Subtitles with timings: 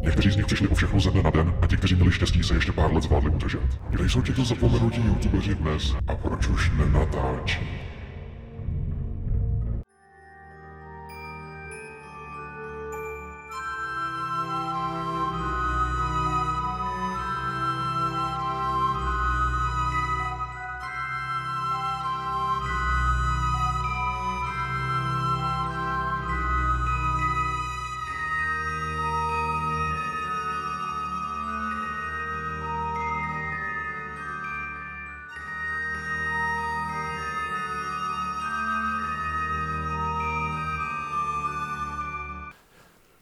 [0.00, 2.42] Někteří z nich přišli o všechno ze dne na den a ti, kteří měli štěstí,
[2.42, 3.60] se ještě pár let zvládli udržet.
[3.90, 7.89] Kde jsou tito zapomenutí youtubeři dnes a proč už nenatáčí?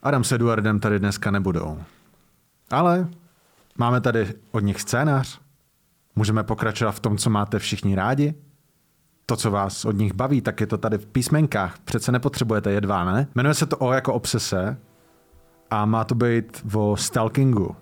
[0.08, 1.82] Adam s Eduardem tady dneska nebudou.
[2.70, 3.08] Ale
[3.78, 5.40] máme tady od nich scénář.
[6.16, 8.34] Můžeme pokračovat v tom, co máte všichni rádi.
[9.26, 11.78] To, co vás od nich baví, tak je to tady v písmenkách.
[11.78, 13.28] Přece nepotřebujete je dva, ne?
[13.34, 14.76] Jmenuje se to O jako obsese
[15.70, 17.76] a má to být o stalkingu.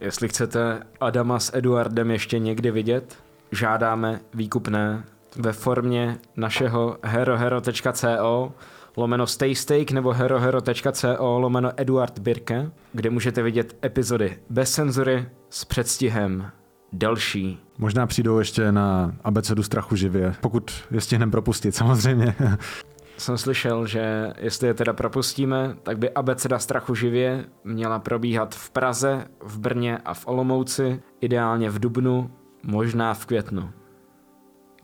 [0.00, 3.18] Jestli chcete Adama s Eduardem ještě někdy vidět,
[3.52, 5.04] žádáme výkupné
[5.36, 8.52] ve formě našeho herohero.co
[9.00, 16.50] lomeno staysteak nebo herohero.co lomeno Eduard Birke, kde můžete vidět epizody bez cenzury s předstihem
[16.92, 17.58] delší.
[17.78, 22.34] Možná přijdou ještě na abecedu strachu živě, pokud je stihneme propustit samozřejmě.
[23.16, 28.70] Jsem slyšel, že jestli je teda propustíme, tak by abeceda strachu živě měla probíhat v
[28.70, 32.30] Praze, v Brně a v Olomouci, ideálně v Dubnu,
[32.62, 33.70] možná v květnu.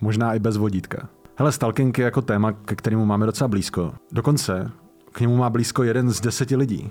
[0.00, 1.08] Možná i bez vodítka.
[1.38, 3.92] Hele, stalking je jako téma, ke kterému máme docela blízko.
[4.12, 4.70] Dokonce
[5.12, 6.90] k němu má blízko jeden z deseti lidí.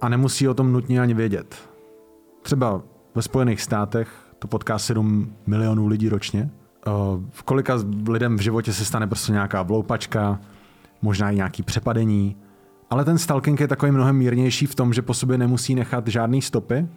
[0.00, 1.68] A nemusí o tom nutně ani vědět.
[2.42, 2.82] Třeba
[3.14, 6.50] ve Spojených státech to potká 7 milionů lidí ročně.
[7.30, 10.40] V kolika lidem v životě se stane prostě nějaká vloupačka,
[11.02, 12.36] možná i nějaký přepadení,
[12.90, 16.42] ale ten stalking je takový mnohem mírnější v tom, že po sobě nemusí nechat žádný
[16.42, 16.88] stopy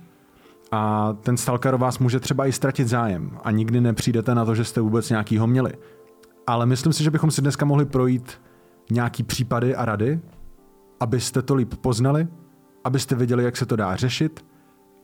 [0.72, 4.66] a ten stalker vás může třeba i ztratit zájem a nikdy nepřijdete na to, že
[4.66, 5.73] jste vůbec nějakýho měli.
[6.48, 8.42] Ale myslím si, že bychom si dneska mohli projít
[8.92, 10.20] nějaký případy a rady,
[11.00, 12.28] abyste to líp poznali,
[12.84, 14.46] abyste věděli, jak se to dá řešit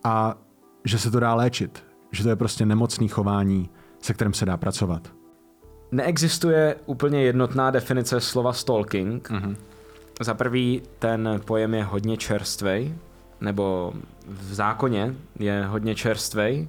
[0.04, 0.38] a
[0.86, 1.84] že se to dá léčit.
[2.12, 3.70] Že to je prostě nemocný chování,
[4.02, 5.14] se kterým se dá pracovat.
[5.92, 9.30] Neexistuje úplně jednotná definice slova stalking.
[9.30, 9.56] Mm-hmm.
[10.22, 12.96] Za prvý, ten pojem je hodně čerstvej,
[13.42, 13.94] nebo
[14.28, 16.68] v zákoně je hodně čerstvej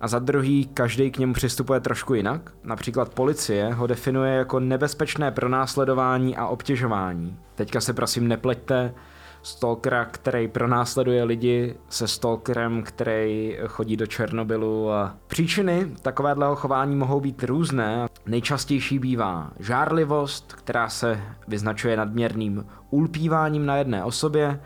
[0.00, 2.52] a za druhý každý k němu přistupuje trošku jinak.
[2.64, 7.36] Například policie ho definuje jako nebezpečné pronásledování a obtěžování.
[7.54, 8.94] Teďka se prosím nepleťte
[9.42, 14.92] stalkera, který pronásleduje lidi se stalkerem, který chodí do Černobylu.
[14.92, 18.06] A příčiny takového chování mohou být různé.
[18.26, 24.60] Nejčastější bývá žárlivost, která se vyznačuje nadměrným ulpíváním na jedné osobě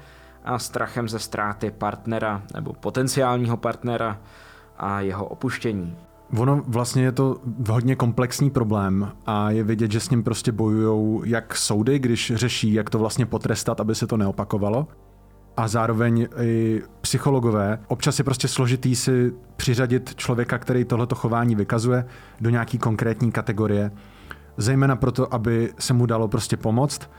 [0.44, 4.18] a strachem ze ztráty partnera nebo potenciálního partnera
[4.78, 5.96] a jeho opuštění.
[6.38, 7.36] Ono vlastně je to
[7.68, 12.74] hodně komplexní problém a je vidět, že s ním prostě bojují jak soudy, když řeší,
[12.74, 14.88] jak to vlastně potrestat, aby se to neopakovalo,
[15.56, 17.78] a zároveň i psychologové.
[17.88, 22.04] Občas je prostě složitý si přiřadit člověka, který tohleto chování vykazuje,
[22.40, 23.90] do nějaký konkrétní kategorie,
[24.56, 27.10] zejména proto, aby se mu dalo prostě pomoct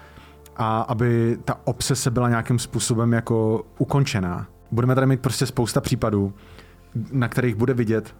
[0.57, 4.47] a aby ta obsese byla nějakým způsobem jako ukončená.
[4.71, 6.33] Budeme tady mít prostě spousta případů,
[7.11, 8.15] na kterých bude vidět,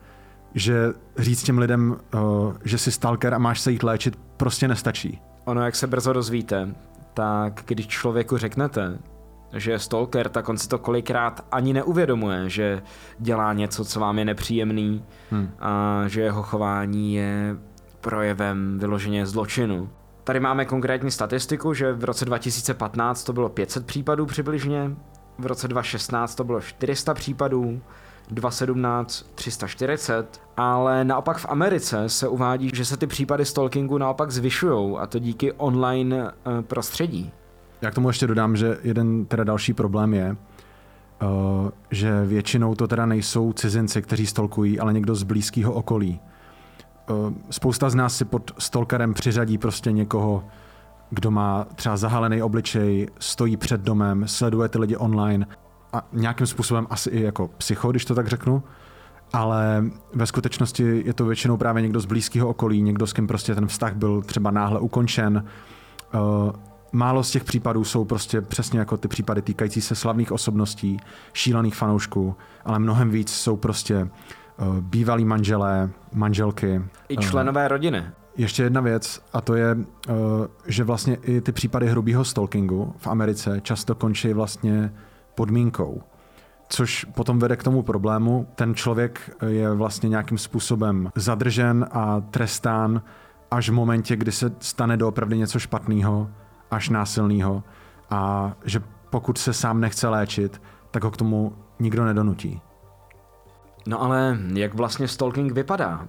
[0.54, 5.22] že říct těm lidem, uh, že jsi stalker a máš se jít léčit, prostě nestačí.
[5.46, 6.76] Ono, jak se brzo dozvíte,
[7.14, 9.00] tak když člověku řeknete,
[9.54, 12.82] že je stalker, tak on si to kolikrát ani neuvědomuje, že
[13.20, 15.50] dělá něco, co vám je nepříjemný hmm.
[15.60, 17.56] a že jeho chování je
[18.02, 19.90] projevem vyloženě zločinu.
[20.24, 24.92] Tady máme konkrétní statistiku, že v roce 2015 to bylo 500 případů přibližně,
[25.38, 27.82] v roce 2016 to bylo 400 případů,
[28.32, 34.98] 217 340, ale naopak v Americe se uvádí, že se ty případy stalkingu naopak zvyšují
[34.98, 36.32] a to díky online uh,
[36.62, 37.32] prostředí.
[37.82, 40.36] Já k tomu ještě dodám, že jeden teda další problém je,
[41.22, 46.20] uh, že většinou to teda nejsou cizinci, kteří stolkují, ale někdo z blízkého okolí.
[47.10, 50.44] Uh, spousta z nás si pod stalkerem přiřadí prostě někoho,
[51.10, 55.48] kdo má třeba zahalený obličej, stojí před domem, sleduje ty lidi online
[55.96, 58.64] a nějakým způsobem asi i jako psycho, když to tak řeknu,
[59.34, 59.84] ale
[60.14, 63.68] ve skutečnosti je to většinou právě někdo z blízkého okolí, někdo, s kým prostě ten
[63.68, 65.46] vztah byl třeba náhle ukončen.
[66.14, 66.52] Uh,
[66.92, 70.98] málo z těch případů jsou prostě přesně jako ty případy týkající se slavných osobností,
[71.34, 76.82] šílených fanoušků, ale mnohem víc jsou prostě uh, bývalí manželé, manželky.
[77.10, 78.04] I členové uh, rodiny.
[78.38, 79.78] Ještě jedna věc, a to je,
[80.68, 84.94] že vlastně i ty případy hrubého stalkingu v Americe často končí vlastně
[85.36, 86.02] podmínkou.
[86.70, 93.02] Což potom vede k tomu problému, ten člověk je vlastně nějakým způsobem zadržen a trestán
[93.52, 96.30] až v momentě, kdy se stane doopravdy něco špatného,
[96.72, 97.64] až násilného
[98.10, 100.62] a že pokud se sám nechce léčit,
[100.92, 102.62] tak ho k tomu nikdo nedonutí.
[103.88, 106.08] No ale jak vlastně stalking vypadá?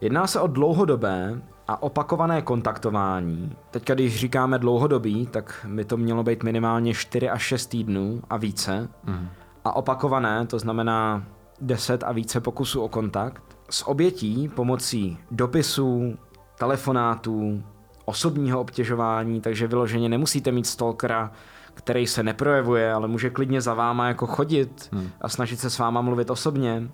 [0.00, 3.56] Jedná se o dlouhodobé a opakované kontaktování.
[3.70, 8.36] Teďka, když říkáme dlouhodobý, tak by to mělo být minimálně 4 až 6 týdnů a
[8.36, 8.88] více.
[9.04, 9.28] Mm.
[9.64, 11.24] A opakované, to znamená
[11.60, 13.42] 10 a více pokusů o kontakt.
[13.70, 16.18] S obětí pomocí dopisů,
[16.58, 17.62] telefonátů,
[18.04, 21.32] osobního obtěžování, takže vyloženě nemusíte mít stalkera,
[21.74, 25.10] který se neprojevuje, ale může klidně za váma jako chodit hmm.
[25.20, 26.88] a snažit se s váma mluvit osobně.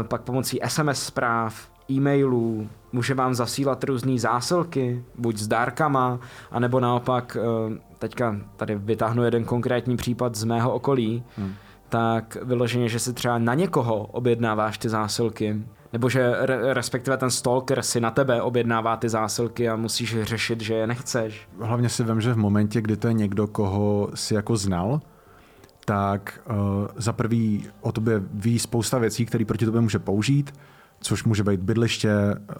[0.00, 6.18] E, pak pomocí SMS zpráv, e-mailů, může vám zasílat různé zásilky, buď s dárkama,
[6.50, 11.52] anebo naopak, e, teďka tady vytáhnu jeden konkrétní případ z mého okolí, hmm.
[11.88, 17.30] tak vyloženě, že si třeba na někoho objednáváš ty zásilky, nebo že re, respektive ten
[17.30, 21.48] stalker si na tebe objednává ty zásilky a musíš řešit, že je nechceš.
[21.60, 25.00] Hlavně si vím, že v momentě, kdy to je někdo, koho si jako znal,
[25.84, 26.56] tak uh,
[26.96, 30.52] za prvý o tobě ví spousta věcí, které proti tobě může použít,
[31.00, 32.14] což může být bydliště,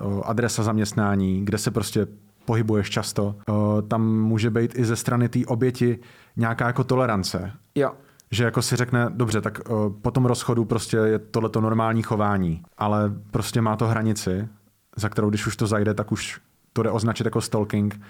[0.05, 2.07] uh, adresa zaměstnání, kde se prostě
[2.45, 3.35] pohybuješ často.
[3.49, 5.99] Uh, tam může být i ze strany té oběti
[6.37, 7.53] nějaká jako tolerance.
[7.75, 7.93] Jo
[8.31, 12.63] že jako si řekne, dobře, tak uh, po tom rozchodu prostě je tohleto normální chování,
[12.79, 14.49] ale prostě má to hranici,
[14.97, 16.41] za kterou když už to zajde, tak už
[16.73, 18.01] to jde označit jako stalking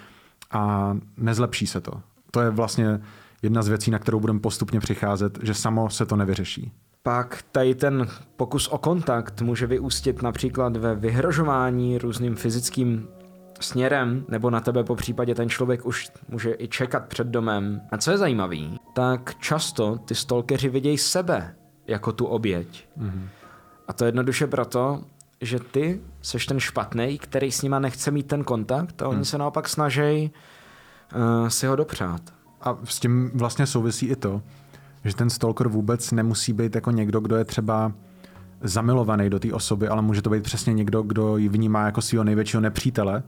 [0.50, 1.93] a nezlepší se to.
[2.31, 3.00] To je vlastně
[3.43, 6.73] jedna z věcí, na kterou budeme postupně přicházet, že samo se to nevyřeší.
[7.02, 13.08] Pak tady ten pokus o kontakt může vyústit například ve vyhrožování různým fyzickým
[13.61, 17.81] směrem, nebo na tebe po případě ten člověk už může i čekat před domem.
[17.91, 21.55] A co je zajímavý, tak často ty stalkeři vidějí sebe
[21.87, 22.88] jako tu oběť.
[22.99, 23.29] Mm-hmm.
[23.88, 25.05] A to jednoduše proto,
[25.41, 29.25] že ty seš ten špatný, který s nima nechce mít ten kontakt a oni hmm.
[29.25, 30.31] se naopak snaží
[31.14, 32.20] uh, si ho dopřát.
[32.61, 34.43] A s tím vlastně souvisí i to,
[35.05, 37.93] že ten stalker vůbec nemusí být jako někdo, kdo je třeba
[38.62, 42.25] zamilovaný do té osoby, ale může to být přesně někdo, kdo ji vnímá jako svého
[42.25, 43.23] největšího nepřítele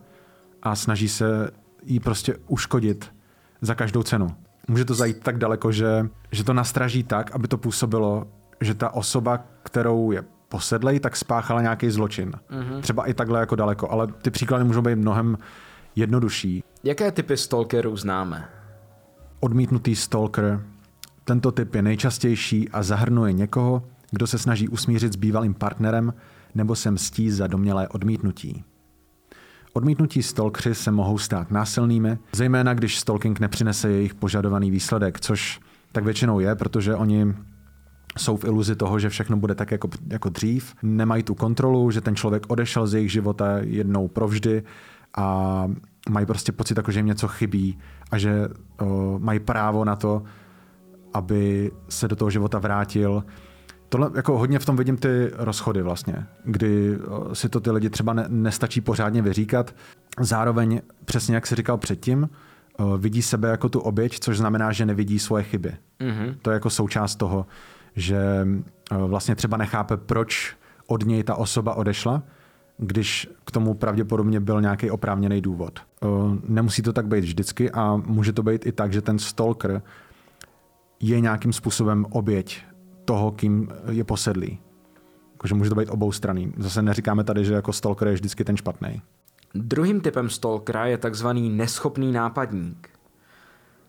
[0.62, 1.50] a snaží se
[1.84, 3.12] jí prostě uškodit
[3.60, 4.26] za každou cenu.
[4.68, 8.26] Může to zajít tak daleko, že, že to nastraží tak, aby to působilo,
[8.60, 12.30] že ta osoba, kterou je posedlej, tak spáchala nějaký zločin.
[12.30, 12.80] Mm-hmm.
[12.80, 15.38] Třeba i takhle jako daleko, ale ty příklady můžou být mnohem
[15.96, 16.64] jednodušší.
[16.84, 18.48] Jaké typy stalkerů známe?
[19.40, 20.60] Odmítnutý stalker.
[21.24, 26.14] Tento typ je nejčastější a zahrnuje někoho, kdo se snaží usmířit s bývalým partnerem
[26.54, 28.64] nebo se mstí za domělé odmítnutí.
[29.72, 35.60] Odmítnutí stalkři se mohou stát násilnými, zejména když stalking nepřinese jejich požadovaný výsledek, což
[35.92, 37.34] tak většinou je, protože oni
[38.18, 42.00] jsou v iluzi toho, že všechno bude tak jako, jako dřív, nemají tu kontrolu, že
[42.00, 44.62] ten člověk odešel z jejich života jednou provždy
[45.16, 45.66] a
[46.10, 47.78] mají prostě pocit, jako, že jim něco chybí
[48.10, 48.48] a že
[48.80, 50.22] o, mají právo na to,
[51.14, 53.24] aby se do toho života vrátil
[53.92, 56.98] Tohle jako hodně v tom vidím ty rozchody vlastně, kdy
[57.32, 59.74] si to ty lidi třeba ne, nestačí pořádně vyříkat.
[60.20, 62.28] Zároveň, přesně jak si říkal předtím,
[62.98, 65.72] vidí sebe jako tu oběť, což znamená, že nevidí svoje chyby.
[66.00, 66.34] Mm-hmm.
[66.42, 67.46] To je jako součást toho,
[67.96, 68.46] že
[68.90, 72.22] vlastně třeba nechápe, proč od něj ta osoba odešla,
[72.78, 75.80] když k tomu pravděpodobně byl nějaký oprávněný důvod.
[76.48, 79.82] Nemusí to tak být vždycky a může to být i tak, že ten stalker
[81.02, 82.62] je nějakým způsobem oběť
[83.04, 84.58] toho, kým je posedlý.
[85.32, 86.52] Jakože může to být obou straný.
[86.58, 89.02] Zase neříkáme tady, že jako stalker je vždycky ten špatný.
[89.54, 92.88] Druhým typem stalkera je takzvaný neschopný nápadník.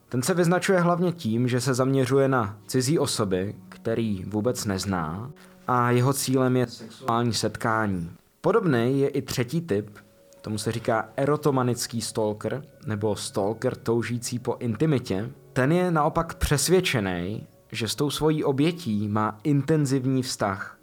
[0.10, 5.32] Ten se vyznačuje hlavně tím, že se zaměřuje na cizí osoby, který vůbec nezná,
[5.68, 8.12] a jeho cílem je sexuální setkání.
[8.42, 9.98] Podobný je i třetí typ,
[10.42, 15.30] tomu se říká erotomanický stalker, nebo stalker toužící po intimitě.
[15.54, 20.80] Ten je naopak přesvědčený, že s tou svojí obětí má intenzivní vztah.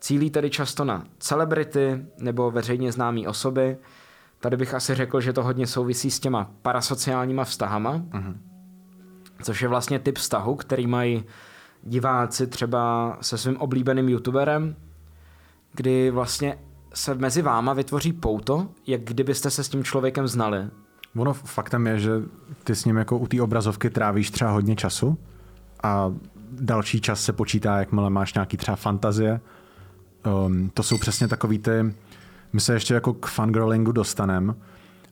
[0.00, 3.78] Cílí tedy často na celebrity nebo veřejně známé osoby.
[4.40, 8.36] Tady bych asi řekl, že to hodně souvisí s těma parasociálníma vztahama, uh-huh.
[9.42, 11.24] což je vlastně typ vztahu, který mají
[11.82, 14.76] diváci třeba se svým oblíbeným youtuberem,
[15.72, 16.58] kdy vlastně
[16.94, 20.70] se mezi váma vytvoří pouto, jak kdybyste se s tím člověkem znali.
[21.16, 22.10] Ono faktem je, že
[22.64, 25.18] ty s ním jako u té obrazovky trávíš třeba hodně času
[25.82, 26.12] a
[26.50, 29.40] další čas se počítá, jakmile máš nějaký třeba fantazie.
[30.46, 31.94] Um, to jsou přesně takový ty,
[32.52, 34.56] my se ještě jako k fangirlingu dostanem,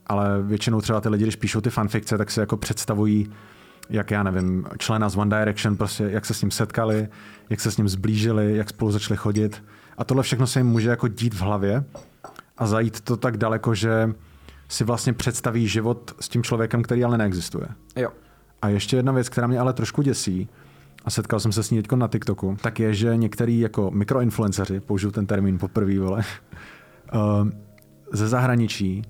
[0.07, 3.29] ale většinou třeba ty lidi, když píšou ty fanfikce, tak si jako představují
[3.89, 7.07] jak já nevím, člena z One Direction, prostě jak se s ním setkali,
[7.49, 9.63] jak se s ním zblížili, jak spolu začali chodit.
[9.97, 11.83] A tohle všechno se jim může jako dít v hlavě
[12.57, 14.13] a zajít to tak daleko, že
[14.67, 17.67] si vlastně představí život s tím člověkem, který ale neexistuje.
[17.95, 18.09] Jo.
[18.61, 20.49] A ještě jedna věc, která mě ale trošku děsí,
[21.05, 24.79] a setkal jsem se s ní teď na TikToku, tak je, že některý jako mikroinfluenceři,
[24.79, 26.23] použiju ten termín poprvé, vole,
[27.13, 27.49] uh,
[28.13, 29.01] ze zahraničí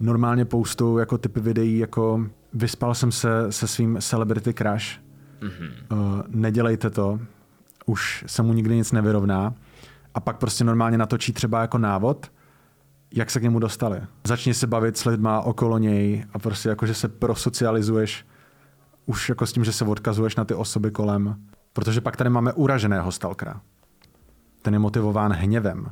[0.00, 4.84] normálně postou jako typy videí jako vyspal jsem se se svým celebrity crush,
[5.40, 6.24] mm-hmm.
[6.28, 7.20] nedělejte to,
[7.86, 9.54] už se mu nikdy nic nevyrovná
[10.14, 12.32] a pak prostě normálně natočí třeba jako návod,
[13.14, 14.00] jak se k němu dostali.
[14.24, 18.26] Začni se bavit s lidma okolo něj a prostě jako, že se prosocializuješ
[19.06, 21.44] už jako s tím, že se odkazuješ na ty osoby kolem.
[21.72, 23.60] Protože pak tady máme uraženého stalkera.
[24.62, 25.90] Ten je motivován hněvem.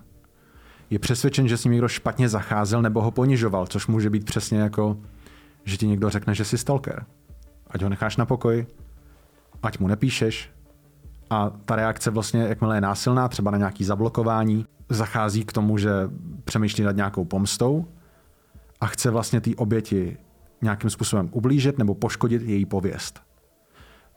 [0.90, 4.58] Je přesvědčen, že s ním někdo špatně zacházel nebo ho ponižoval, což může být přesně
[4.58, 4.96] jako,
[5.64, 7.06] že ti někdo řekne, že jsi stalker.
[7.70, 8.66] Ať ho necháš na pokoji,
[9.62, 10.50] ať mu nepíšeš.
[11.30, 15.90] A ta reakce vlastně, jakmile je násilná, třeba na nějaký zablokování, zachází k tomu, že
[16.44, 17.84] přemýšlí nad nějakou pomstou
[18.80, 20.16] a chce vlastně té oběti
[20.62, 23.20] nějakým způsobem ublížit nebo poškodit její pověst.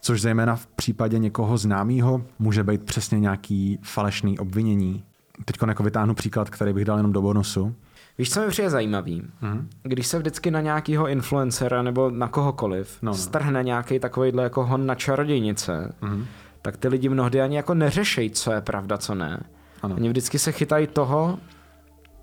[0.01, 5.03] Což zejména v případě někoho známého může být přesně nějaký falešný obvinění.
[5.45, 7.75] Teď jako vytáhnu příklad, který bych dal jenom do bonusu.
[8.17, 9.21] Víš, co mi přijde zajímavý?
[9.21, 9.65] Mm-hmm.
[9.83, 13.17] Když se vždycky na nějakého influencera nebo na kohokoliv no, no.
[13.17, 16.25] strhne nějaký takovýhle jako hon na čarodějnice, mm-hmm.
[16.61, 19.43] Tak ty lidi mnohdy ani jako neřešejí, co je pravda, co ne.
[19.81, 19.95] Ano.
[19.95, 21.39] Oni vždycky se chytají toho,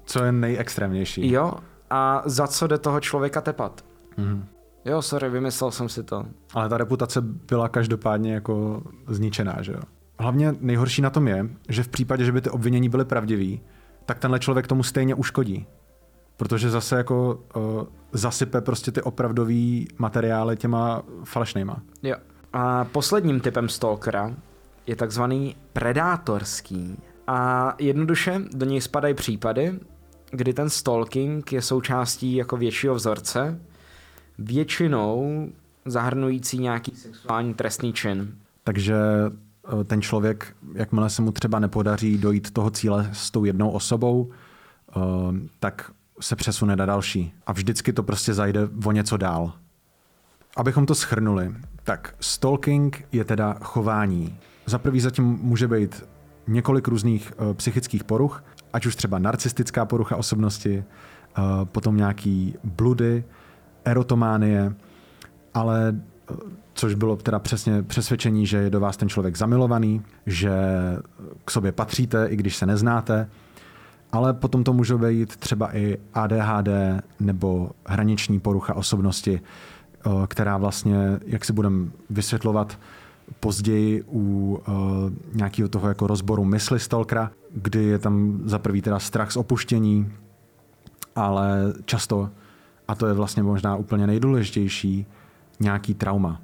[0.04, 1.32] co je nejextrémnější.
[1.32, 1.52] Jo,
[1.90, 3.84] a za co jde toho člověka tepat.
[4.16, 4.44] Mm.
[4.84, 6.26] Jo, sorry, vymyslel jsem si to.
[6.54, 9.80] Ale ta reputace byla každopádně jako zničená, že jo?
[10.18, 13.60] Hlavně nejhorší na tom je, že v případě, že by ty obvinění byly pravdivý,
[14.06, 15.66] tak tenhle člověk tomu stejně uškodí.
[16.36, 17.62] Protože zase jako uh,
[18.12, 21.82] zasype prostě ty opravdový materiály těma falešnýma.
[22.02, 22.16] Jo.
[22.52, 24.34] A posledním typem stalkera
[24.86, 26.96] je takzvaný predátorský.
[27.26, 29.80] A jednoduše do něj spadají případy,
[30.30, 33.60] kdy ten stalking je součástí jako většího vzorce,
[34.38, 35.48] většinou
[35.84, 38.34] zahrnující nějaký sexuální trestný čin.
[38.64, 38.96] Takže
[39.80, 44.30] eh, ten člověk, jakmile se mu třeba nepodaří dojít toho cíle s tou jednou osobou,
[44.30, 45.00] eh,
[45.60, 45.90] tak
[46.20, 47.32] se přesune na další.
[47.46, 49.52] A vždycky to prostě zajde o něco dál.
[50.56, 51.54] Abychom to schrnuli,
[51.88, 54.36] tak stalking je teda chování.
[54.66, 56.04] Za prvý zatím může být
[56.46, 60.84] několik různých uh, psychických poruch, ať už třeba narcistická porucha osobnosti,
[61.38, 63.24] uh, potom nějaký bludy,
[63.84, 64.74] erotománie,
[65.54, 65.94] ale
[66.30, 66.36] uh,
[66.74, 70.52] což bylo teda přesně přesvědčení, že je do vás ten člověk zamilovaný, že
[71.44, 73.28] k sobě patříte, i když se neznáte,
[74.12, 76.68] ale potom to může být třeba i ADHD
[77.20, 79.40] nebo hraniční porucha osobnosti,
[80.26, 82.78] která vlastně, jak si budeme vysvětlovat,
[83.40, 84.74] později u uh,
[85.34, 90.12] nějakého toho jako rozboru mysli Stalkera, kdy je tam za prvý teda strach z opuštění,
[91.16, 92.30] ale často,
[92.88, 95.06] a to je vlastně možná úplně nejdůležitější,
[95.60, 96.40] nějaký trauma.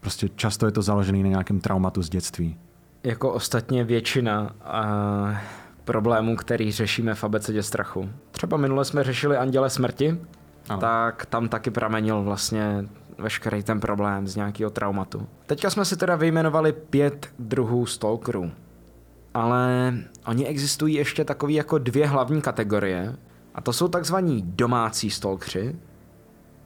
[0.00, 2.56] Prostě často je to založené na nějakém traumatu z dětství.
[3.04, 5.36] Jako ostatně většina uh,
[5.84, 8.08] problémů, který řešíme v abecedě strachu.
[8.30, 10.18] Třeba minule jsme řešili Anděle smrti,
[10.68, 10.80] ano.
[10.80, 12.84] tak tam taky pramenil vlastně
[13.18, 15.26] veškerý ten problém z nějakého traumatu.
[15.46, 18.50] Teďka jsme si teda vyjmenovali pět druhů stalkerů.
[19.34, 19.94] Ale
[20.26, 23.16] oni existují ještě takový jako dvě hlavní kategorie.
[23.54, 25.76] A to jsou takzvaní domácí stalkři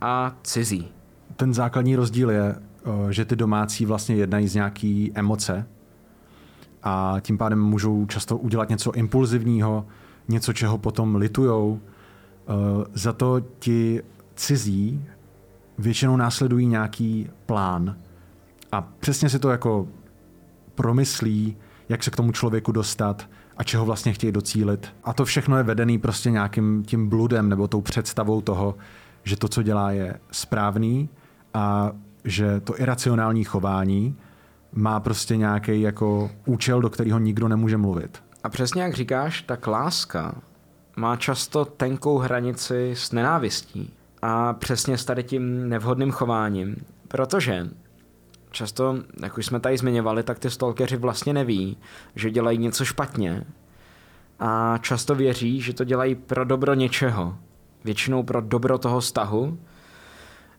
[0.01, 0.89] a cizí.
[1.37, 2.55] Ten základní rozdíl je,
[3.11, 5.67] že ty domácí vlastně jednají z nějaký emoce
[6.83, 9.87] a tím pádem můžou často udělat něco impulzivního,
[10.29, 11.81] něco, čeho potom litujou.
[12.95, 14.03] Za to ti
[14.35, 15.05] cizí
[15.79, 17.97] většinou následují nějaký plán
[18.73, 19.89] a přesně si to jako
[20.75, 21.57] promyslí,
[21.89, 24.89] jak se k tomu člověku dostat a čeho vlastně chtějí docílit.
[25.05, 28.75] A to všechno je vedený prostě nějakým tím bludem nebo tou představou toho,
[29.25, 31.09] že to, co dělá, je správný
[31.55, 31.93] a
[32.25, 34.17] že to iracionální chování
[34.73, 38.23] má prostě nějaký jako účel, do kterého nikdo nemůže mluvit.
[38.45, 40.35] A přesně jak říkáš, tak láska
[40.99, 43.91] má často tenkou hranici s nenávistí
[44.23, 46.77] a přesně s tady tím nevhodným chováním,
[47.09, 47.69] protože
[48.51, 51.77] často, jak už jsme tady zmiňovali, tak ty stalkeři vlastně neví,
[52.15, 53.45] že dělají něco špatně
[54.39, 57.37] a často věří, že to dělají pro dobro něčeho,
[57.85, 59.59] většinou pro dobro toho vztahu,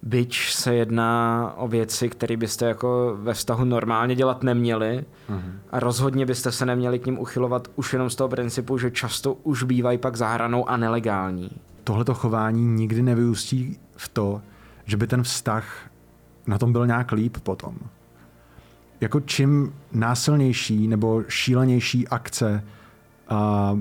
[0.03, 5.51] byť se jedná o věci, které byste jako ve vztahu normálně dělat neměli uh-huh.
[5.72, 9.34] a rozhodně byste se neměli k ním uchylovat už jenom z toho principu, že často
[9.34, 11.51] už bývají pak zahranou a nelegální
[11.89, 14.41] tohleto chování nikdy nevyústí v to,
[14.86, 15.89] že by ten vztah
[16.48, 17.75] na tom byl nějak líp potom.
[19.01, 22.63] Jako čím násilnější nebo šílenější akce
[23.29, 23.77] a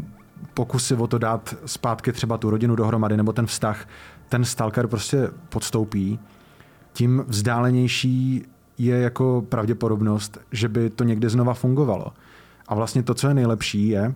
[0.54, 3.88] pokusy o to dát zpátky třeba tu rodinu dohromady nebo ten vztah,
[4.28, 6.18] ten stalker prostě podstoupí,
[6.92, 8.44] tím vzdálenější
[8.78, 12.12] je jako pravděpodobnost, že by to někdy znova fungovalo.
[12.68, 14.14] A vlastně to, co je nejlepší, je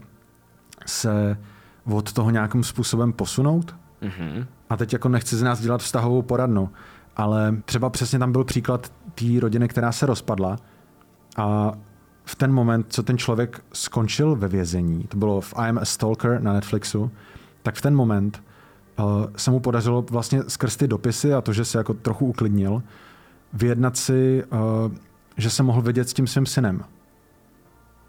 [0.87, 1.38] se
[1.85, 3.76] od toho nějakým způsobem posunout.
[4.02, 4.47] Mm-hmm.
[4.71, 6.71] A teď jako nechci z nás dělat vztahovou poradnu,
[7.16, 10.57] ale třeba přesně tam byl příklad té rodiny, která se rozpadla
[11.37, 11.73] a
[12.25, 15.85] v ten moment, co ten člověk skončil ve vězení, to bylo v I am a
[15.85, 17.11] Stalker na Netflixu,
[17.62, 18.42] tak v ten moment
[19.37, 22.82] se mu podařilo vlastně skrz ty dopisy a to, že se jako trochu uklidnil,
[23.52, 24.92] vyjednat si, uh,
[25.37, 26.84] že se mohl vidět s tím svým synem.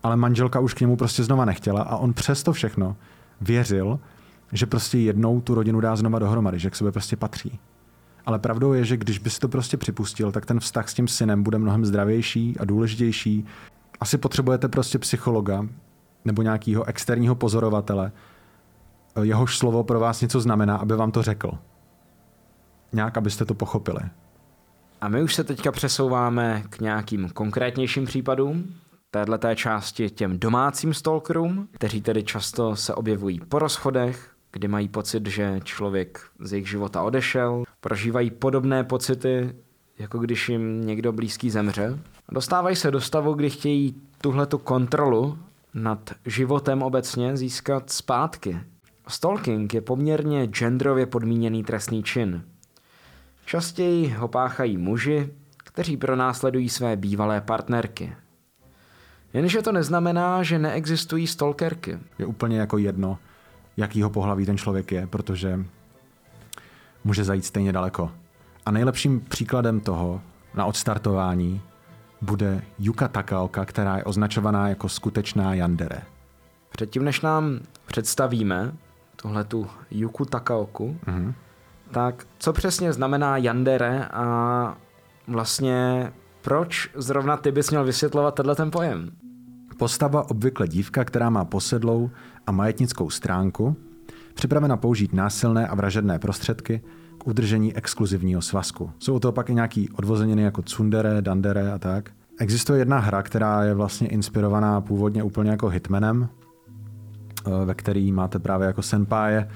[0.04, 2.96] Ale manželka už k němu prostě znova nechtěla a on přesto všechno
[3.42, 4.00] věřil,
[4.52, 7.60] že prostě jednou tu rodinu dá znova dohromady, že k sobě prostě patří.
[8.26, 11.44] Ale pravdou je, že když bys to prostě připustil, tak ten vztah s tím synem
[11.44, 13.46] bude mnohem zdravější a důležitější.
[14.00, 15.68] Asi potřebujete prostě psychologa
[16.26, 18.12] nebo nějakého externího pozorovatele,
[19.22, 21.52] jehož slovo pro vás něco znamená, aby vám to řekl.
[22.94, 24.02] Nějak, abyste to pochopili.
[25.02, 28.76] A my už se teďka přesouváme k nějakým konkrétnějším případům,
[29.12, 35.28] téhleté části těm domácím stalkerům, kteří tedy často se objevují po rozchodech, kdy mají pocit,
[35.28, 39.56] že člověk z jejich života odešel, prožívají podobné pocity,
[40.00, 42.00] jako když jim někdo blízký zemře.
[42.32, 45.38] Dostávají se do stavu, kdy chtějí tuhletu kontrolu
[45.74, 48.60] nad životem obecně získat zpátky.
[49.08, 52.44] Stalking je poměrně genderově podmíněný trestný čin.
[53.46, 58.16] Častěji ho páchají muži, kteří pronásledují své bývalé partnerky.
[59.34, 62.00] Jenže to neznamená, že neexistují stalkerky.
[62.20, 63.20] Je úplně jako jedno,
[63.78, 65.60] jakýho pohlaví ten člověk je, protože
[67.04, 68.12] může zajít stejně daleko.
[68.66, 70.22] A nejlepším příkladem toho
[70.54, 71.62] na odstartování
[72.22, 76.02] bude Yuka Takaoka, která je označovaná jako skutečná Yandere.
[76.70, 78.74] Předtím, než nám představíme
[79.16, 81.34] tuhle tu Yuku Takaoku, mm-hmm.
[81.92, 84.78] tak co přesně znamená Yandere a
[85.28, 89.12] vlastně proč zrovna ty bys měl vysvětlovat tenhle ten pojem?
[89.78, 92.10] Postava obvykle dívka, která má posedlou
[92.48, 93.76] a majetnickou stránku,
[94.34, 96.82] připravena použít násilné a vražedné prostředky
[97.18, 98.92] k udržení exkluzivního svazku.
[99.00, 102.12] Jsou to pak i nějaký odvozeniny jako tsundere, dandere a tak.
[102.40, 106.30] Existuje jedna hra, která je vlastně inspirovaná původně úplně jako Hitmanem,
[107.66, 109.50] ve který máte právě jako senpáje,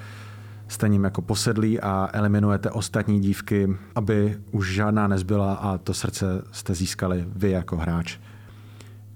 [0.68, 6.26] jste ním jako posedlí a eliminujete ostatní dívky, aby už žádná nezbyla a to srdce
[6.52, 8.18] jste získali vy jako hráč.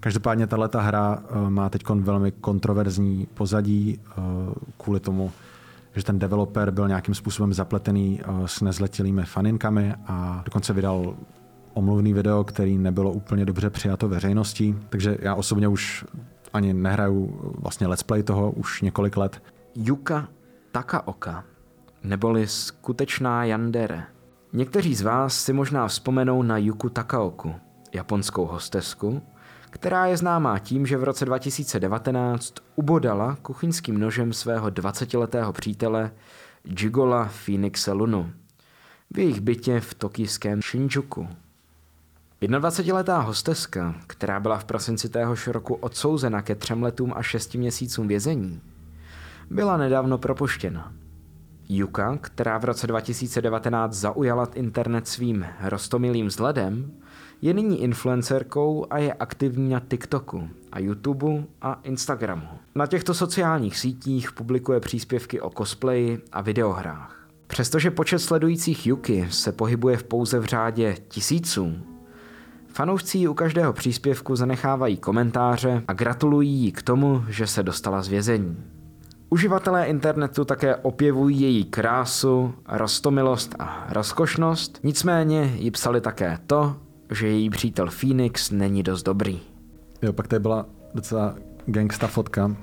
[0.00, 4.12] Každopádně tato hra eh, má teď velmi kontroverzní pozadí eh,
[4.76, 5.32] kvůli tomu,
[5.94, 11.14] že ten developer byl nějakým způsobem zapletený eh, s nezletilými faninkami a dokonce vydal
[11.74, 14.74] omluvný video, který nebylo úplně dobře přijato veřejností.
[14.88, 16.04] Takže já osobně už
[16.52, 19.42] ani nehraju vlastně let's play toho už několik let.
[19.74, 20.28] Yuka
[20.72, 21.44] Takaoka,
[22.02, 24.04] neboli skutečná Yandere.
[24.52, 27.54] Někteří z vás si možná vzpomenou na Yuku Takaoku,
[27.92, 29.22] japonskou hostesku,
[29.70, 36.10] která je známá tím, že v roce 2019 ubodala kuchyňským nožem svého 20-letého přítele
[36.64, 38.32] Jigola Phoenixe Lunu
[39.14, 41.28] v jejich bytě v tokijském Shinjuku.
[42.48, 48.08] 21-letá hosteska, která byla v prosinci téhož roku odsouzena ke třem letům a šesti měsícům
[48.08, 48.60] vězení,
[49.50, 50.92] byla nedávno propuštěna.
[51.68, 56.90] Yuka, která v roce 2019 zaujala internet svým rostomilým vzhledem,
[57.42, 62.48] je nyní influencerkou a je aktivní na TikToku a YouTube a Instagramu.
[62.74, 67.26] Na těchto sociálních sítích publikuje příspěvky o cosplayi a videohrách.
[67.46, 71.91] Přestože počet sledujících Yuki se pohybuje v pouze v řádě tisíců,
[72.72, 78.08] fanoušci u každého příspěvku zanechávají komentáře a gratulují jí k tomu, že se dostala z
[78.08, 78.56] vězení.
[79.30, 86.76] Uživatelé internetu také opěvují její krásu, rostomilost a rozkošnost, nicméně jí psali také to,
[87.10, 89.40] že její přítel Phoenix není dost dobrý.
[90.02, 91.34] Jo, pak tady byla docela
[91.66, 92.56] gangsta fotka,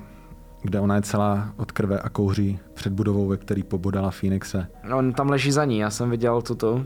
[0.62, 4.66] kde ona je celá od krve a kouří před budovou, ve který pobodala Phoenixe.
[4.94, 6.84] On tam leží za ní, já jsem viděl tuto.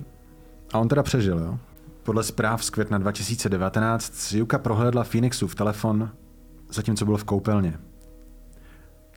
[0.72, 1.58] A on teda přežil, jo?
[2.04, 6.10] Podle zpráv z května 2019 Juka prohlédla Phoenixův telefon,
[6.70, 7.78] zatímco byl v koupelně.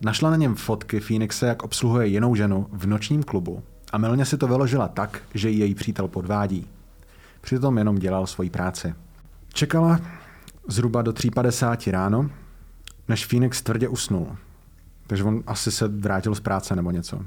[0.04, 4.38] Našla na něm fotky Phoenixe, jak obsluhuje jinou ženu v nočním klubu a milně si
[4.38, 6.66] to vyložila tak, že ji její přítel podvádí.
[7.40, 8.94] Přitom jenom dělal svoji práci.
[9.52, 10.00] Čekala
[10.68, 12.30] zhruba do 3.50 ráno,
[13.08, 14.36] než Phoenix tvrdě usnul.
[15.06, 17.20] Takže on asi se vrátil z práce nebo něco.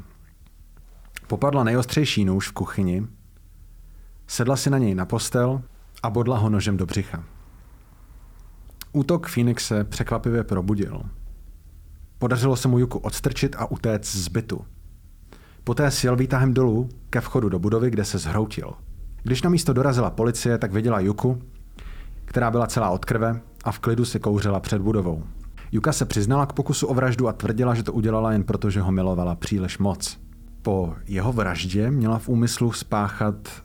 [1.28, 3.08] Popadla nejostřejší nůž v kuchyni,
[4.32, 5.62] sedla si na něj na postel
[6.04, 7.24] a bodla ho nožem do břicha.
[8.92, 11.02] Útok Phoenixe překvapivě probudil.
[12.18, 14.66] Podařilo se mu Juku odstrčit a utéct z bytu.
[15.64, 18.74] Poté sjel výtahem dolů ke vchodu do budovy, kde se zhroutil.
[19.24, 21.42] Když na místo dorazila policie, tak viděla Juku,
[22.26, 25.24] která byla celá od krve a v klidu si kouřila před budovou.
[25.72, 28.82] Juka se přiznala k pokusu o vraždu a tvrdila, že to udělala jen proto, že
[28.82, 30.20] ho milovala příliš moc.
[30.62, 33.64] Po jeho vraždě měla v úmyslu spáchat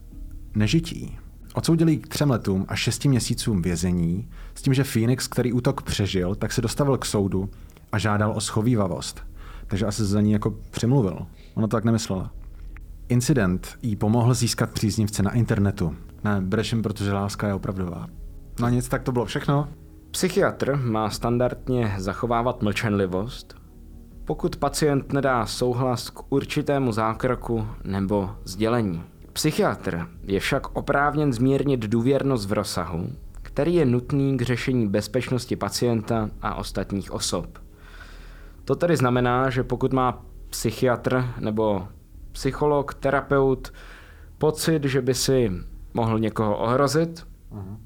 [0.56, 1.18] nežití.
[1.54, 6.34] Odsoudili k třem letům a šesti měsícům vězení, s tím, že Phoenix, který útok přežil,
[6.34, 7.50] tak se dostavil k soudu
[7.92, 9.26] a žádal o schovývavost.
[9.66, 11.26] Takže asi za ní jako přimluvil.
[11.54, 12.30] Ona to tak nemyslela.
[13.08, 15.96] Incident jí pomohl získat příznivce na internetu.
[16.24, 18.06] Ne, breším, protože láska je opravdová.
[18.60, 19.68] No nic, tak to bylo všechno.
[20.10, 23.54] Psychiatr má standardně zachovávat mlčenlivost,
[24.24, 29.02] pokud pacient nedá souhlas k určitému zákroku nebo sdělení.
[29.36, 33.08] Psychiatr je však oprávněn zmírnit důvěrnost v rozsahu,
[33.42, 37.58] který je nutný k řešení bezpečnosti pacienta a ostatních osob.
[38.64, 41.88] To tedy znamená, že pokud má psychiatr nebo
[42.32, 43.72] psycholog, terapeut
[44.38, 45.52] pocit, že by si
[45.94, 47.76] mohl někoho ohrozit, uh-huh.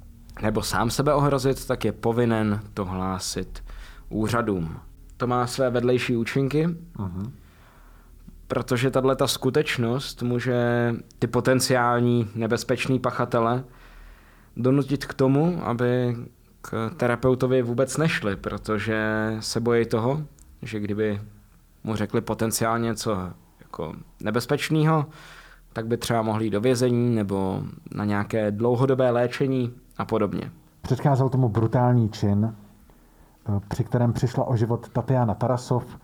[0.42, 3.64] nebo sám sebe ohrozit, tak je povinen to hlásit
[4.08, 4.76] úřadům.
[5.16, 7.30] To má své vedlejší účinky, uh-huh.
[8.50, 13.64] Protože tahle ta skutečnost může ty potenciální nebezpečný pachatele
[14.56, 16.16] donutit k tomu, aby
[16.60, 18.96] k terapeutovi vůbec nešli, protože
[19.40, 20.22] se bojí toho,
[20.62, 21.20] že kdyby
[21.84, 25.06] mu řekli potenciálně něco jako nebezpečného,
[25.72, 27.62] tak by třeba mohli jít do vězení nebo
[27.94, 30.50] na nějaké dlouhodobé léčení a podobně.
[30.82, 32.54] Předcházel tomu brutální čin,
[33.48, 35.98] eh, při kterém přišla o život Tatiana Tarasov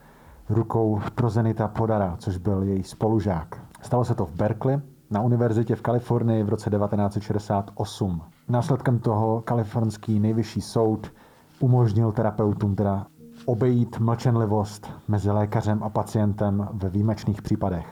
[0.48, 3.62] rukou Prozenita Podara, což byl její spolužák.
[3.82, 4.80] Stalo se to v Berkeley,
[5.11, 8.22] na univerzitě v Kalifornii v roce 1968.
[8.48, 11.12] Následkem toho kalifornský nejvyšší soud
[11.61, 13.06] umožnil terapeutům teda
[13.44, 17.87] obejít mlčenlivost mezi lékařem a pacientem ve výjimečných případech.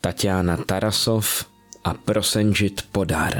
[0.00, 1.46] Tatiana Tarasov
[1.84, 3.32] a Prosenžit Podar.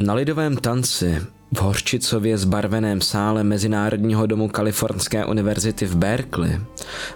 [0.00, 1.16] Na lidovém tanci
[1.52, 6.60] v Horčicově zbarveném sále Mezinárodního domu Kalifornské univerzity v Berkeley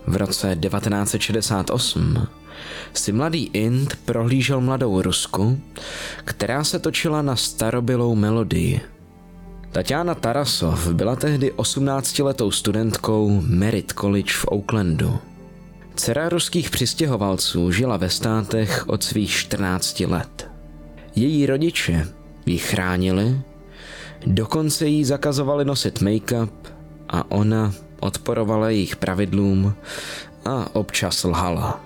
[0.06, 2.26] v roce 1968
[2.94, 5.60] si mladý Ind prohlížel mladou Rusku,
[6.24, 8.80] která se točila na starobylou melodii–
[9.72, 15.18] Tatiana Tarasov byla tehdy 18-letou studentkou Merit College v Oaklandu.
[15.94, 20.50] Dcera ruských přistěhovalců žila ve státech od svých 14 let.
[21.16, 22.08] Její rodiče
[22.46, 23.40] ji chránili,
[24.26, 26.50] dokonce jí zakazovali nosit make-up
[27.08, 29.74] a ona odporovala jejich pravidlům
[30.44, 31.80] a občas lhala.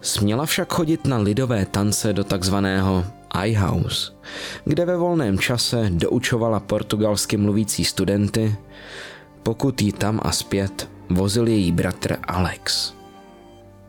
[0.00, 3.04] Směla však chodit na lidové tance do takzvaného
[3.44, 4.12] iHouse,
[4.64, 8.56] kde ve volném čase doučovala portugalsky mluvící studenty,
[9.42, 12.94] pokud ji tam a zpět vozil její bratr Alex.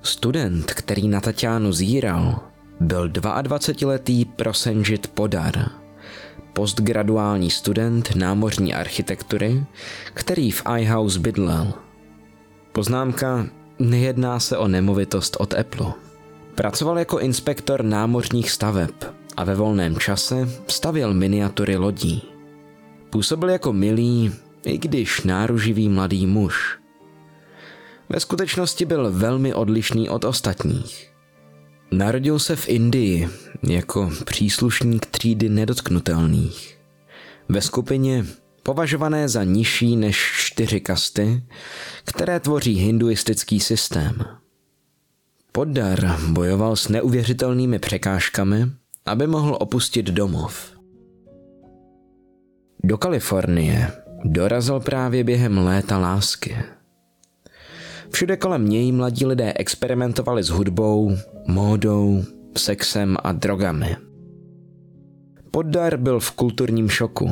[0.02, 2.40] Student, který na Tatianu zíral,
[2.80, 5.70] byl 22-letý Prosenžit Podar,
[6.56, 9.64] postgraduální student námořní architektury,
[10.14, 11.74] který v iHouse bydlel.
[12.72, 13.48] Poznámka,
[13.80, 15.94] nejedná se o nemovitost od Apple.
[16.56, 18.92] Pracoval jako inspektor námořních staveb
[19.38, 22.24] a ve volném čase stavěl miniatury lodí.
[23.10, 24.34] Působil jako milý,
[24.66, 26.80] i když náruživý mladý muž.
[28.10, 31.15] Ve skutečnosti byl velmi odlišný od ostatních.
[31.92, 33.30] Narodil se v Indii
[33.68, 36.78] jako příslušník třídy nedotknutelných.
[37.50, 38.26] Ve skupině
[38.64, 41.44] považované za nižší než čtyři kasty,
[42.06, 44.26] které tvoří hinduistický systém.
[45.52, 48.66] Poddar bojoval s neuvěřitelnými překážkami
[49.06, 50.72] aby mohl opustit domov.
[52.84, 53.92] Do Kalifornie
[54.24, 56.58] dorazil právě během léta lásky.
[58.16, 62.24] Všude kolem něj mladí lidé experimentovali s hudbou, módou,
[62.58, 63.96] sexem a drogami.
[65.52, 67.32] Poddar byl v kulturním šoku.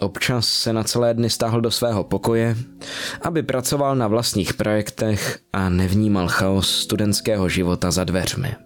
[0.00, 2.56] Občas se na celé dny stáhl do svého pokoje,
[3.22, 8.56] aby pracoval na vlastních projektech a nevnímal chaos studentského života za dveřmi.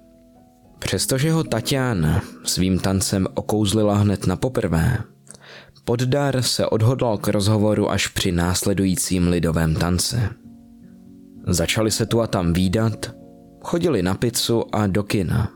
[0.79, 4.99] Přestože ho Tatiana svým tancem okouzlila hned na poprvé,
[5.85, 10.40] Poddar se odhodlal k rozhovoru až při následujícím lidovém tance.
[11.47, 13.15] Začali se tu a tam výdat,
[13.65, 15.51] chodili na pizzu a do kina.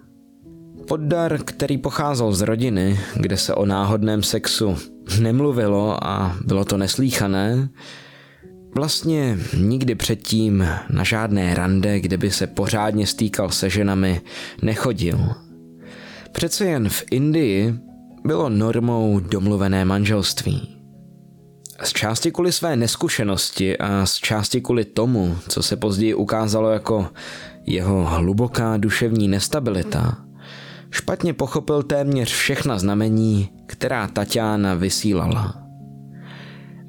[0.89, 4.77] Poddar, který pocházel z rodiny, kde se o náhodném sexu
[5.21, 7.69] nemluvilo a bylo to neslíchané,
[8.77, 14.21] Vlastně nikdy předtím na žádné rande, kde by se pořádně stýkal se ženami,
[14.63, 15.19] nechodil.
[16.33, 17.75] Přece jen v Indii
[18.25, 20.74] bylo normou domluvené manželství.
[21.83, 27.09] Z části kvůli své neskušenosti a z části kvůli tomu, co se později ukázalo jako
[27.67, 30.17] jeho hluboká duševní nestabilita,
[30.91, 35.55] špatně pochopil téměř všechna znamení, která Tatiana vysílala.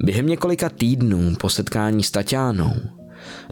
[0.04, 2.74] Během několika týdnů po setkání s Tatianou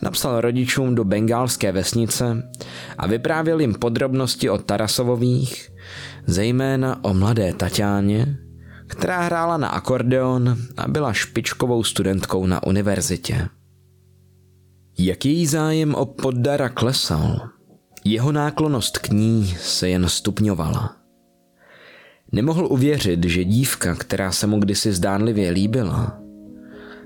[0.01, 2.49] napsal rodičům do bengálské vesnice
[2.97, 5.71] a vyprávěl jim podrobnosti o Tarasovových,
[6.27, 8.37] zejména o mladé Tatiáně,
[8.93, 13.49] která hrála na akordeon a byla špičkovou studentkou na univerzitě.
[14.97, 17.49] Jak její zájem o poddara klesal,
[18.05, 20.95] jeho náklonost k ní se jen stupňovala.
[22.31, 26.19] Nemohl uvěřit, že dívka, která se mu kdysi zdánlivě líbila,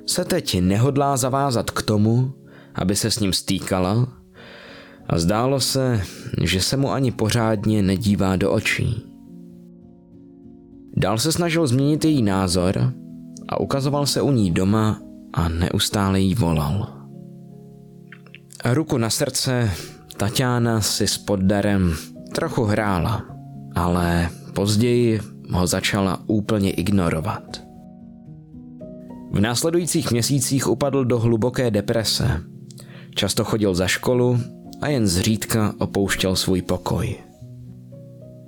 [0.06, 2.34] se teď nehodlá zavázat k tomu,
[2.76, 4.08] aby se s ním stýkala
[5.10, 6.02] a zdálo se,
[6.41, 9.07] že se mu ani pořádně nedívá do očí.
[11.00, 12.94] Dál se snažil změnit její názor
[13.50, 15.02] a ukazoval se u ní doma
[15.34, 16.88] a neustále jí volal.
[18.64, 19.72] A ruku na srdce,
[20.18, 21.94] Tatiana si s poddarem
[22.36, 23.26] trochu hrála,
[23.76, 27.62] ale později ho začala úplně ignorovat.
[29.32, 32.42] V následujících měsících upadl do hluboké deprese.
[33.16, 34.40] Často chodil za školu
[34.82, 37.27] a jen zřídka opouštěl svůj pokoj.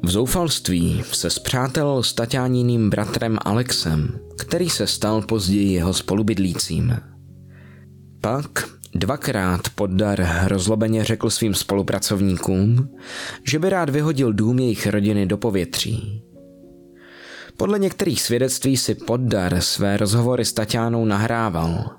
[0.04, 6.98] V zoufalství se zpřátel s Tatianiným bratrem Alexem, který se stal později jeho spolubydlícím.
[8.22, 12.90] Pak dvakrát poddar rozlobeně řekl svým spolupracovníkům,
[13.44, 16.24] že by rád vyhodil dům jejich rodiny do povětří.
[17.58, 21.90] Podle některých svědectví si Poddar své rozhovory s Tatianou nahrával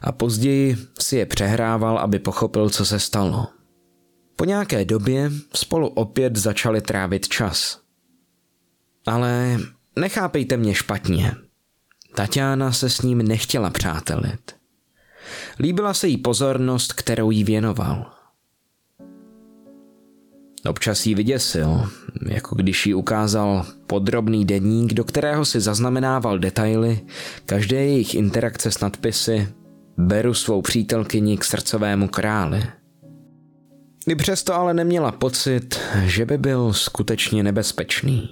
[0.00, 3.46] a později si je přehrával, aby pochopil, co se stalo.
[4.36, 7.80] Po nějaké době spolu opět začali trávit čas.
[9.06, 9.58] Ale
[9.96, 11.32] nechápejte mě špatně.
[12.14, 14.56] Tatiana se s ním nechtěla přátelit.
[15.58, 18.12] Líbila se jí pozornost, kterou jí věnoval.
[20.68, 21.88] Občas jí vyděsil,
[22.26, 27.00] jako když jí ukázal podrobný deník, do kterého si zaznamenával detaily
[27.46, 29.48] každé jejich interakce s nadpisy
[29.96, 32.62] Beru svou přítelkyni k srdcovému králi.
[34.08, 38.28] I přesto ale neměla pocit, že by byl skutečně nebezpečný.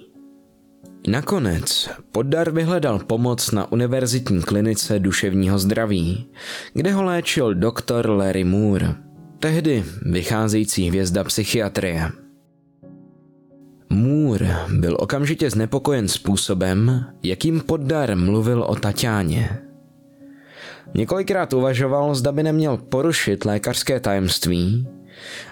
[1.08, 6.26] Nakonec Poddar vyhledal pomoc na univerzitní klinice duševního zdraví,
[6.74, 8.94] kde ho léčil doktor Larry Moore,
[9.38, 12.10] tehdy vycházející hvězda psychiatrie.
[13.90, 19.58] Moore byl okamžitě znepokojen způsobem, jakým Poddar mluvil o Tatiáně.
[20.94, 24.88] Několikrát uvažoval, zda by neměl porušit lékařské tajemství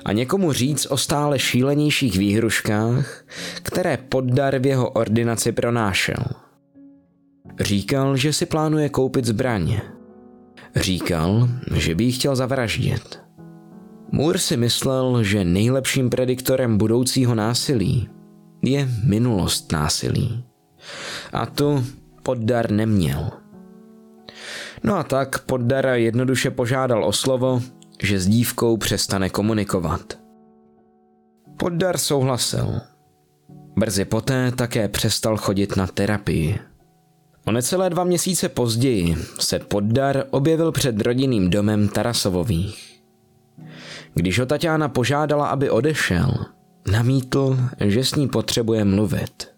[0.04, 3.24] a někomu říct o stále šílenějších výhruškách,
[3.62, 6.24] které poddar v jeho ordinaci pronášel.
[7.60, 9.80] Říkal, že si plánuje koupit zbraň.
[10.76, 13.20] Říkal, že by ji chtěl zavraždit.
[14.12, 18.08] Moore si myslel, že nejlepším prediktorem budoucího násilí
[18.62, 20.44] je minulost násilí.
[21.32, 21.84] A tu
[22.22, 23.30] poddar neměl.
[24.82, 27.62] No a tak poddara jednoduše požádal o slovo
[28.02, 30.18] že s dívkou přestane komunikovat.
[31.56, 32.80] Poddar souhlasil.
[33.76, 36.58] Brzy poté také přestal chodit na terapii.
[37.46, 43.02] O necelé dva měsíce později se Poddar objevil před rodinným domem Tarasovových.
[44.14, 46.46] Když ho Tatiana požádala, aby odešel,
[46.90, 49.48] namítl, že s ní potřebuje mluvit.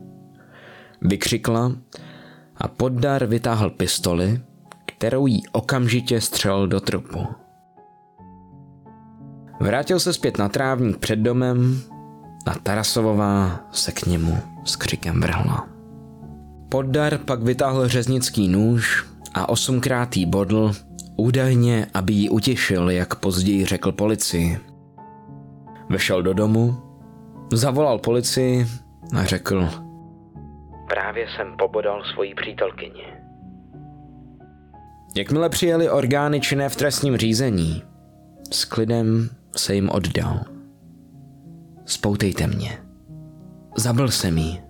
[1.01, 1.73] Vykřikla
[2.57, 4.41] a Poddar vytáhl pistoli,
[4.87, 7.27] kterou jí okamžitě střel do trupu.
[9.61, 11.81] Vrátil se zpět na trávník před domem
[12.47, 15.69] a Tarasovová se k němu s křikem vrhla.
[16.69, 20.73] Poddar pak vytáhl řeznický nůž a osmkrát jí bodl,
[21.17, 24.59] údajně, aby ji utěšil, jak později řekl policii.
[25.89, 26.77] Vešel do domu,
[27.53, 28.67] zavolal policii
[29.17, 29.69] a řekl
[30.89, 33.05] Právě jsem pobodal svoji přítelkyni.
[35.17, 37.83] Jakmile přijeli orgány činné v trestním řízení,
[38.53, 40.41] s klidem se jim oddal.
[41.87, 42.79] Spoutejte mě.
[43.77, 44.61] Zabil jsem jí.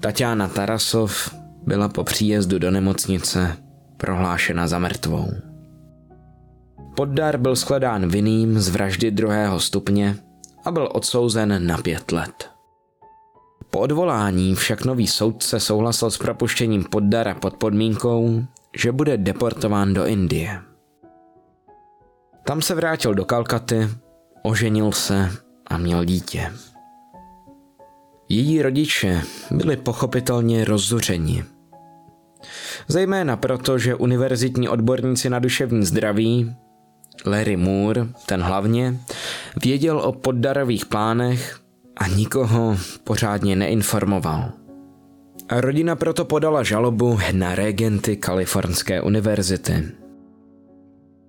[0.00, 3.56] Tatiana Tarasov byla po příjezdu do nemocnice
[3.96, 5.30] prohlášena za mrtvou.
[6.96, 10.16] Poddar byl shledán vinným z vraždy druhého stupně
[10.64, 12.50] a byl odsouzen na pět let.
[13.70, 18.44] Po odvolání však nový soudce souhlasil s propuštěním Poddara pod podmínkou,
[18.76, 20.60] že bude deportován do Indie.
[22.46, 23.88] Tam se vrátil do Kalkaty,
[24.42, 25.30] oženil se
[25.66, 26.52] a měl dítě.
[28.28, 31.44] Její rodiče byli pochopitelně rozzuřeni.
[32.88, 36.54] Zejména proto, že univerzitní odborníci na duševní zdraví,
[37.26, 38.96] Larry Moore, ten hlavně,
[39.62, 41.60] věděl o poddarových plánech
[41.96, 44.50] a nikoho pořádně neinformoval.
[45.48, 50.05] A rodina proto podala žalobu na regenty Kalifornské univerzity.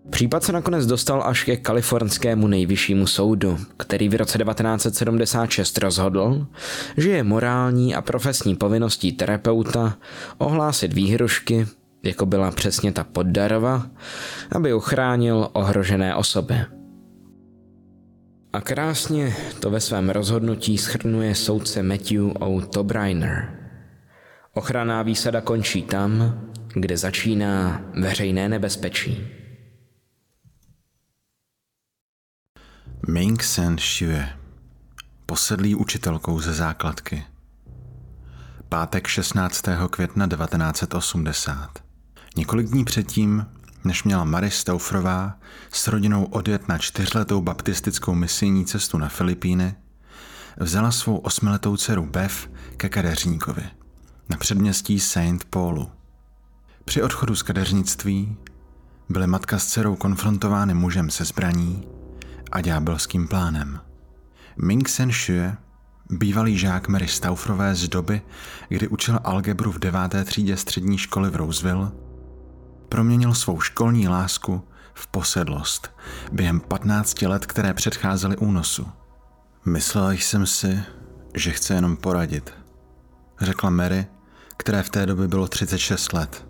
[0.09, 6.47] Případ se nakonec dostal až ke kalifornskému nejvyššímu soudu, který v roce 1976 rozhodl,
[6.97, 9.97] že je morální a profesní povinností terapeuta
[10.37, 11.67] ohlásit výhrušky,
[12.03, 13.87] jako byla přesně ta poddarova,
[14.51, 16.55] aby uchránil ohrožené osoby.
[18.53, 22.61] A krásně to ve svém rozhodnutí schrnuje soudce Matthew O.
[22.61, 23.59] Tobriner.
[24.53, 26.41] Ochranná výsada končí tam,
[26.73, 29.36] kde začíná veřejné nebezpečí.
[33.05, 34.29] Ming Sen Xue,
[35.25, 37.23] posedlý učitelkou ze základky.
[38.69, 39.65] Pátek 16.
[39.89, 41.69] května 1980.
[42.37, 43.45] Několik dní předtím,
[43.83, 45.39] než měla Mary Staufrová
[45.71, 49.75] s rodinou odjet na čtyřletou baptistickou misijní cestu na Filipíny,
[50.59, 53.63] vzala svou osmiletou dceru Bev ke kadeřníkovi
[54.29, 55.91] na předměstí Saint Paulu.
[56.85, 58.37] Při odchodu z kadeřnictví
[59.09, 61.96] byly matka s dcerou konfrontovány mužem se zbraní
[62.51, 63.79] a ďábelským plánem.
[64.57, 65.57] Ming Sen Xue,
[66.09, 68.21] bývalý žák Mary Staufrové z doby,
[68.69, 71.91] kdy učil algebru v deváté třídě střední školy v Roseville,
[72.89, 75.91] proměnil svou školní lásku v posedlost
[76.31, 78.87] během 15 let, které předcházely únosu.
[79.65, 80.79] Myslela jsem si,
[81.35, 82.53] že chce jenom poradit,
[83.41, 84.07] řekla Mary,
[84.57, 86.47] které v té době bylo 36 let.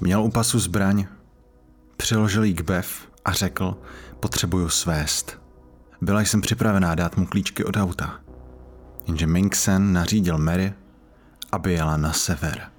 [0.00, 1.06] Měl u pasu zbraň,
[1.96, 3.76] přiložil jí k Bev a řekl,
[4.20, 5.40] potřebuju svést.
[6.00, 8.20] Byla jsem připravená dát mu klíčky od auta.
[9.06, 10.72] Jenže Minksen nařídil Mary,
[11.52, 12.70] aby jela na sever.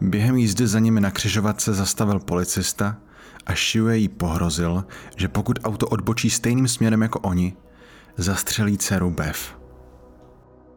[0.00, 2.96] Během jízdy za nimi na křižovatce zastavil policista
[3.46, 4.84] a Shue jí pohrozil,
[5.16, 7.56] že pokud auto odbočí stejným směrem jako oni,
[8.16, 9.58] zastřelí dceru Bev.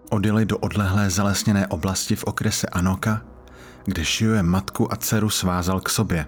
[0.09, 3.21] Odjeli do odlehlé zalesněné oblasti v okrese Anoka,
[3.85, 6.25] kde Shue matku a dceru svázal k sobě.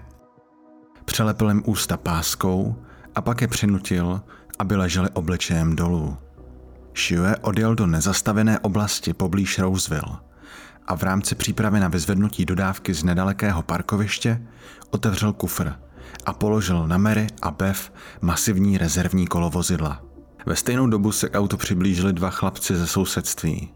[1.04, 2.76] Přelepil jim ústa páskou
[3.18, 4.20] a pak je přinutil,
[4.58, 6.16] aby leželi obličejem dolů.
[6.96, 10.16] Shue odjel do nezastavené oblasti poblíž Roseville
[10.86, 14.42] a v rámci přípravy na vyzvednutí dodávky z nedalekého parkoviště
[14.90, 15.72] otevřel kufr
[16.26, 20.02] a položil na Mary a Bev masivní rezervní kolo vozidla.
[20.46, 23.74] Ve stejnou dobu se k autu přiblížili dva chlapci ze sousedství.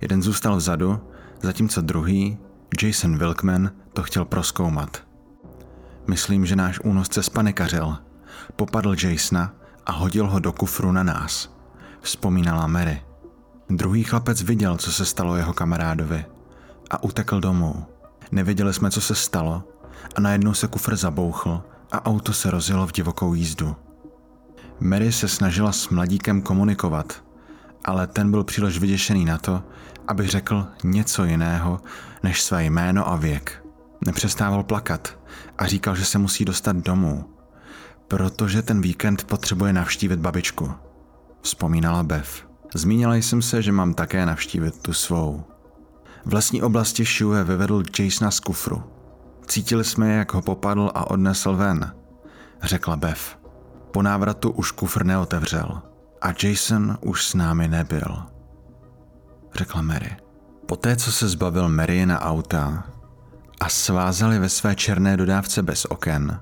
[0.00, 1.00] Jeden zůstal vzadu,
[1.42, 2.38] zatímco druhý,
[2.82, 5.02] Jason Wilkman, to chtěl proskoumat.
[6.06, 7.96] Myslím, že náš únosce spanikařil.
[8.56, 9.52] Popadl Jasona
[9.86, 11.50] a hodil ho do kufru na nás.
[12.00, 13.02] Vzpomínala Mary.
[13.70, 16.24] Druhý chlapec viděl, co se stalo jeho kamarádovi
[16.90, 17.86] a utekl domů.
[18.32, 19.64] Nevěděli jsme, co se stalo
[20.16, 23.76] a najednou se kufr zabouchl a auto se rozjelo v divokou jízdu.
[24.80, 27.24] Mary se snažila s mladíkem komunikovat,
[27.84, 29.62] ale ten byl příliš vyděšený na to,
[30.08, 31.80] aby řekl něco jiného
[32.22, 33.64] než své jméno a věk.
[34.06, 35.18] Nepřestával plakat
[35.58, 37.33] a říkal, že se musí dostat domů,
[38.08, 40.72] protože ten víkend potřebuje navštívit babičku.
[41.42, 42.46] Vzpomínala Bev.
[42.74, 45.44] Zmínila jsem se, že mám také navštívit tu svou.
[46.24, 48.82] V vlastní oblasti Shue vyvedl Jasona z kufru.
[49.46, 51.94] Cítili jsme, jak ho popadl a odnesl ven,
[52.62, 53.38] řekla Bev.
[53.90, 55.82] Po návratu už kufr neotevřel
[56.22, 58.22] a Jason už s námi nebyl,
[59.54, 60.16] řekla Mary.
[60.66, 62.84] Poté, co se zbavil Mary na auta
[63.60, 66.40] a svázali ve své černé dodávce bez oken,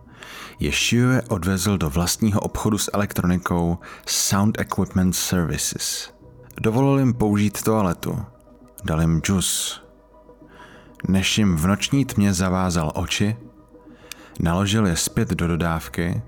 [0.70, 6.14] Shue odvezl do vlastního obchodu s elektronikou Sound Equipment Services.
[6.60, 8.18] Dovolil jim použít toaletu.
[8.84, 9.82] Dal jim džus.
[11.08, 13.36] Než jim v noční tmě zavázal oči,
[14.40, 16.22] naložil je zpět do dodávky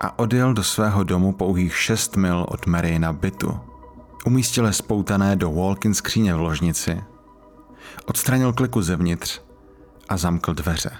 [0.00, 3.60] a odjel do svého domu pouhých 6 mil od Maryna bytu.
[4.26, 7.04] Umístil je spoutané do walk-in skříně v ložnici,
[8.06, 9.40] odstranil kliku zevnitř
[10.08, 10.90] a zamkl dveře.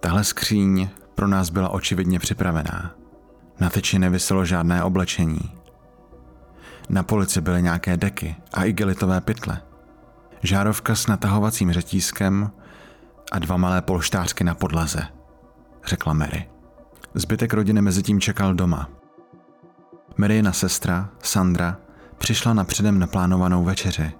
[0.00, 2.94] Tahle skříň pro nás byla očividně připravená.
[3.60, 5.40] Na teči nevyselo žádné oblečení.
[6.88, 9.62] Na polici byly nějaké deky a igelitové pytle.
[10.42, 12.50] Žárovka s natahovacím řetízkem
[13.32, 15.02] a dva malé polštářky na podlaze,
[15.86, 16.48] řekla Mary.
[17.14, 18.88] Zbytek rodiny mezi tím čekal doma.
[20.16, 21.76] Maryna sestra, Sandra,
[22.18, 24.12] přišla na předem naplánovanou večeři,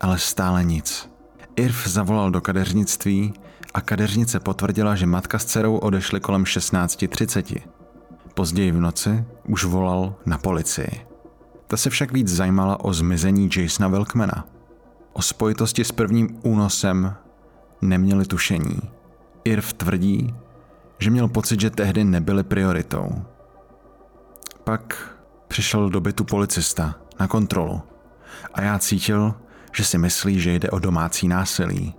[0.00, 1.11] ale stále nic.
[1.56, 3.34] Irv zavolal do kadeřnictví
[3.74, 7.60] a kadeřnice potvrdila, že matka s dcerou odešly kolem 16.30.
[8.34, 11.06] Později v noci už volal na policii.
[11.66, 14.48] Ta se však víc zajímala o zmizení Jasona Wilkmana.
[15.12, 17.14] O spojitosti s prvním únosem
[17.82, 18.80] neměli tušení.
[19.44, 20.34] Irv tvrdí,
[20.98, 23.24] že měl pocit, že tehdy nebyly prioritou.
[24.64, 25.14] Pak
[25.48, 27.82] přišel do bytu policista na kontrolu
[28.54, 29.34] a já cítil,
[29.72, 31.94] že si myslí, že jde o domácí násilí.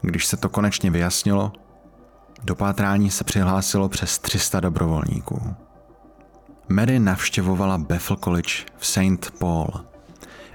[0.00, 1.52] Když se to konečně vyjasnilo,
[2.42, 5.54] do pátrání se přihlásilo přes 300 dobrovolníků.
[6.68, 9.38] Mary navštěvovala Bethel College v St.
[9.38, 9.66] Paul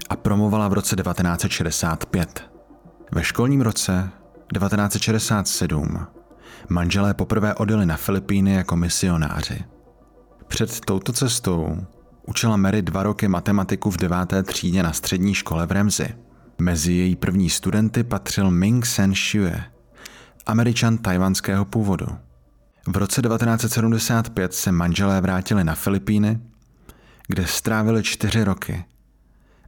[0.08, 2.50] a promovala v roce 1965.
[3.12, 4.10] Ve školním roce
[4.54, 6.06] 1967
[6.68, 9.64] manželé poprvé odjeli na Filipíny jako misionáři.
[10.48, 11.76] Před touto cestou
[12.26, 16.08] učila Mary dva roky matematiku v deváté třídě na střední škole v Remzi.
[16.62, 19.64] Mezi její první studenty patřil Ming Sen Shue,
[20.46, 22.06] američan tajvanského původu.
[22.86, 26.40] V roce 1975 se manželé vrátili na Filipíny,
[27.28, 28.84] kde strávili čtyři roky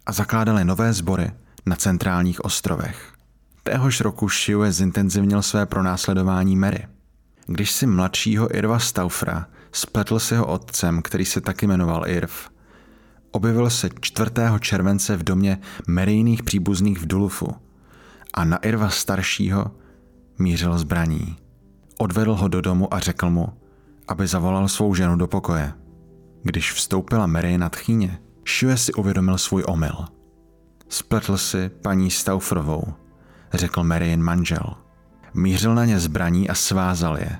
[0.06, 1.32] a zakládali nové sbory
[1.66, 3.12] na centrálních ostrovech.
[3.62, 6.86] Téhož roku Shue zintenzivnil své pronásledování Mary.
[7.46, 12.53] Když si mladšího Irva Staufra spletl s jeho otcem, který se taky jmenoval Irv,
[13.34, 14.30] objevil se 4.
[14.60, 17.54] července v domě Maryjných příbuzných v Dulufu
[18.34, 19.70] a na Irva staršího
[20.38, 21.36] mířil zbraní.
[21.98, 23.48] Odvedl ho do domu a řekl mu,
[24.08, 25.72] aby zavolal svou ženu do pokoje.
[26.42, 28.18] Když vstoupila Mary na tchýně,
[28.58, 30.04] Shue si uvědomil svůj omyl.
[30.88, 32.94] Spletl si paní Staufrovou,
[33.52, 34.74] řekl Marian manžel.
[35.34, 37.38] Mířil na ně zbraní a svázal je.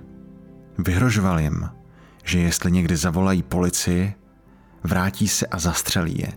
[0.78, 1.68] Vyhrožoval jim,
[2.24, 4.14] že jestli někdy zavolají policii,
[4.84, 6.32] vrátí se a zastřelí je.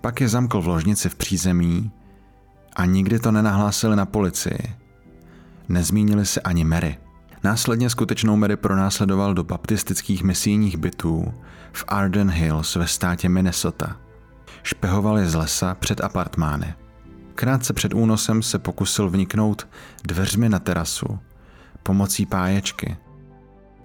[0.00, 1.90] Pak je zamkl v ložnici v přízemí
[2.76, 4.74] a nikdy to nenahlásili na policii.
[5.68, 6.98] Nezmínili se ani Mary.
[7.44, 11.34] Následně skutečnou Mary pronásledoval do baptistických misijních bytů
[11.72, 13.96] v Arden Hills ve státě Minnesota.
[14.62, 16.74] Špehoval je z lesa před apartmány.
[17.34, 19.68] Krátce před únosem se pokusil vniknout
[20.04, 21.18] dveřmi na terasu
[21.82, 22.96] pomocí páječky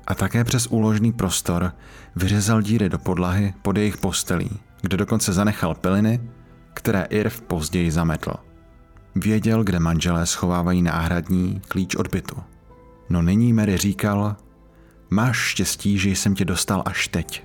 [0.07, 1.71] a také přes úložný prostor
[2.15, 4.49] vyřezal díry do podlahy pod jejich postelí,
[4.81, 6.21] kde dokonce zanechal piliny,
[6.73, 8.33] které Irv později zametl.
[9.15, 12.37] Věděl, kde manželé schovávají náhradní klíč od bytu.
[13.09, 14.35] No nyní Mary říkal,
[15.09, 17.43] máš štěstí, že jsem tě dostal až teď.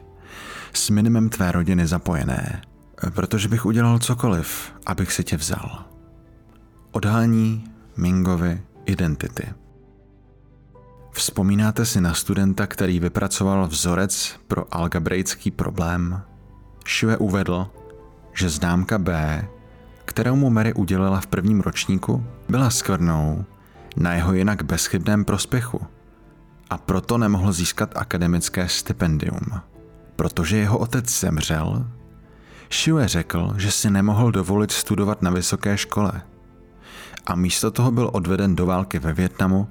[0.72, 2.62] S minimem tvé rodiny zapojené.
[3.14, 5.84] Protože bych udělal cokoliv, abych si tě vzal.
[6.92, 7.64] Odhalení
[7.96, 9.61] Mingovy identity.
[11.12, 16.22] Vzpomínáte si na studenta, který vypracoval vzorec pro algebraický problém?
[16.88, 17.68] Shue uvedl,
[18.32, 19.44] že známka B,
[20.04, 23.44] kterou mu Mary udělila v prvním ročníku, byla skvrnou
[23.96, 25.80] na jeho jinak bezchybném prospěchu
[26.70, 29.60] a proto nemohl získat akademické stipendium.
[30.16, 31.86] Protože jeho otec zemřel,
[32.72, 36.22] Shue řekl, že si nemohl dovolit studovat na vysoké škole
[37.26, 39.68] a místo toho byl odveden do války ve Větnamu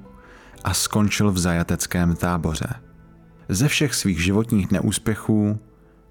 [0.64, 2.74] a skončil v zajateckém táboře.
[3.48, 5.58] Ze všech svých životních neúspěchů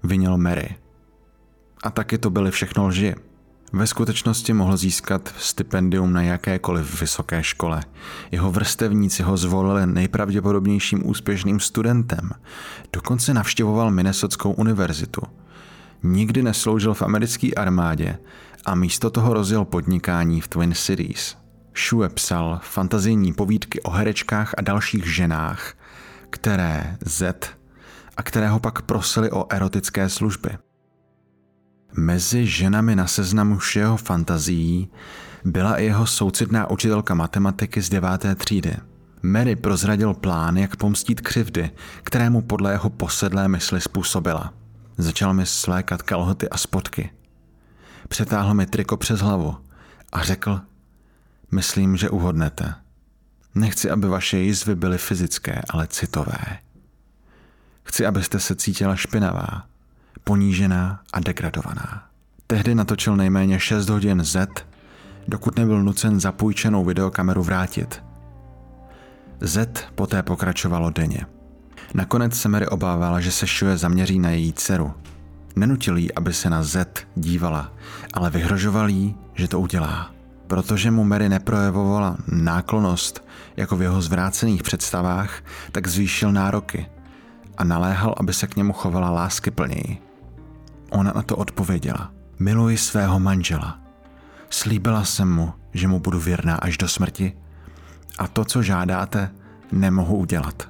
[0.02, 0.76] vinil Mary.
[1.82, 3.14] A taky to byly všechno lži.
[3.72, 7.82] Ve skutečnosti mohl získat stipendium na jakékoliv vysoké škole.
[8.30, 12.30] Jeho vrstevníci ho zvolili nejpravděpodobnějším úspěšným studentem.
[12.92, 15.22] Dokonce navštěvoval Minnesotskou univerzitu.
[16.02, 18.18] Nikdy nesloužil v americké armádě
[18.64, 21.41] a místo toho rozjel podnikání v Twin Cities.
[21.76, 25.74] Shue psal fantazijní povídky o herečkách a dalších ženách,
[26.30, 27.56] které Z
[28.16, 30.50] a které ho pak prosili o erotické služby.
[31.92, 34.90] Mezi ženami na seznamu všeho fantazií
[35.44, 38.76] byla i jeho soucitná učitelka matematiky z deváté třídy.
[39.22, 41.70] Mary prozradil plán, jak pomstít křivdy,
[42.02, 44.52] kterému podle jeho posedlé mysli způsobila.
[44.98, 47.10] Začal mi slékat kalhoty a spotky.
[48.08, 49.56] Přetáhl mi triko přes hlavu
[50.12, 50.60] a řekl,
[51.52, 52.74] myslím, že uhodnete.
[53.54, 56.58] Nechci, aby vaše jizvy byly fyzické, ale citové.
[57.84, 59.66] Chci, abyste se cítila špinavá,
[60.24, 62.06] ponížená a degradovaná.
[62.46, 64.66] Tehdy natočil nejméně 6 hodin Z,
[65.28, 68.02] dokud nebyl nucen zapůjčenou videokameru vrátit.
[69.40, 71.26] Z poté pokračovalo denně.
[71.94, 74.94] Nakonec se Mary obávala, že se Shue zaměří na její dceru.
[75.56, 77.72] Nenutil jí, aby se na Z dívala,
[78.12, 80.21] ale vyhrožoval jí, že to udělá.
[80.52, 83.24] Protože mu Mary neprojevovala náklonost
[83.56, 85.42] jako v jeho zvrácených představách,
[85.72, 86.86] tak zvýšil nároky
[87.58, 89.98] a naléhal, aby se k němu chovala lásky plněji.
[90.90, 92.10] Ona na to odpověděla.
[92.38, 93.80] Miluji svého manžela.
[94.50, 97.32] Slíbila jsem mu, že mu budu věrná až do smrti
[98.18, 99.30] a to, co žádáte,
[99.72, 100.68] nemohu udělat.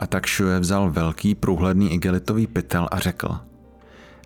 [0.00, 3.40] A tak Shue vzal velký průhledný igelitový pytel a řekl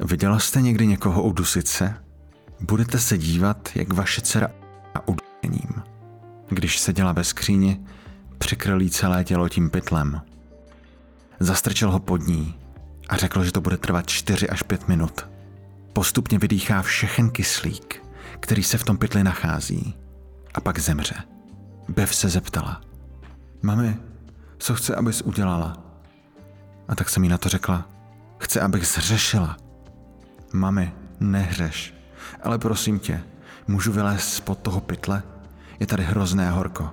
[0.01, 1.95] Viděla jste někdy někoho udusit se?
[2.61, 4.66] Budete se dívat, jak vaše dcera
[4.97, 5.82] a udušením.
[6.49, 7.80] Když seděla ve skříni,
[8.38, 10.20] přikryl jí celé tělo tím pytlem.
[11.40, 12.59] Zastrčil ho pod ní
[13.09, 15.26] a řekl, že to bude trvat 4 až 5 minut.
[15.92, 18.03] Postupně vydýchá všechen kyslík,
[18.40, 19.94] který se v tom pytli nachází
[20.55, 21.14] a pak zemře.
[21.88, 22.80] Bev se zeptala.
[23.62, 23.97] Mami,
[24.59, 25.76] co chce, abys udělala?
[26.88, 27.88] A tak jsem jí na to řekla.
[28.38, 29.57] Chce, abych zřešila.
[30.53, 31.94] Mami, nehřeš.
[32.42, 33.22] Ale prosím tě,
[33.69, 35.23] můžu vylézt spod toho pytle?
[35.81, 36.91] Je tady hrozné horko.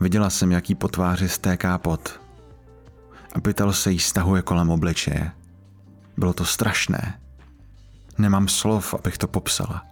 [0.00, 2.20] Viděla jsem, jaký po tváři stéká pot.
[3.34, 5.30] A pytel se jí stahuje kolem obličeje.
[6.16, 7.20] Bylo to strašné.
[8.18, 9.84] Nemám slov, abych to popsala.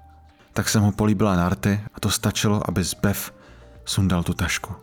[0.52, 3.34] Tak jsem ho políbila na rty a to stačilo, aby zbev
[3.84, 4.74] sundal tu tašku.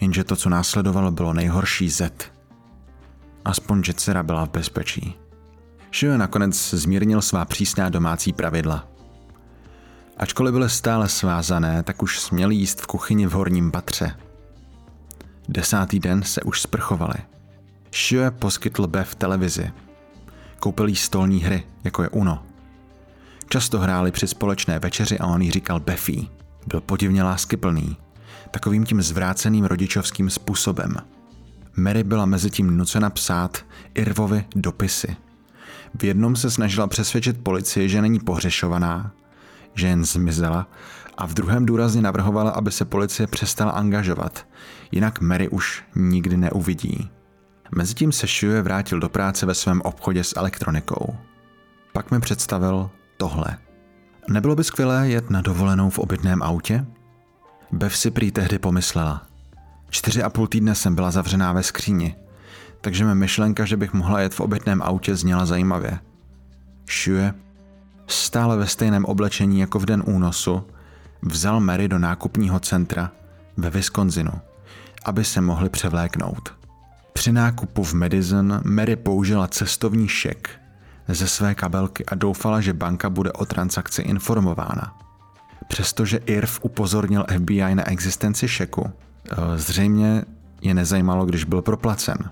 [0.00, 2.32] Jenže to, co následovalo, bylo nejhorší zet.
[3.44, 5.14] Aspoň, že dcera byla v bezpečí.
[5.94, 8.88] Shue nakonec zmírnil svá přísná domácí pravidla.
[10.16, 14.16] Ačkoliv byly stále svázané, tak už směli jíst v kuchyni v horním patře.
[15.48, 17.14] Desátý den se už sprchovali.
[17.94, 19.72] Shue poskytl Bev televizi.
[20.60, 22.42] Koupil jí stolní hry, jako je Uno.
[23.48, 26.28] Často hráli při společné večeři a on jí říkal Beffy.
[26.66, 27.96] Byl podivně láskyplný,
[28.50, 30.96] takovým tím zvráceným rodičovským způsobem.
[31.76, 33.64] Mary byla mezi tím nucena psát
[33.94, 35.16] Irvovi dopisy.
[35.94, 39.12] V jednom se snažila přesvědčit policii, že není pohřešovaná,
[39.76, 40.66] že jen zmizela,
[41.18, 44.46] a v druhém důrazně navrhovala, aby se policie přestala angažovat,
[44.92, 47.10] jinak Mary už nikdy neuvidí.
[47.74, 51.16] Mezitím se Shue vrátil do práce ve svém obchodě s elektronikou.
[51.92, 53.58] Pak mi představil tohle.
[54.28, 56.86] Nebylo by skvělé jet na dovolenou v obytném autě?
[57.72, 59.26] Bev si prý tehdy pomyslela.
[59.90, 62.16] Čtyři a půl týdne jsem byla zavřená ve skříni,
[62.80, 65.98] takže mi myšlenka, že bych mohla jet v obytném autě, zněla zajímavě.
[66.90, 67.34] Shue,
[68.06, 70.62] stále ve stejném oblečení jako v den únosu,
[71.22, 73.10] vzal Mary do nákupního centra
[73.56, 74.32] ve Wisconsinu,
[75.04, 76.54] aby se mohli převléknout.
[77.12, 80.50] Při nákupu v Madison Mary použila cestovní šek
[81.08, 84.98] ze své kabelky a doufala, že banka bude o transakci informována.
[85.68, 90.24] Přestože IRF upozornil FBI na existenci šeku, eh, zřejmě
[90.60, 92.30] je nezajímalo, když byl proplacen.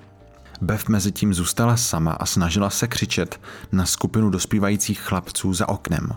[0.61, 3.41] Bev mezi tím zůstala sama a snažila se křičet
[3.73, 6.09] na skupinu dospívajících chlapců za oknem.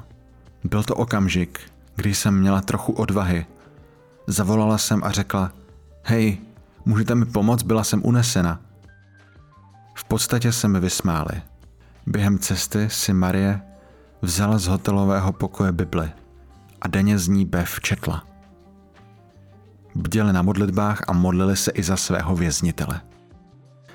[0.63, 1.59] Byl to okamžik,
[1.95, 3.45] kdy jsem měla trochu odvahy.
[4.27, 5.51] Zavolala jsem a řekla,
[6.03, 6.37] hej,
[6.85, 8.59] můžete mi pomoct, byla jsem unesena.
[9.95, 11.41] V podstatě se mi vysmáli.
[12.05, 13.61] Během cesty si Marie
[14.21, 16.11] vzala z hotelového pokoje Bibli
[16.81, 18.23] a denně z ní Bev četla.
[19.95, 23.01] Bděli na modlitbách a modlili se i za svého věznitele.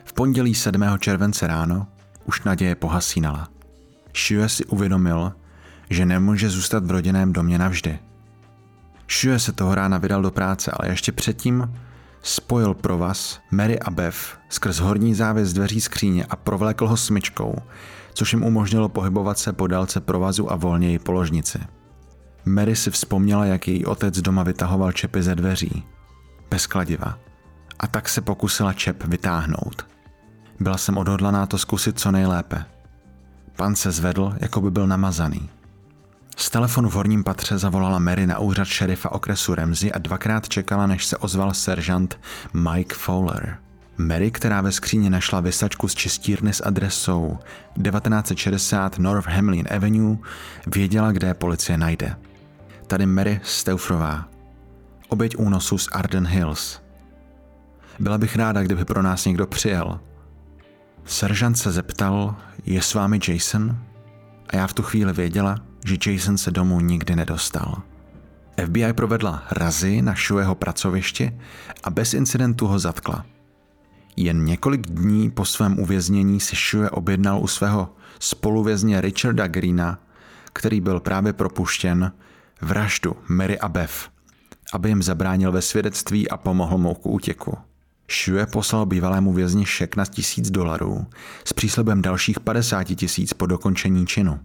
[0.04, 0.82] V pondělí 7.
[0.98, 1.86] července ráno
[2.24, 3.48] už naděje pohasínala.
[4.16, 5.32] Shue si uvědomil,
[5.90, 7.98] že nemůže zůstat v rodinném domě navždy.
[9.10, 11.74] Shue se toho rána vydal do práce, ale ještě předtím
[12.22, 17.56] spojil provaz Mary a Bev skrz horní závěs dveří skříně a provlékl ho smyčkou,
[18.14, 21.58] což jim umožnilo pohybovat se po délce provazu a volněji po ložnici.
[22.44, 25.84] Mary si vzpomněla, jak její otec doma vytahoval čepy ze dveří.
[26.50, 27.18] Bez kladiva.
[27.78, 29.91] A tak se pokusila čep vytáhnout.
[30.62, 32.64] Byla jsem odhodlaná to zkusit co nejlépe.
[33.56, 35.50] Pan se zvedl, jako by byl namazaný.
[36.36, 40.86] Z telefonu v horním patře zavolala Mary na úřad šerifa okresu Ramsey a dvakrát čekala,
[40.86, 42.20] než se ozval seržant
[42.54, 43.58] Mike Fowler.
[43.98, 47.38] Mary, která ve skříni našla vysačku z čistírny s adresou
[47.82, 50.16] 1960 North Hamlin Avenue,
[50.66, 52.16] věděla, kde policie najde.
[52.86, 54.28] Tady Mary Steufrová,
[55.08, 56.80] oběť únosu z Arden Hills.
[57.98, 60.00] Byla bych ráda, kdyby pro nás někdo přijel.
[61.04, 63.76] Seržant se zeptal, je s vámi Jason?
[64.48, 67.82] A já v tu chvíli věděla, že Jason se domů nikdy nedostal.
[68.66, 71.38] FBI provedla razy na Shueho pracovišti
[71.84, 73.26] a bez incidentu ho zatkla.
[74.16, 79.98] Jen několik dní po svém uvěznění si Shue objednal u svého spoluvězně Richarda Greena,
[80.52, 82.12] který byl právě propuštěn,
[82.60, 84.08] vraždu Mary a Bev,
[84.72, 87.58] aby jim zabránil ve svědectví a pomohl mu k útěku.
[88.12, 91.06] Shue poslal bývalému vězni šek na tisíc dolarů
[91.44, 94.40] s příslibem dalších 50 tisíc po dokončení činu.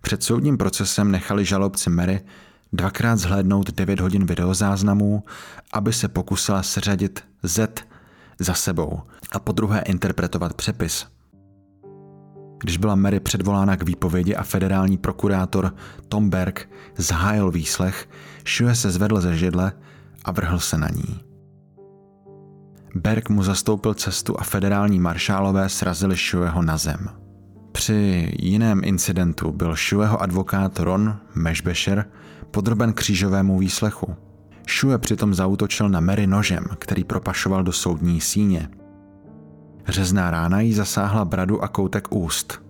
[0.00, 2.20] Před soudním procesem nechali žalobci Mary
[2.72, 5.24] dvakrát zhlédnout 9 hodin videozáznamů,
[5.72, 7.84] aby se pokusila seřadit Z
[8.38, 9.00] za sebou
[9.32, 11.06] a po druhé interpretovat přepis.
[12.62, 15.74] Když byla Mary předvolána k výpovědi a federální prokurátor
[16.08, 18.08] Tom Berg zahájil výslech,
[18.46, 19.72] Shue se zvedl ze židle
[20.24, 21.29] a vrhl se na ní.
[22.94, 27.08] Berg mu zastoupil cestu a federální maršálové srazili Shueho na zem.
[27.72, 32.04] Při jiném incidentu byl Shueho advokát Ron Meshbesher
[32.50, 34.16] podroben křížovému výslechu.
[34.80, 38.68] Shue přitom zautočil na Mary nožem, který propašoval do soudní síně.
[39.88, 42.62] Řezná rána jí zasáhla bradu a koutek úst.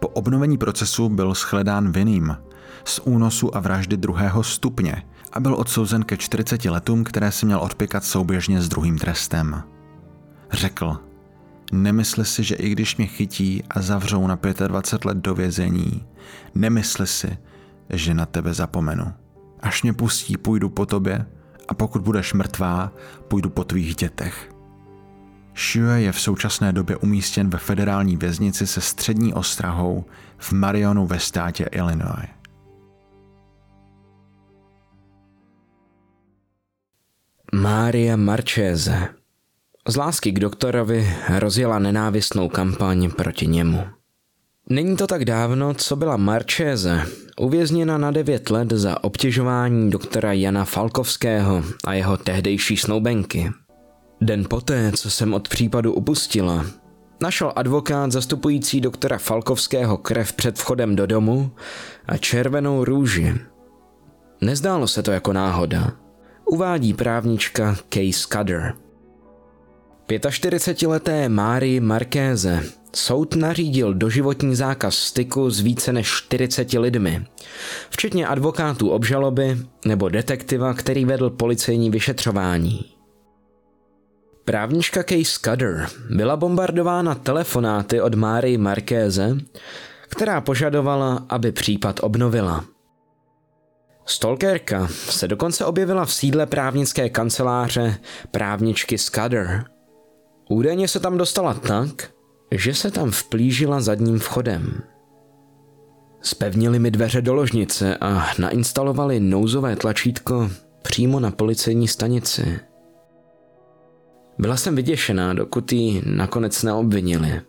[0.00, 2.36] Po obnovení procesu byl shledán vinným
[2.84, 5.02] z únosu a vraždy druhého stupně
[5.36, 9.62] a byl odsouzen ke 40 letům, které si měl odpikat souběžně s druhým trestem.
[10.52, 10.96] Řekl,
[11.72, 16.06] nemysli si, že i když mě chytí a zavřou na 25 let do vězení,
[16.54, 17.38] nemysli si,
[17.90, 19.12] že na tebe zapomenu.
[19.60, 21.26] Až mě pustí, půjdu po tobě
[21.68, 22.92] a pokud budeš mrtvá,
[23.28, 24.50] půjdu po tvých dětech.
[25.56, 30.04] Shue je v současné době umístěn ve federální věznici se střední ostrahou
[30.38, 32.35] v Marionu ve státě Illinois.
[37.56, 39.08] Mária Marchese
[39.88, 43.84] z lásky k doktorovi rozjela nenávistnou kampaň proti němu.
[44.68, 47.02] Není to tak dávno, co byla Marchese
[47.40, 53.50] uvězněna na 9 let za obtěžování doktora Jana Falkovského a jeho tehdejší snoubenky.
[54.20, 56.66] Den poté, co jsem od případu upustila,
[57.22, 61.50] našel advokát zastupující doktora Falkovského krev před vchodem do domu
[62.06, 63.34] a červenou růži.
[64.40, 66.05] Nezdálo se to jako náhoda.
[66.48, 68.74] Uvádí právnička Kay Scudder.
[70.08, 72.62] 45-leté Mári Markéze
[72.94, 77.26] soud nařídil doživotní zákaz styku s více než 40 lidmi,
[77.90, 82.84] včetně advokátů obžaloby nebo detektiva, který vedl policejní vyšetřování.
[84.44, 89.36] Právnička Kay Scudder byla bombardována telefonáty od Máry Markéze,
[90.08, 92.64] která požadovala, aby případ obnovila.
[94.06, 97.98] Stalkerka se dokonce objevila v sídle právnické kanceláře
[98.30, 99.64] právničky Scudder.
[100.50, 102.10] Údajně se tam dostala tak,
[102.50, 104.82] že se tam vplížila zadním vchodem.
[106.20, 110.50] Spevnili mi dveře do ložnice a nainstalovali nouzové tlačítko
[110.82, 112.60] přímo na policejní stanici.
[114.38, 117.40] Byla jsem vyděšená, dokud ji nakonec neobvinili.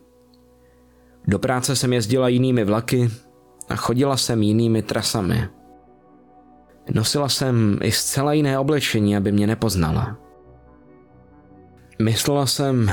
[1.26, 3.10] Do práce jsem jezdila jinými vlaky
[3.68, 5.48] a chodila jsem jinými trasami.
[6.94, 10.16] Nosila jsem i zcela jiné oblečení, aby mě nepoznala.
[12.02, 12.92] Myslela jsem,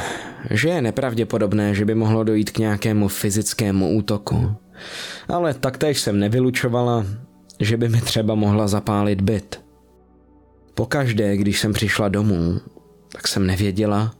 [0.49, 4.55] že je nepravděpodobné, že by mohlo dojít k nějakému fyzickému útoku,
[5.27, 7.05] ale taktéž jsem nevylučovala,
[7.59, 9.61] že by mi třeba mohla zapálit byt.
[10.73, 12.59] Pokaždé, když jsem přišla domů,
[13.11, 14.13] tak jsem nevěděla,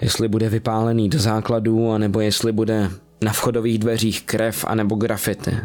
[0.00, 2.90] jestli bude vypálený do základů, anebo jestli bude
[3.24, 5.56] na vchodových dveřích krev anebo grafity.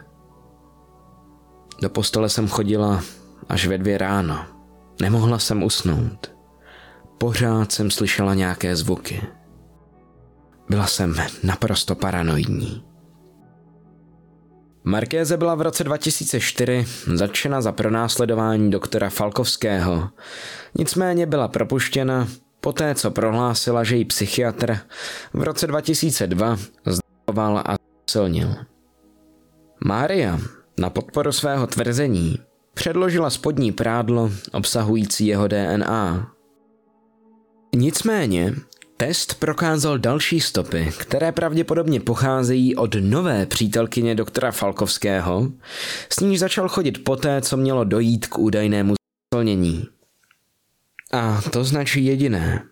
[1.82, 3.04] Do postele jsem chodila
[3.50, 4.46] až ve dvě ráno.
[5.02, 6.36] Nemohla jsem usnout.
[7.18, 9.22] Pořád jsem slyšela nějaké zvuky.
[10.70, 12.84] Byla jsem naprosto paranoidní.
[14.84, 20.10] Markéze byla v roce 2004 zatčena za pronásledování doktora Falkovského,
[20.78, 22.28] nicméně byla propuštěna
[22.60, 24.78] poté, co prohlásila, že jí psychiatr
[25.34, 27.76] v roce 2002 zdaroval a
[28.10, 28.56] silnil.
[29.86, 30.40] Mária
[30.80, 32.40] na podporu svého tvrzení
[32.74, 36.32] předložila spodní prádlo obsahující jeho DNA.
[37.76, 38.54] Nicméně
[39.02, 45.52] Test prokázal další stopy, které pravděpodobně pocházejí od nové přítelkyně doktora Falkovského,
[46.10, 48.94] s níž začal chodit poté, co mělo dojít k údajnému
[49.32, 49.88] znásilnění.
[51.14, 52.64] A to značí jediné.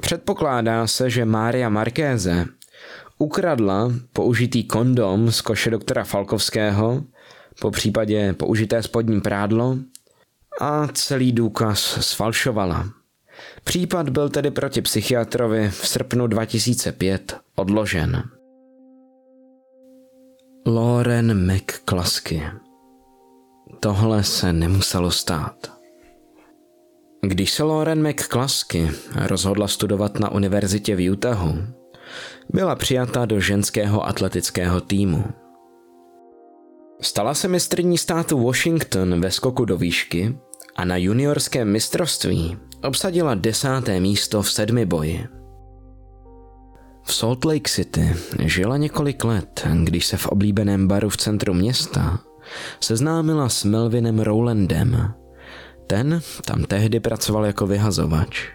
[0.00, 2.46] Předpokládá se, že Mária Markéze
[3.18, 7.04] ukradla použitý kondom z koše doktora Falkovského,
[7.60, 9.76] po případě použité spodní prádlo,
[10.60, 12.90] a celý důkaz sfalšovala.
[13.64, 18.22] Případ byl tedy proti psychiatrovi v srpnu 2005 odložen.
[20.66, 22.42] Lauren McCluskey.
[23.80, 25.72] Tohle se nemuselo stát.
[27.22, 28.90] Když se Lauren McCluskey
[29.26, 31.58] rozhodla studovat na univerzitě v Utahu,
[32.52, 35.24] byla přijata do ženského atletického týmu.
[37.00, 40.38] Stala se mistrní státu Washington ve skoku do výšky
[40.76, 45.26] a na juniorském mistrovství obsadila desáté místo v sedmi boji.
[47.02, 52.20] V Salt Lake City žila několik let, když se v oblíbeném baru v centru města
[52.80, 55.12] seznámila s Melvinem Rowlandem.
[55.86, 58.48] Ten tam tehdy pracoval jako vyhazovač.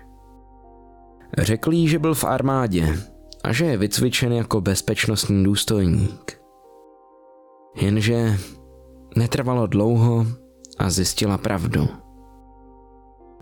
[1.37, 2.97] Řekl jí, že byl v armádě
[3.43, 6.40] a že je vycvičen jako bezpečnostní důstojník.
[7.75, 8.37] Jenže
[9.15, 10.25] netrvalo dlouho
[10.77, 11.87] a zjistila pravdu.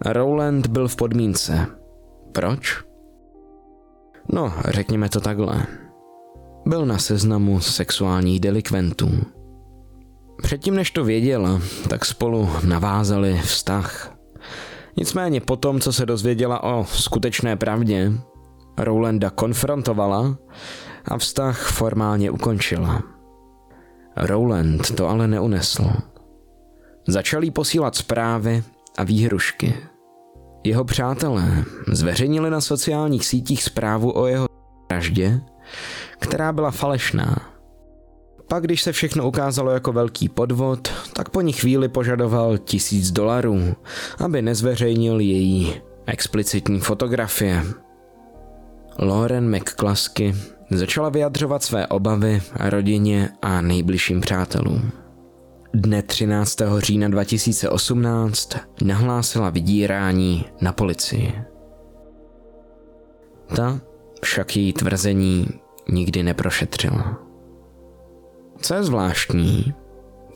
[0.06, 1.68] Rowland byl v podmínce.
[2.32, 2.84] Proč?
[4.34, 5.66] No, řekněme to takhle.
[6.66, 9.10] byl na seznamu sexuálních delikventů.
[10.42, 14.16] Předtím, než to věděla, tak spolu navázali vztah.
[14.98, 18.12] Nicméně po tom, co se dozvěděla o skutečné pravdě,
[18.78, 20.38] Rowlanda konfrontovala
[21.06, 23.19] a vztah formálně ukončila.
[24.20, 25.92] Rowland to ale neunesl.
[27.08, 28.64] Začal jí posílat zprávy
[28.98, 29.74] a výhrušky.
[30.64, 34.48] Jeho přátelé zveřejnili na sociálních sítích zprávu o jeho
[34.92, 35.42] vraždě,
[36.20, 37.36] která byla falešná.
[38.48, 43.76] Pak, když se všechno ukázalo jako velký podvod, tak po ní chvíli požadoval tisíc dolarů,
[44.18, 47.64] aby nezveřejnil její explicitní fotografie.
[49.00, 50.36] Lauren McClusky
[50.72, 54.92] začala vyjadřovat své obavy rodině a nejbližším přátelům.
[55.74, 56.58] Dne 13.
[56.78, 61.34] října 2018 nahlásila vydírání na policii.
[63.56, 63.80] Ta
[64.24, 65.48] však její tvrzení
[65.90, 67.20] nikdy neprošetřila.
[68.62, 69.74] Co je zvláštní,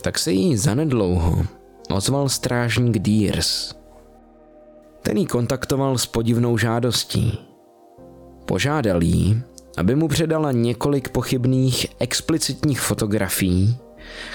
[0.02, 1.44] tak se jí zanedlouho
[1.90, 3.76] ozval strážník Deers.
[5.02, 7.40] Ten jí kontaktoval s podivnou žádostí.
[8.46, 9.42] Požádal jí,
[9.78, 13.78] aby mu předala několik pochybných explicitních fotografií,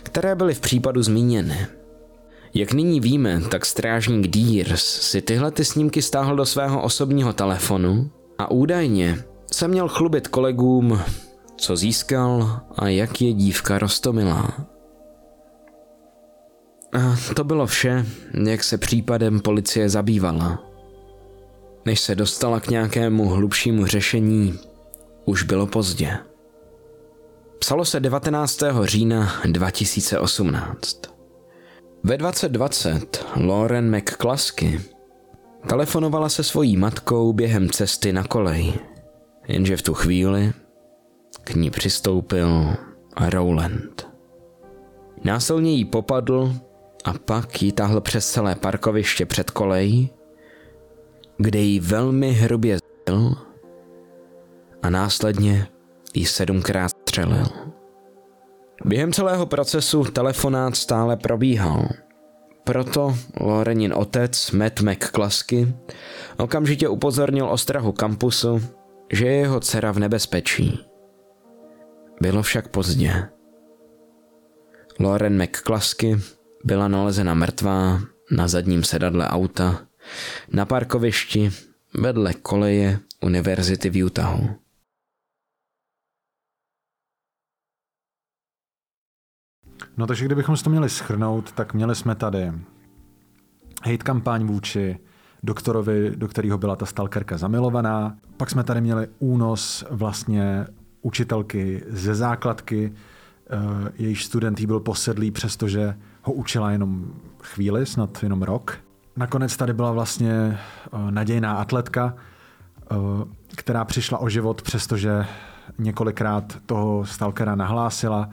[0.02, 1.66] které byly v případu zmíněny.
[2.54, 8.10] Jak nyní víme, tak strážník Deers si tyhle ty snímky stáhl do svého osobního telefonu
[8.38, 11.00] a údajně se měl chlubit kolegům,
[11.56, 14.66] co získal a jak je dívka roztomilá.
[16.92, 18.06] A to bylo vše,
[18.44, 20.64] jak se případem policie zabývala.
[21.84, 24.58] Než se dostala k nějakému hlubšímu řešení,
[25.28, 26.18] už bylo pozdě.
[27.58, 28.60] Psalo se 19.
[28.82, 31.02] října 2018.
[32.02, 34.80] Ve 2020 Lauren McClusky
[35.68, 38.74] telefonovala se svojí matkou během cesty na kolej,
[39.48, 40.52] jenže v tu chvíli
[41.44, 42.74] k ní přistoupil
[43.28, 44.08] Rowland.
[45.24, 46.54] Násilně jí popadl
[47.04, 50.08] a pak ji tahl přes celé parkoviště před kolej,
[51.36, 53.47] kde jí velmi hrubě zbil
[54.82, 55.68] a následně
[56.14, 57.46] jí sedmkrát střelil.
[58.84, 61.88] Během celého procesu telefonát stále probíhal.
[62.64, 65.74] Proto Lorenin otec Matt McClusky
[66.36, 68.62] okamžitě upozornil ostrahu kampusu,
[69.12, 70.80] že je jeho dcera v nebezpečí.
[72.20, 73.28] Bylo však pozdě.
[75.00, 76.20] Lauren McClusky
[76.64, 78.00] byla nalezena mrtvá
[78.30, 79.80] na zadním sedadle auta
[80.52, 81.50] na parkovišti
[81.94, 84.67] vedle koleje univerzity v Utahu.
[89.98, 92.52] No takže kdybychom si to měli schrnout, tak měli jsme tady
[93.82, 94.98] hate kampaň vůči
[95.42, 98.16] doktorovi, do kterého byla ta stalkerka zamilovaná.
[98.36, 100.66] Pak jsme tady měli únos vlastně
[101.02, 108.22] učitelky ze základky, eh, jejíž student jí byl posedlý, přestože ho učila jenom chvíli, snad
[108.22, 108.78] jenom rok.
[109.16, 110.58] Nakonec tady byla vlastně eh,
[111.10, 112.14] nadějná atletka,
[112.90, 112.94] eh,
[113.56, 115.26] která přišla o život, přestože
[115.78, 118.28] několikrát toho stalkera nahlásila,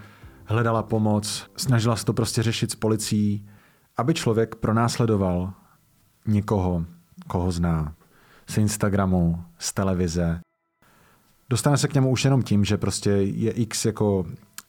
[0.45, 3.47] hledala pomoc, snažila se to prostě řešit s policií,
[3.97, 5.53] aby člověk pronásledoval
[6.27, 6.85] někoho,
[7.27, 7.93] koho zná,
[8.47, 10.39] z Instagramu, z televize.
[11.49, 14.25] Dostane se k němu už jenom tím, že prostě je x jako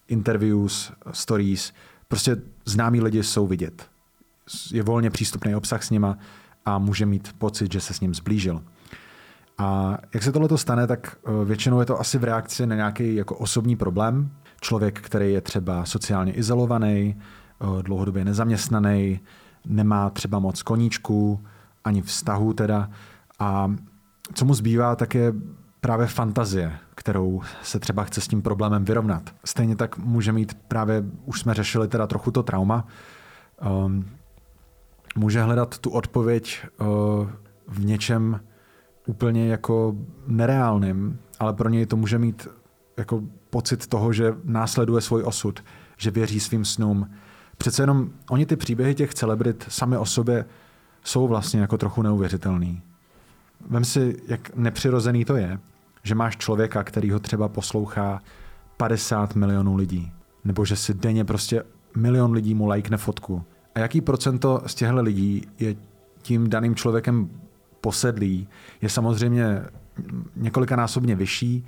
[0.09, 1.72] interviews, stories,
[2.09, 3.91] prostě známí lidi jsou vidět.
[4.72, 6.18] Je volně přístupný obsah s nima
[6.64, 8.62] a může mít pocit, že se s ním zblížil.
[9.59, 13.14] A jak se tohle stane, tak eh, většinou je to asi v reakci na nějaký
[13.14, 14.31] jako osobní problém,
[14.67, 19.21] člověk, který je třeba sociálně izolovaný, eh, dlouhodobě nezaměstnaný,
[19.67, 21.41] nemá třeba moc koníčků,
[21.85, 22.91] ani vztahu teda.
[23.39, 23.75] A
[24.35, 25.33] co mu zbývá, tak je
[25.81, 29.31] právě fantazie, kterou se třeba chce s tím problémem vyrovnat.
[29.45, 32.87] Stejně tak může mít právě, už jsme řešili teda trochu to trauma,
[33.62, 34.05] um,
[35.17, 36.87] může hledat tu odpověď uh,
[37.69, 38.41] v něčem
[39.07, 39.95] úplně jako
[40.27, 42.49] nereálným, ale pro něj to může mít
[42.97, 43.23] jako
[43.57, 45.65] pocit toho, že následuje svůj osud,
[45.97, 47.11] že věří svým snům.
[47.59, 50.45] Přece jenom oni ty příběhy těch celebrit sami o sobě
[51.05, 52.83] jsou vlastně jako trochu neuvěřitelný.
[53.69, 55.59] Vem si, jak nepřirozený to je,
[56.03, 58.23] že máš člověka, který ho třeba poslouchá
[58.77, 60.13] 50 milionů lidí.
[60.45, 61.63] Nebo že si denně prostě
[61.97, 63.45] milion lidí mu lajkne fotku.
[63.75, 65.77] A jaký procento z těchto lidí je
[66.23, 67.31] tím daným člověkem
[67.81, 68.49] posedlý,
[68.83, 69.63] je samozřejmě
[70.37, 71.65] několikanásobně vyšší,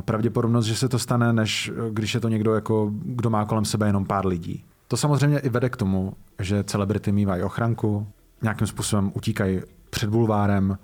[0.00, 3.64] pravděpodobnost, že se to stane, než eh, když je to někdo, jako, kdo má kolem
[3.64, 4.64] sebe jenom pár lidí.
[4.88, 8.06] To samozřejmě i vede k tomu, že celebrity mývají ochranku,
[8.42, 9.60] nějakým způsobem utíkají
[9.90, 10.78] před bulvárem,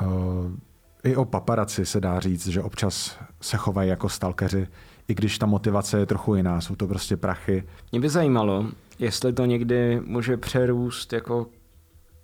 [0.00, 0.04] eh,
[1.04, 4.68] I o paparaci se dá říct, že občas se chovají jako stalkeři,
[5.08, 6.60] i když ta motivace je trochu jiná.
[6.60, 7.64] Jsou to prostě prachy.
[7.92, 8.66] Mě by zajímalo,
[8.98, 11.46] jestli to někdy může přerůst jako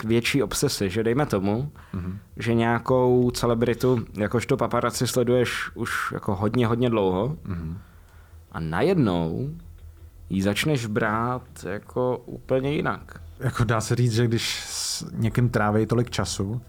[0.01, 2.16] k větší obsesi, že dejme tomu, mm-hmm.
[2.36, 7.76] že nějakou celebritu, jakožto paparaci sleduješ už jako hodně, hodně dlouho mm-hmm.
[8.53, 9.51] a najednou
[10.30, 13.22] ji začneš brát jako úplně jinak.
[13.40, 16.62] Jako dá se říct, že když s někým tráví tolik času,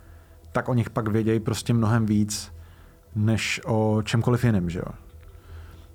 [0.51, 2.53] tak o nich pak vědějí prostě mnohem víc,
[3.15, 4.93] než o čemkoliv jiném, že jo.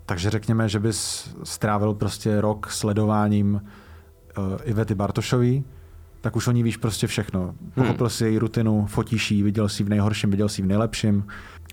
[0.07, 3.62] Takže řekněme, že bys strávil prostě rok sledováním uh,
[4.64, 5.64] Ivety Bartošový,
[6.27, 7.55] tak už o ní víš prostě všechno.
[7.74, 8.11] Pochopil hmm.
[8.11, 11.27] si její rutinu, fotíš jí, viděl si v nejhorším, viděl si v nejlepším.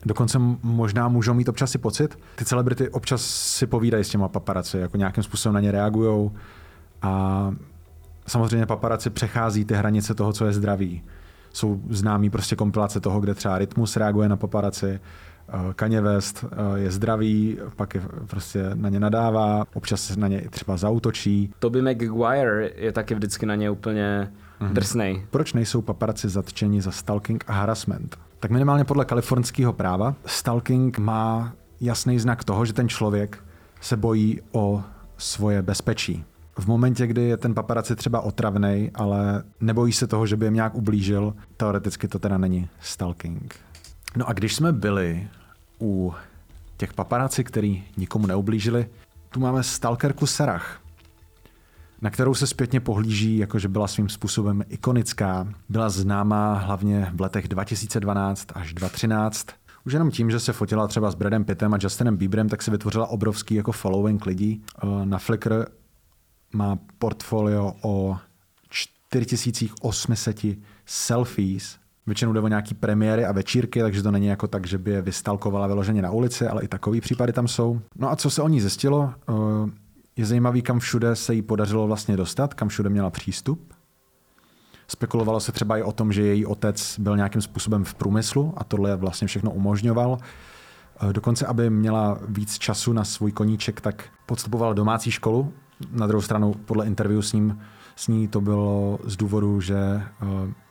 [0.06, 2.20] Dokonce možná můžou mít občas i pocit.
[2.36, 6.32] Ty celebrity občas si povídají s těma paparaci, jako nějakým způsobem na ně reagují.
[7.02, 7.52] A
[8.28, 11.04] samozřejmě paparaci přechází ty hranice toho, co je zdravý.
[11.54, 16.80] Jsou známí prostě kompilace toho, kde třeba Rytmus reaguje na paparaci, eh, Kanye West eh,
[16.80, 21.54] je zdravý, pak je prostě na ně nadává, občas se na ně třeba zautočí.
[21.60, 24.32] Toby Maguire je taky vždycky na ně úplně
[24.64, 24.74] mm-hmm.
[24.74, 25.26] drsnej.
[25.30, 28.18] Proč nejsou paparaci zatčeni za stalking a harassment?
[28.40, 33.44] Tak minimálně podle kalifornského práva stalking má jasný znak toho, že ten člověk
[33.82, 34.84] se bojí o
[35.18, 36.24] svoje bezpečí.
[36.60, 40.54] V momentě, kdy je ten paparaci třeba otravný, ale nebojí se toho, že by jim
[40.54, 43.56] nějak ublížil, teoreticky to teda není stalking.
[44.16, 45.28] No a když jsme byli
[45.82, 46.14] u
[46.78, 48.90] těch paparaci, který nikomu neublížili,
[49.30, 50.80] tu máme stalkerku Sarah
[52.04, 55.48] na kterou se zpětně pohlíží, jakože byla svým způsobem ikonická.
[55.70, 59.48] Byla známá hlavně v letech 2012 až 2013.
[59.86, 62.72] Už jenom tím, že se fotila třeba s Bradem Pittem a Justinem Bieberem, tak se
[62.72, 64.64] vytvořila obrovský jako following lidí.
[64.84, 65.66] Eh, na Flickr
[66.54, 68.18] má portfolio o
[68.70, 70.42] 4800
[70.86, 71.78] selfies.
[72.06, 75.02] Většinou jde o nějaký premiéry a večírky, takže to není jako tak, že by je
[75.02, 77.82] vystalkovala vyloženě na ulici, ale i takový případy tam jsou.
[77.96, 79.14] No a co se o ní zjistilo?
[80.18, 83.74] Je zajímavý, kam všude se jí podařilo vlastně dostat, kam všude měla přístup.
[84.88, 88.64] Spekulovalo se třeba i o tom, že její otec byl nějakým způsobem v průmyslu a
[88.64, 90.18] tohle vlastně všechno umožňoval.
[91.10, 95.54] Eh, dokonce, aby měla víc času na svůj koníček, tak podstupovala domácí školu.
[95.92, 97.60] Na druhou stranu, podle interview s ním,
[97.96, 100.06] s ní to bylo z důvodu, že eh,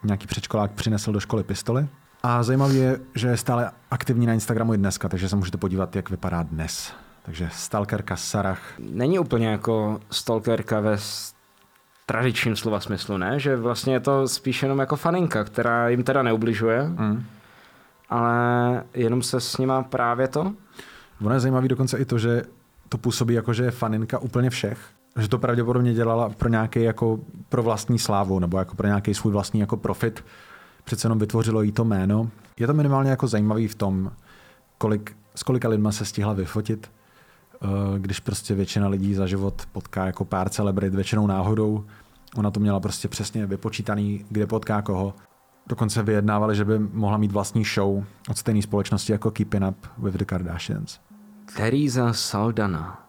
[0.05, 1.88] nějaký předškolák přinesl do školy pistoli.
[2.22, 5.97] A zajímavé je, že je stále aktivní na Instagramu i dneska, takže se můžete podívat,
[5.97, 6.93] jak vypadá dnes.
[7.23, 8.61] Takže stalkerka Sarah.
[8.79, 10.97] Není úplně jako stalkerka ve
[12.07, 13.41] tradičním slova smyslu, ne?
[13.41, 17.25] Že vlastně je to spíš jenom jako faninka, která jim teda neubližuje, mm.
[18.09, 20.53] ale jenom se s nima právě to.
[21.25, 22.43] Ono je zajímavé dokonce i to, že
[22.89, 24.79] to působí jako, že je faninka úplně všech.
[25.16, 27.18] Že to pravděpodobně dělala pro nějaký jako
[27.49, 30.25] pro vlastní slávu nebo jako pro nějaký svůj vlastní jako profit.
[30.85, 32.31] Přece jenom vytvořilo jí to jméno.
[32.59, 34.12] Je to minimálně jako zajímavý v tom,
[34.79, 36.91] kolik, s kolika lidma se stihla vyfotit,
[37.99, 41.85] když prostě většina lidí za život potká jako pár celebrit většinou náhodou.
[42.37, 45.15] Ona to měla prostě přesně vypočítaný, kde potká koho.
[45.67, 50.15] Dokonce vyjednávali, že by mohla mít vlastní show od stejné společnosti jako Keeping Up with
[50.15, 51.01] the Kardashians.
[51.57, 53.03] Teresa Saldana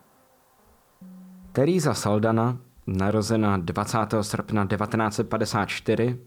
[1.53, 3.97] Teresa Saldana, narozena 20.
[4.21, 6.19] srpna 1954,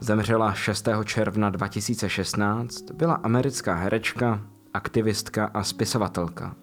[0.00, 0.88] zemřela 6.
[1.04, 4.40] června 2016, byla americká herečka,
[4.74, 6.54] aktivistka a spisovatelka.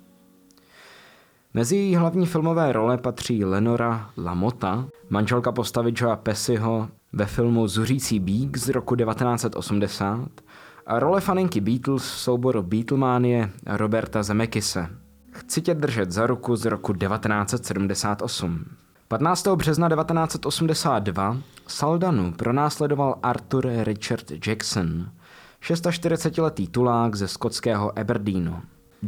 [1.55, 8.19] Mezi její hlavní filmové role patří Lenora Lamota, manželka postavy Joea Pesiho ve filmu Zuřící
[8.19, 10.29] bík z roku 1980
[10.85, 14.89] a role faninky Beatles v souboru Beatlemanie Roberta Zemekise.
[15.31, 18.65] Chci tě držet za ruku z roku 1978.
[19.07, 19.47] 15.
[19.47, 21.37] března 1982
[21.67, 25.09] Saldanu pronásledoval Arthur Richard Jackson,
[25.61, 28.61] 46-letý tulák ze skotského Aberdeenu.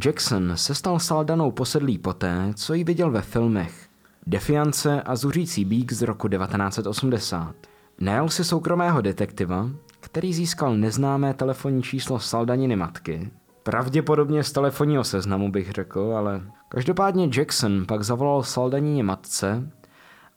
[0.05, 3.87] Jackson se stal Saldanou posedlý poté, co ji viděl ve filmech
[4.27, 7.55] Defiance a Zuřící bík z roku 1980.
[7.99, 9.69] Najal si soukromého detektiva,
[9.99, 13.31] který získal neznámé telefonní číslo Saldaniny matky.
[13.63, 19.71] Pravděpodobně z telefonního seznamu bych řekl, ale každopádně Jackson pak zavolal Saldanině matce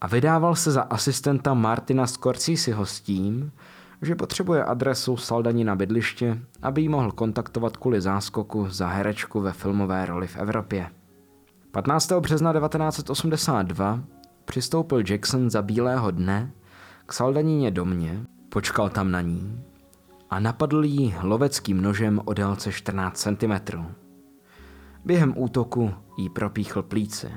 [0.01, 3.53] a vydával se za asistenta Martina Scorseseho s tím,
[4.03, 9.53] že potřebuje adresu Saldaní na bydliště, aby ji mohl kontaktovat kvůli záskoku za herečku ve
[9.53, 10.91] filmové roli v Evropě.
[11.71, 12.13] 15.
[12.13, 14.01] března 1982
[14.45, 16.53] přistoupil Jackson za bílého dne
[17.07, 19.65] k Saldaníně domě, počkal tam na ní
[20.31, 23.53] a napadl jí loveckým nožem o délce 14 cm.
[25.05, 27.31] Během útoku jí propíchl plíce.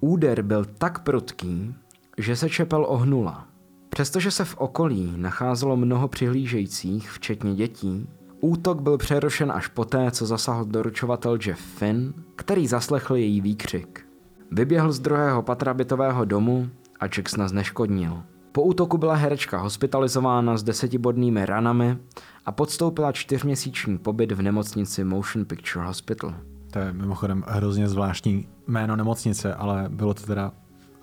[0.00, 1.74] Úder byl tak prudký,
[2.18, 3.46] že se čepel ohnula–
[3.90, 8.08] Přestože se v okolí nacházelo mnoho přihlížejících, včetně dětí,
[8.40, 14.06] Útok byl přerušen až poté, co zasahl doručovatel Jeff Finn, který zaslechl její výkřik.
[14.50, 16.68] Vyběhl z druhého patra bytového domu
[17.00, 18.22] a Jacksona zneškodnil.
[18.52, 21.98] Po útoku byla herečka hospitalizována s desetibodnými ranami
[22.46, 26.34] a podstoupila čtyřměsíční pobyt v nemocnici Motion Picture Hospital.
[26.70, 30.52] To je mimochodem hrozně zvláštní jméno nemocnice, ale bylo to teda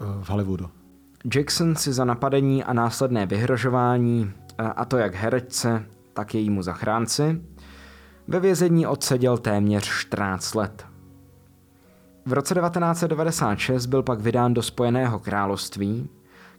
[0.01, 0.69] uh, v Hollywoodu.
[1.35, 7.41] Jackson si za napadení a následné vyhrožování, a to jak herečce, tak jejímu zachránci,
[8.27, 10.85] ve vězení odseděl téměř 14 let.
[12.25, 16.09] V roce 1996 byl pak vydán do Spojeného království,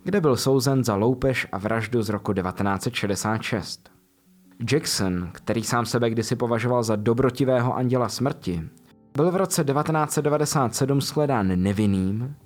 [0.04, 3.90] kde byl souzen za loupež a vraždu z roku 1966.
[4.72, 8.68] Jackson, který sám sebe kdysi považoval za dobrotivého anděla smrti,
[9.16, 12.36] byl v roce 1997 shledán nevinným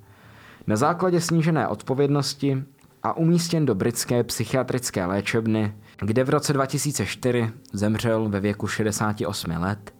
[0.67, 2.63] na základě snížené odpovědnosti
[3.03, 9.93] a umístěn do britské psychiatrické léčebny, kde v roce 2004 zemřel ve věku 68 let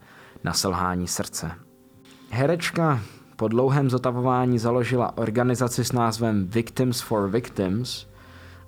[0.43, 1.51] na selhání srdce.
[2.29, 2.99] Herečka
[3.35, 8.07] po dlouhém zotavování založila organizaci s názvem Victims for Victims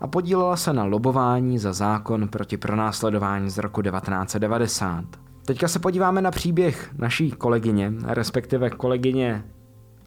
[0.01, 5.05] a podílela se na lobování za zákon proti pronásledování z roku 1990.
[5.45, 9.43] Teďka se podíváme na příběh naší kolegyně, respektive kolegyně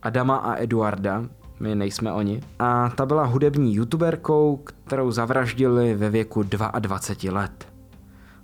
[0.02, 1.24] Adama a Eduarda,
[1.60, 2.40] my nejsme oni.
[2.58, 7.68] A ta byla hudební youtuberkou, kterou zavraždili ve věku 22 let.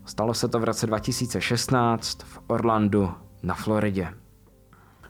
[0.05, 3.13] Stalo se to v roce 2016 v Orlandu
[3.43, 4.09] na Floridě.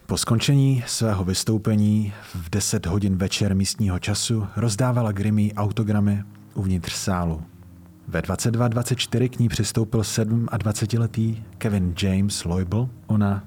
[0.06, 6.24] Po skončení svého vystoupení v 10 hodin večer místního času rozdávala Grimmy autogramy
[6.54, 7.42] uvnitř sálu.
[8.08, 12.88] Ve 22.24 k ní přistoupil 27-letý Kevin James Loibl.
[13.06, 13.44] Ona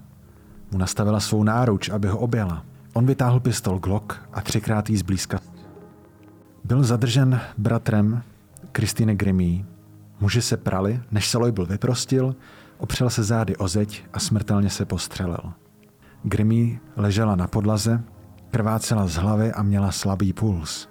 [0.72, 2.66] mu nastavila svou náruč, aby ho objala.
[2.98, 5.40] On vytáhl pistol Glock a třikrát jí zblízka.
[6.64, 8.24] Byl zadržen bratrem
[8.72, 9.66] Kristine Grimmy.
[10.20, 12.36] Muži se prali, než se Loibl vyprostil,
[12.78, 15.54] opřel se zády o zeď a smrtelně se postřelil.
[16.24, 18.04] Grimmy ležela na podlaze,
[18.52, 20.88] krvácela z hlavy a měla slabý puls.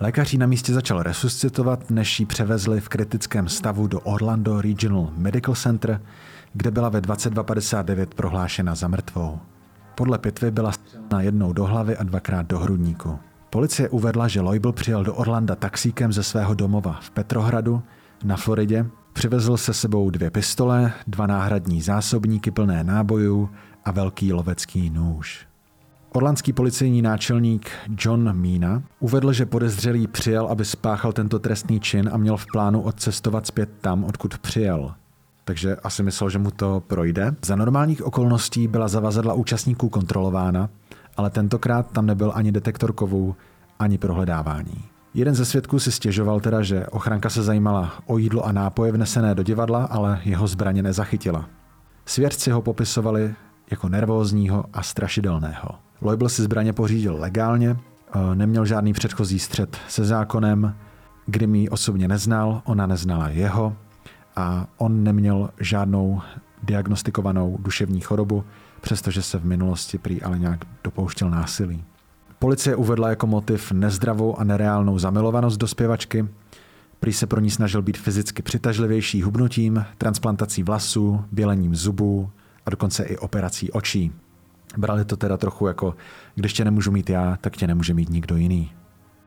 [0.00, 5.54] Lékař na místě začal resuscitovat, než ji převezli v kritickém stavu do Orlando Regional Medical
[5.54, 6.00] Center,
[6.52, 9.40] kde byla ve 22.59 prohlášena za mrtvou.
[9.96, 10.72] Podle pitvy byla
[11.12, 13.18] na jednou do hlavy a dvakrát do hrudníku.
[13.50, 17.82] Policie uvedla, že Loibl přijel do Orlanda taxíkem ze svého domova v Petrohradu
[18.24, 23.50] na Floridě, přivezl se sebou dvě pistole, dva náhradní zásobníky plné nábojů
[23.84, 25.46] a velký lovecký nůž.
[26.12, 32.16] Orlandský policejní náčelník John Mina uvedl, že podezřelý přijel, aby spáchal tento trestný čin a
[32.16, 34.94] měl v plánu odcestovat zpět tam, odkud přijel.
[35.48, 37.34] Takže asi myslel, že mu to projde.
[37.44, 40.68] Za normálních okolností byla zavazadla účastníků kontrolována,
[41.16, 43.36] ale tentokrát tam nebyl ani detektor kovů,
[43.78, 44.84] ani prohledávání.
[45.14, 49.34] Jeden ze svědků si stěžoval teda, že ochranka se zajímala o jídlo a nápoje vnesené
[49.34, 51.48] do divadla, ale jeho zbraně nezachytila.
[52.06, 53.34] Svědci ho popisovali
[53.70, 55.68] jako nervózního a strašidelného.
[56.00, 57.76] Loibl si zbraně pořídil legálně,
[58.14, 60.74] eh, neměl žádný předchozí střed se zákonem,
[61.26, 63.76] Grimmy osobně neznal, ona neznala jeho
[64.36, 66.20] a on neměl žádnou
[66.62, 68.44] diagnostikovanou duševní chorobu,
[68.80, 71.84] přestože se v minulosti prý ale nějak dopouštěl násilí.
[72.38, 76.28] Policie uvedla jako motiv nezdravou a nereálnou zamilovanost do zpěvačky.
[77.00, 82.30] Prý se pro ní snažil být fyzicky přitažlivější hubnutím, transplantací vlasů, bělením zubů
[82.66, 84.12] a dokonce i operací očí.
[84.76, 85.94] Brali to teda trochu jako,
[86.34, 88.72] když tě nemůžu mít já, tak tě nemůže mít nikdo jiný.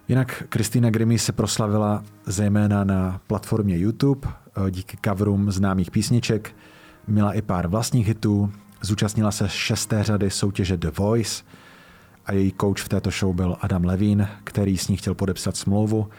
[0.08, 4.30] Jinak Kristýna Grimmy se proslavila zejména na platformě YouTube
[4.70, 6.56] díky coverům známých písniček.
[7.08, 8.52] Měla i pár vlastních hitů,
[8.82, 11.44] zúčastnila se šesté řady soutěže The Voice
[12.26, 16.10] a její coach v této show byl Adam Levine, který s ní chtěl podepsat smlouvu.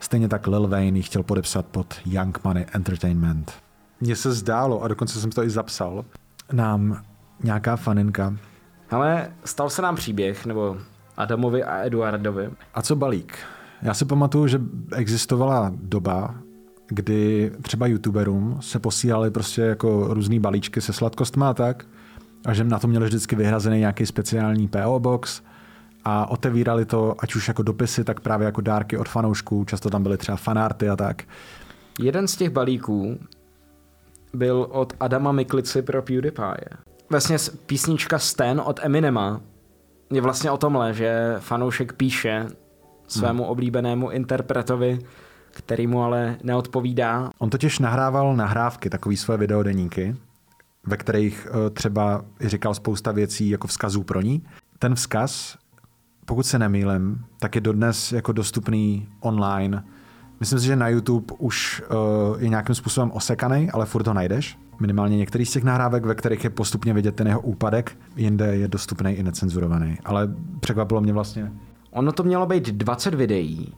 [0.00, 3.52] Stejně tak Lil Wayne ji chtěl podepsat pod Young Money Entertainment.
[4.00, 6.04] Mně se zdálo, a dokonce jsem to i zapsal,
[6.52, 7.02] nám
[7.42, 8.36] nějaká faninka
[8.92, 10.76] ale stal se nám příběh, nebo
[11.16, 12.50] Adamovi a Eduardovi.
[12.74, 13.38] A co balík?
[13.82, 14.60] Já si pamatuju, že
[14.94, 16.34] existovala doba,
[16.88, 21.86] kdy třeba youtuberům se posílali prostě jako různý balíčky se sladkostma a tak,
[22.44, 25.42] a že na to měli vždycky vyhrazený nějaký speciální PO box
[26.04, 30.02] a otevírali to, ať už jako dopisy, tak právě jako dárky od fanoušků, často tam
[30.02, 31.22] byly třeba fanarty a tak.
[32.00, 33.18] Jeden z těch balíků
[34.34, 39.40] byl od Adama Miklici pro PewDiePie vlastně písnička Stan od Eminema
[40.12, 42.46] je vlastně o tomhle, že fanoušek píše
[43.08, 43.50] svému hmm.
[43.50, 44.98] oblíbenému interpretovi,
[45.52, 47.30] který mu ale neodpovídá.
[47.38, 50.16] On totiž nahrával nahrávky, takový své videodeníky,
[50.86, 54.42] ve kterých eh, třeba říkal spousta věcí jako vzkazů pro ní.
[54.78, 55.58] Ten vzkaz,
[56.24, 59.84] pokud se nemýlím, tak je dodnes jako dostupný online.
[60.40, 64.58] Myslím si, že na YouTube už uh, je nějakým způsobem osekaný, ale furt ho najdeš.
[64.80, 68.68] minimálně některý z těch nahrávek, ve kterých je postupně vidět ten jeho úpadek, jinde je
[68.68, 69.98] dostupný i necenzurovaný.
[70.04, 70.28] Ale
[70.60, 71.52] překvapilo mě vlastně.
[71.90, 73.74] Ono to mělo být 20 videí,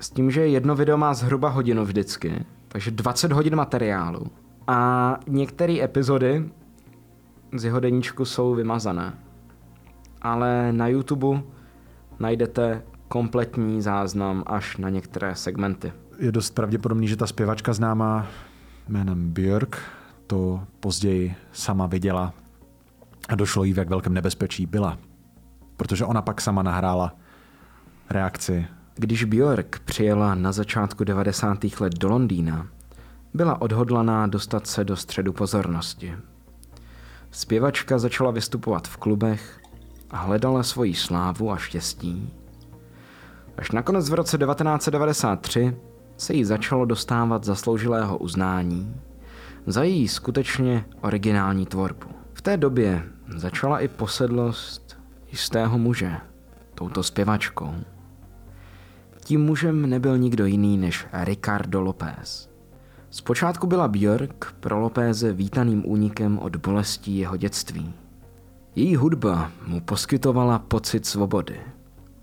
[0.00, 4.26] s tím, že jedno video má zhruba hodinu vždycky, takže 20 hodin materiálu.
[4.66, 6.50] A některé epizody
[7.56, 9.18] z jeho deníčku jsou vymazané.
[10.22, 11.42] Ale na YouTube
[12.18, 15.92] najdete kompletní záznam až na některé segmenty.
[16.18, 18.26] Je dost pravděpodobný, že ta zpěvačka známá
[18.88, 19.78] jménem Björk
[20.26, 22.32] to později sama viděla
[23.28, 24.98] a došlo jí, v jak velkém nebezpečí byla.
[25.76, 27.14] Protože ona pak sama nahrála
[28.10, 28.66] reakci.
[28.98, 31.58] Když Björk přijela na začátku 90.
[31.80, 32.66] let do Londýna,
[33.34, 36.14] byla odhodlaná dostat se do středu pozornosti.
[37.30, 39.60] Zpěvačka začala vystupovat v klubech
[40.10, 42.32] a hledala svoji slávu a štěstí.
[43.56, 45.76] Až nakonec v roce 1993
[46.16, 48.94] se jí začalo dostávat zasloužilého uznání
[49.66, 52.06] za její skutečně originální tvorbu.
[52.32, 53.02] V té době
[53.36, 54.98] začala i posedlost
[55.30, 56.16] jistého muže,
[56.74, 57.74] touto zpěvačkou.
[59.26, 62.50] Tím mužem nebyl nikdo jiný než Ricardo López.
[63.10, 67.94] Zpočátku byla Björk pro Lopéze vítaným únikem od bolestí jeho dětství.
[68.76, 71.60] Její hudba mu poskytovala pocit svobody.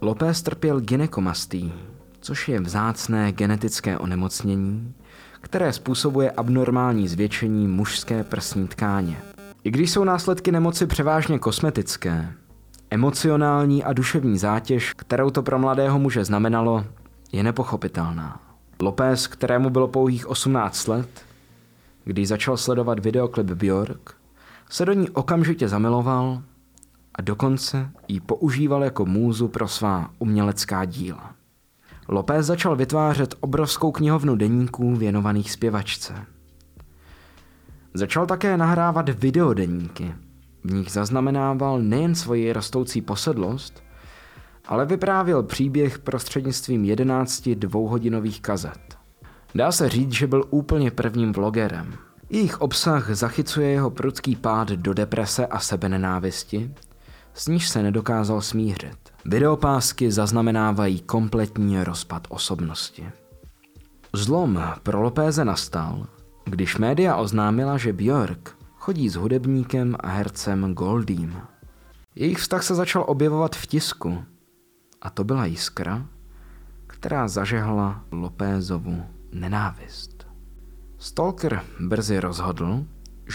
[0.01, 1.74] López trpěl ginekomastí,
[2.20, 4.93] což je vzácné genetické onemocnění,
[5.41, 9.18] které způsobuje abnormální zvětšení mužské prsní tkáně.
[9.64, 12.34] I když jsou následky nemoci převážně kosmetické,
[12.94, 16.86] emocionální a duševní zátěž, kterou to pro mladého muže znamenalo,
[17.32, 18.39] je nepochopitelná.
[18.82, 21.26] López, kterému bylo pouhých 18 let,
[22.04, 24.16] když začal sledovat videoklip Björk,
[24.70, 26.41] se do ní okamžitě zamiloval
[27.16, 31.32] a dokonce ji používal jako můzu pro svá umělecká díla.
[32.08, 36.14] López začal vytvářet obrovskou knihovnu deníků věnovaných zpěvačce.
[37.94, 40.16] Začal také nahrávat videodeníky,
[40.64, 43.84] v nich zaznamenával nejen svoji rostoucí posedlost,
[44.66, 48.97] ale vyprávěl příběh prostřednictvím 11 dvouhodinových kazet.
[49.55, 51.93] Dá se říct, že byl úplně prvním vlogerem.
[52.30, 56.74] Jejich obsah zachycuje jeho prudký pád do deprese a sebenenávisti,
[57.34, 58.97] s níž se nedokázal smířit.
[59.26, 63.09] Videopásky zaznamenávají kompletní rozpad osobnosti.
[64.14, 66.07] Zlom pro Lopéze nastal,
[66.45, 71.42] když média oznámila, že Björk chodí s hudebníkem a hercem Goldím.
[72.16, 74.24] Jejich vztah se začal objevovat v tisku
[75.02, 76.06] a to byla jiskra,
[76.88, 80.28] která zažehla Lopézovu nenávist.
[80.98, 82.86] Stalker brzy rozhodl,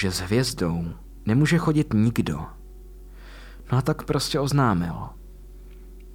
[0.00, 0.84] že s hvězdou
[1.26, 2.40] nemůže chodit nikdo.
[3.72, 5.08] No a tak prostě oznámil.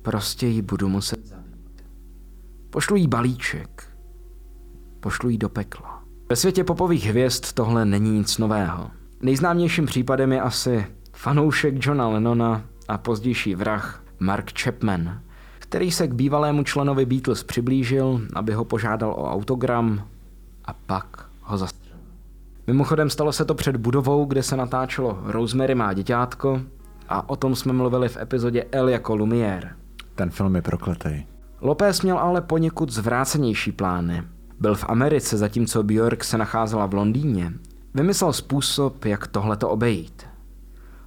[0.02, 1.86] Prostě ji budu muset zabít.
[2.70, 3.98] Pošlu jí balíček.
[5.00, 6.04] Pošlu jí do pekla.
[6.30, 9.03] Ve světě popových hvězd tohle není nic nového.
[9.24, 15.20] Nejznámějším případem je asi fanoušek Johna Lennona a pozdější vrah Mark Chapman,
[15.60, 20.08] který se k bývalému členovi Beatles přiblížil, aby ho požádal o autogram
[20.66, 22.00] a pak ho zastřelil.
[22.68, 26.62] Mimochodem stalo se to před budovou, kde se natáčelo Rosemary má děťátko
[27.10, 29.70] a o tom jsme mluvili v epizodě L jako Lumière.
[30.16, 31.26] Ten film je prokletý.
[31.62, 34.24] Lopez měl ale poněkud zvrácenější plány.
[34.60, 37.54] Byl v Americe, zatímco Björk se nacházela v Londýně
[37.96, 40.26] Vymyslel způsob, jak tohleto obejít.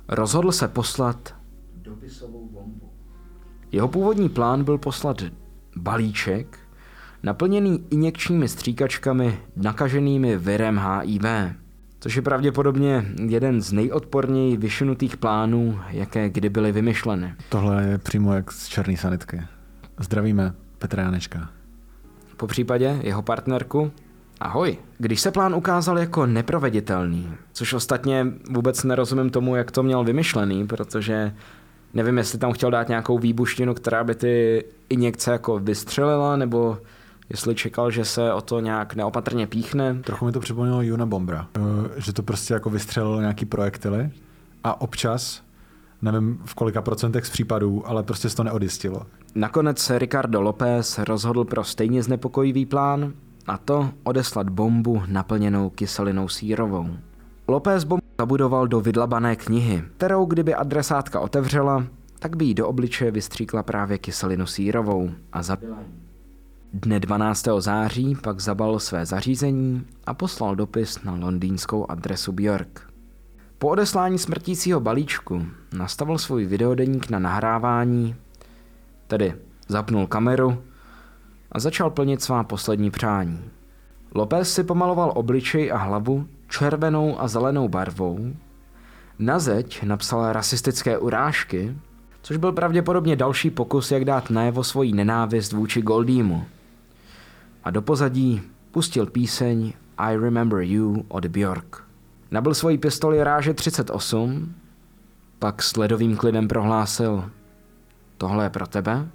[0.09, 1.35] Rozhodl se poslat
[1.74, 2.90] dopisovou bombu.
[3.73, 5.23] Jeho původní plán byl poslat
[5.77, 6.59] balíček,
[7.23, 11.24] naplněný injekčními stříkačkami nakaženými virem HIV,
[12.01, 17.35] což je pravděpodobně jeden z nejodporněji vyšinutých plánů, jaké kdy byly vymyšleny.
[17.48, 19.43] Tohle je přímo jak z černý sanitky.
[20.01, 21.51] Zdravíme Petra Janečka.
[22.36, 23.93] Po případě jeho partnerku
[24.40, 24.78] Ahoj.
[24.98, 30.66] Když se plán ukázal jako neproveditelný, což ostatně vůbec nerozumím tomu, jak to měl vymyšlený,
[30.66, 31.34] protože
[31.94, 36.78] nevím, jestli tam chtěl dát nějakou výbuštinu, která by ty injekce jako vystřelila, nebo
[37.30, 39.94] jestli čekal, že se o to nějak neopatrně píchne.
[39.94, 41.60] Trochu mi to připomnělo Juna Bombra, eh,
[41.96, 44.10] že to prostě jako vystřelilo nějaký projektily
[44.64, 45.42] a občas,
[46.02, 49.06] nevím v kolika procentech z případů, ale prostě se to neodjistilo.
[49.34, 53.12] Nakonec se Ricardo López rozhodl pro stejně znepokojivý plán
[53.47, 56.89] a to odeslat bombu naplněnou kyselinou sírovou.
[57.48, 61.85] López bombu zabudoval do vydlabané knihy, kterou kdyby adresátka otevřela,
[62.18, 65.78] tak by jí do obličeje vystříkla právě kyselinu sírovou a zabila.
[66.73, 67.48] Dne 12.
[67.59, 72.90] září pak zabal své zařízení a poslal dopis na londýnskou adresu Björk.
[73.59, 78.14] Po odeslání smrtícího balíčku nastavil svůj videodeník na nahrávání,
[79.06, 79.35] tedy
[79.68, 80.62] zapnul kameru
[81.52, 83.40] a začal plnit svá poslední přání.
[84.14, 88.32] López si pomaloval obličej a hlavu červenou a zelenou barvou,
[89.18, 91.77] na zeď napsal rasistické urážky,
[92.23, 96.44] což byl pravděpodobně další pokus, jak dát najevo svoji nenávist vůči Goldímu.
[97.64, 101.85] A do pozadí pustil píseň I Remember You od Björk.
[102.31, 104.55] Nabil svoji pistoli ráže 38,
[105.39, 107.31] pak s ledovým klidem prohlásil
[108.18, 109.09] tohle je pro tebe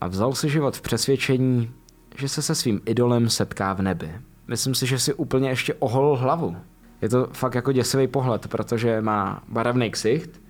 [0.00, 1.70] a vzal si život v přesvědčení,
[2.16, 4.10] že se se svým idolem setká v nebi.
[4.48, 6.56] Myslím si, že si úplně ještě ohol hlavu.
[7.02, 10.40] Je to fakt jako děsivý pohled, protože má barevný ksicht,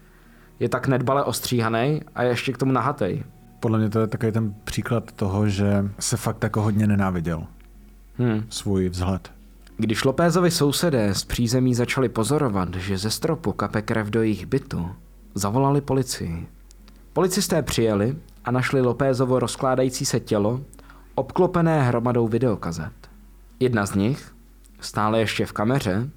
[0.60, 3.24] je tak nedbale ostříhaný a je ještě k tomu nahatej.
[3.60, 7.46] Podle mě to je takový ten příklad toho, že se fakt jako hodně nenáviděl
[8.18, 8.44] Hmm.
[8.48, 9.32] svůj vzhled.
[9.76, 14.90] Když Lopézovi sousedé z přízemí začali pozorovat, že ze stropu kape krev do jejich bytu,
[15.34, 16.46] zavolali policii.
[17.12, 20.60] Policisté přijeli a našli Lopézovo rozkládající se tělo,
[21.14, 22.92] obklopené hromadou videokazet.
[23.60, 24.32] Jedna z nich,
[24.80, 26.10] stále ještě v kameře,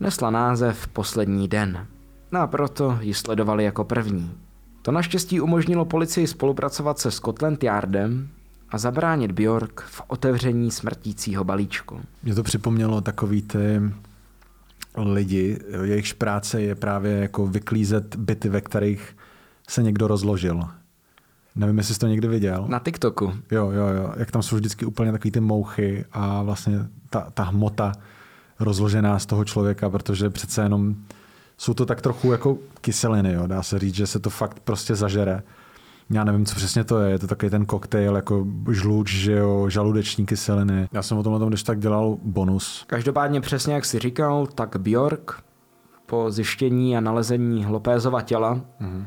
[0.00, 1.86] nesla název Poslední den.
[2.32, 4.32] No a proto ji sledovali jako první.
[4.82, 8.28] To naštěstí umožnilo policii spolupracovat se Scotland Yardem
[8.70, 12.00] a zabránit Bjork v otevření smrtícího balíčku.
[12.22, 13.80] Mě to připomnělo takový ty
[14.96, 19.16] lidi, jejichž práce je právě jako vyklízet byty, ve kterých
[19.68, 20.62] se někdo rozložil.
[21.56, 22.64] Nevím, jestli jsi to někdy viděl.
[22.68, 23.32] Na TikToku.
[23.50, 24.12] Jo, jo, jo.
[24.16, 26.78] Jak tam jsou vždycky úplně takový ty mouchy a vlastně
[27.10, 27.92] ta, ta hmota
[28.60, 30.94] rozložená z toho člověka, protože přece jenom
[31.58, 33.46] jsou to tak trochu jako kyseliny, jo.
[33.46, 35.42] Dá se říct, že se to fakt prostě zažere.
[36.10, 37.10] Já nevím, co přesně to je.
[37.10, 40.88] Je to takový ten koktejl jako žluč, že jo, žaludeční kyseliny.
[40.92, 42.84] Já jsem o tomhle tom, když tak dělal bonus.
[42.86, 45.42] Každopádně přesně jak si říkal, tak Bjork
[46.06, 49.06] po zjištění a nalezení Lopézova těla mm-hmm.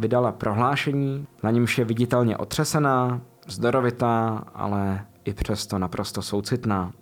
[0.00, 6.92] Vydala prohlášení, na němž je viditelně otřesená, zdorovitá, ale i přesto naprosto soucitná.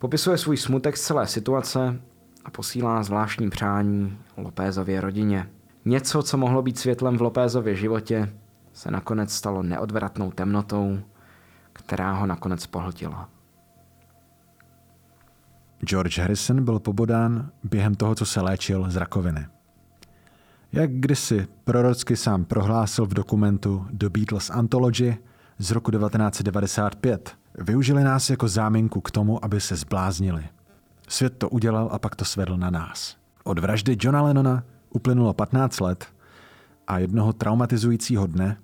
[0.00, 2.00] Popisuje svůj smutek z celé situace
[2.44, 5.48] a posílá zvláštní přání Lopézově rodině.
[5.84, 8.32] Něco, co mohlo být světlem v Lopézově životě,
[8.72, 10.98] se nakonec stalo neodvratnou temnotou,
[11.72, 13.28] která ho nakonec pohltila.
[15.84, 19.46] George Harrison byl pobodán během toho, co se léčil z rakoviny.
[20.72, 25.16] Jak kdysi prorocky sám prohlásil v dokumentu The Beatles Anthology
[25.58, 30.44] z roku 1995, využili nás jako záminku k tomu, aby se zbláznili.
[31.08, 33.16] Svět to udělal a pak to svedl na nás.
[33.44, 36.06] Od vraždy Johna Lennona uplynulo 15 let
[36.86, 38.56] a jednoho traumatizujícího dne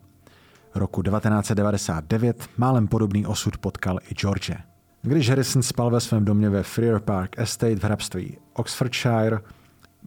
[0.75, 4.57] roku 1999 málem podobný osud potkal i George.
[5.03, 9.41] Když Harrison spal ve svém domě ve Freer Park Estate v hrabství Oxfordshire,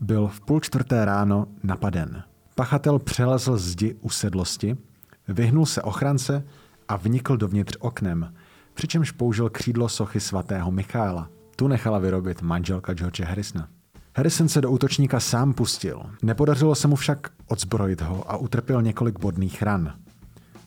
[0.01, 2.23] byl v půl čtvrté ráno napaden.
[2.55, 4.77] Pachatel přelezl zdi usedlosti,
[5.27, 6.43] vyhnul se ochrance
[6.87, 8.33] a vnikl dovnitř oknem,
[8.73, 11.29] přičemž použil křídlo sochy svatého Michaela.
[11.55, 13.67] Tu nechala vyrobit manželka George Harrisona.
[14.17, 16.01] Harrison se do útočníka sám pustil.
[16.23, 19.93] Nepodařilo se mu však odzbrojit ho a utrpěl několik bodných ran.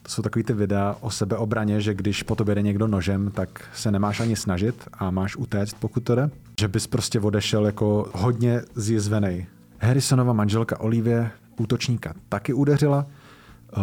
[0.09, 3.90] Jsou takový ty videa o sebeobraně, že když po tobě jde někdo nožem, tak se
[3.90, 6.30] nemáš ani snažit a máš utéct, pokud to jde.
[6.60, 9.47] Že bys prostě odešel jako hodně zjizvený.
[9.80, 13.06] Harrisonova manželka Olivie útočníka taky udeřila.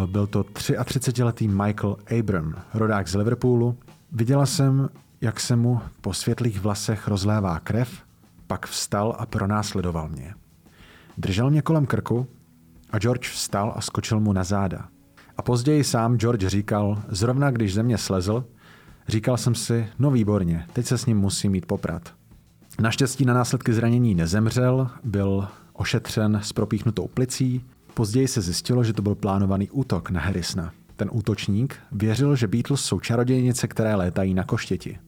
[0.06, 3.76] Byl to 33-letý Michael Abram, rodák z Liverpoolu.
[4.12, 4.88] Viděla jsem,
[5.20, 7.90] jak se mu po světlých vlasech rozlévá krev,
[8.46, 10.34] pak vstal a pronásledoval mě.
[11.18, 12.26] Držel mě kolem krku
[12.90, 14.88] a George vstal a skočil mu na záda.
[15.36, 18.44] A později sám George říkal, zrovna když ze mě slezl,
[19.08, 22.14] říkal jsem si, no výborně, teď se s ním musím mít poprat.
[22.80, 27.64] Naštěstí na následky zranění nezemřel, byl ošetřen s propíchnutou plicí,
[27.94, 30.72] později se zjistilo, že to byl plánovaný útok na Harrisona.
[30.96, 34.98] Ten útočník věřil, že Beatles jsou čarodějnice, které létají na koštěti.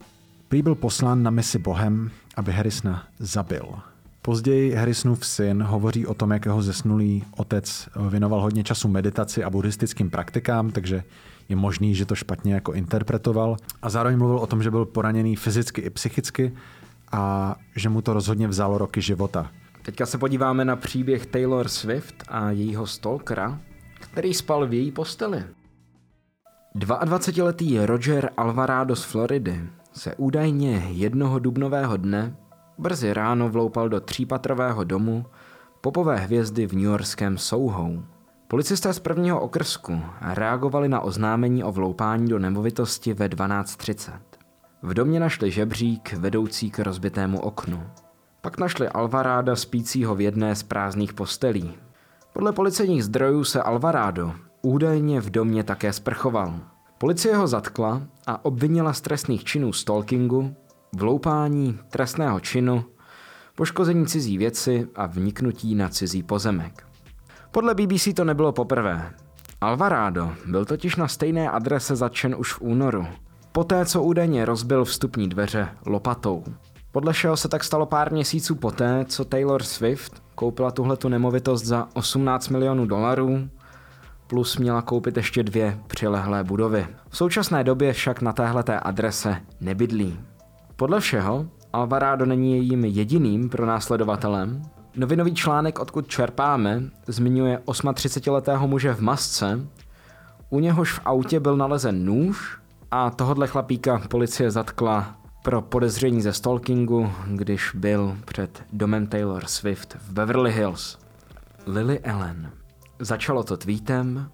[0.49, 3.75] Prý byl poslán na misi Bohem, aby Harrisona zabil.
[4.29, 9.51] Později Harrisonův syn hovoří o tom, jak jeho zesnulý otec věnoval hodně času meditaci a
[9.51, 11.03] buddhistickým praktikám, takže
[11.49, 13.57] je možný, že to špatně jako interpretoval.
[13.83, 16.53] A zároveň mluvil o tom, že byl poraněný fyzicky i psychicky
[17.13, 19.51] a že mu to rozhodně vzalo roky života.
[19.83, 23.61] Teďka se podíváme na příběh Taylor Swift a jejího stalkera,
[24.01, 25.45] který spal v její posteli.
[26.77, 29.61] 22-letý Roger Alvarado z Floridy
[29.93, 32.37] se údajně jednoho dubnového dne
[32.79, 35.27] brzy ráno vloupal do třípatrového domu
[35.81, 37.91] popové hvězdy v newyorském Soho.
[38.49, 44.13] Policisté z prvního okrsku reagovali na oznámení o vloupání do nemovitosti ve 12.30.
[44.83, 47.83] V domě našli žebřík vedoucí k rozbitému oknu.
[48.41, 51.75] Pak našli Alvaráda spícího v jedné z prázdných postelí.
[52.33, 54.33] Podle policejních zdrojů se Alvarado
[54.63, 56.55] údajně v domě také sprchoval.
[56.99, 60.55] Policie ho zatkla a obvinila z trestných činů stalkingu,
[60.97, 62.85] vloupání, trestného činu,
[63.55, 66.87] poškození cizí věci a vniknutí na cizí pozemek.
[67.51, 69.13] Podle BBC to nebylo poprvé.
[69.61, 73.07] Alvarado byl totiž na stejné adrese zatčen už v únoru,
[73.53, 76.45] poté co údajně rozbil vstupní dveře lopatou.
[76.93, 81.89] Podle všeho se tak stalo pár měsíců poté, co Taylor Swift koupila tuhletu nemovitost za
[81.95, 83.49] 18 milionů dolarů,
[84.27, 86.87] plus měla koupit ještě dvě přilehlé budovy.
[87.09, 90.19] V současné době však na téhleté adrese nebydlí.
[90.79, 94.63] Podle všeho Alvarado není jejím jediným pronásledovatelem.
[94.97, 99.67] Novinový článek, odkud čerpáme, zmiňuje 38-letého muže v masce,
[100.51, 102.59] u něhož v autě byl nalezen nůž
[102.91, 109.95] a tohodle chlapíka policie zatkla pro podezření ze stalkingu, když byl před domem Taylor Swift
[109.95, 110.99] v Beverly Hills.
[111.67, 112.53] Lily Ellen.
[112.99, 114.31] Začalo to tweetem,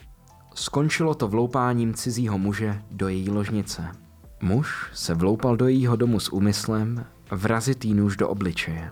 [0.54, 4.03] skončilo to vloupáním cizího muže do její ložnice.
[4.44, 8.90] Muž se vloupal do jejího domu s úmyslem vrazit jí nůž do obličeje.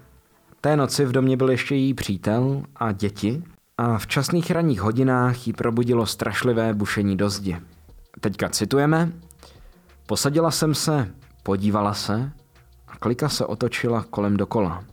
[0.61, 3.43] Té noci v domě byl ještě její přítel a děti
[3.79, 7.57] a v časných ranních hodinách jí probudilo strašlivé bušení do zdi.
[8.21, 9.13] Teďka citujeme.
[10.07, 12.33] Posadila jsem se, podívala se
[12.89, 14.85] a klika se otočila kolem dokola.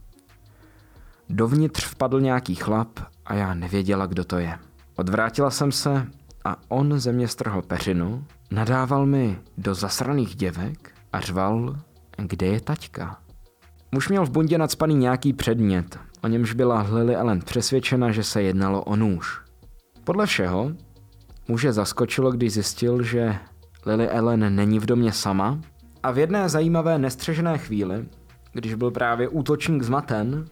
[1.30, 4.60] Dovnitř vpadl nějaký chlap a já nevěděla, kdo to je.
[4.96, 6.08] Odvrátila jsem se
[6.46, 11.80] a on ze mě strhl peřinu, nadával mi do zasraných děvek a řval,
[12.18, 13.18] kde je taťka.
[13.92, 18.42] Muž měl v bundě nadspaný nějaký předmět, o němž byla Lily Ellen přesvědčena, že se
[18.42, 19.42] jednalo o nůž.
[20.04, 20.72] Podle všeho
[21.48, 23.36] muže zaskočilo, když zjistil, že
[23.86, 25.60] Lily Ellen není v domě sama
[26.04, 28.06] a v jedné zajímavé nestřežené chvíli,
[28.54, 30.46] když byl právě útočník zmaten,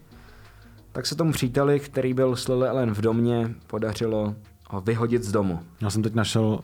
[0.92, 4.34] tak se tomu příteli, který byl s Lily Ellen v domě, podařilo
[4.70, 5.60] ho vyhodit z domu.
[5.80, 6.60] Já jsem teď našel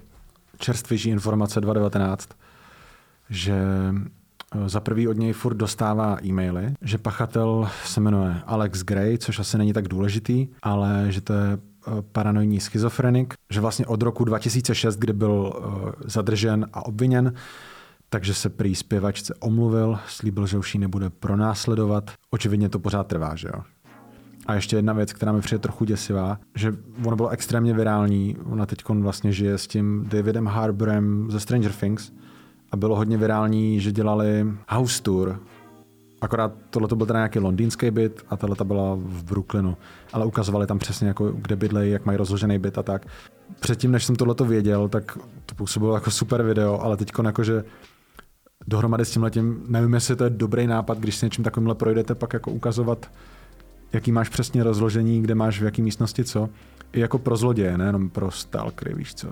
[0.59, 2.28] čerstvější informace 2019,
[3.31, 3.59] že
[4.55, 9.39] eh, za prvý od něj furt dostává e-maily, že pachatel se jmenuje Alex Gray, což
[9.39, 14.24] asi není tak důležitý, ale že to je eh, paranoidní schizofrenik, že vlastně od roku
[14.24, 17.35] 2006, kdy byl eh, zadržen a obviněn,
[18.09, 22.10] takže se prý zpěvačce omluvil, slíbil, že už ji nebude pronásledovat.
[22.31, 23.62] Očividně to pořád trvá, že jo?
[24.47, 26.73] A ještě jedna věc, která mi přijde trochu děsivá, že
[27.05, 28.37] ono bylo extrémně virální.
[28.45, 32.12] Ona teď vlastně žije s tím Davidem Harbourem ze Stranger Things
[32.73, 35.41] a bylo hodně virální, že dělali house tour.
[36.21, 39.77] Akorát tohle to byl teda nějaký londýnský byt a tohle byla v Brooklynu.
[40.12, 43.07] Ale ukazovali tam přesně, jako, kde bydlejí, jak mají rozložený byt a tak.
[43.61, 47.65] Předtím, než jsem tohle věděl, tak to působilo jako super video, ale teď jakože
[48.66, 52.15] dohromady s tím letím, nevím, jestli to je dobrý nápad, když si něčím takovýmhle projdete,
[52.15, 53.11] pak jako ukazovat
[53.95, 56.49] jaký máš přesně rozložení, kde máš v jaký místnosti co.
[56.93, 59.29] I jako pro zloděje, nejenom pro stalkery, víš co.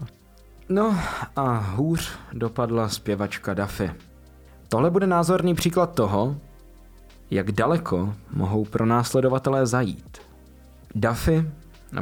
[0.68, 0.98] No
[1.36, 3.90] a hůř dopadla zpěvačka Duffy.
[4.68, 6.36] Tohle bude názorný příklad toho,
[7.30, 10.18] jak daleko mohou pro následovatelé zajít.
[10.94, 11.50] Duffy,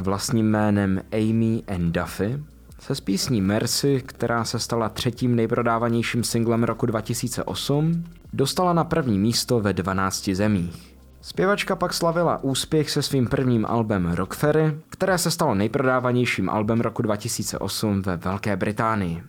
[0.01, 2.43] vlastním jménem Amy and Duffy,
[2.79, 9.19] se z písní Mercy, která se stala třetím nejprodávanějším singlem roku 2008, dostala na první
[9.19, 10.90] místo ve 12 zemích.
[11.21, 17.01] Zpěvačka pak slavila úspěch se svým prvním albem Rockferry, které se stalo nejprodávanějším albem roku
[17.01, 19.23] 2008 ve Velké Británii.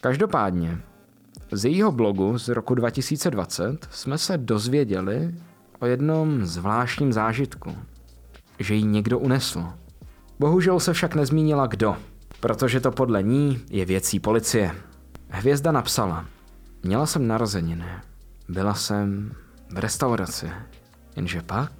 [0.00, 0.78] Každopádně,
[1.52, 5.34] z jejího blogu z roku 2020 jsme se dozvěděli
[5.80, 7.76] o jednom zvláštním zážitku,
[8.58, 9.66] že ji někdo unesl.
[10.38, 11.96] Bohužel se však nezmínila kdo,
[12.40, 14.74] protože to podle ní je věcí policie.
[15.28, 16.26] Hvězda napsala,
[16.82, 17.88] měla jsem narozeniny,
[18.48, 19.32] byla jsem
[19.70, 20.50] v restauraci,
[21.20, 21.72] Jenže pak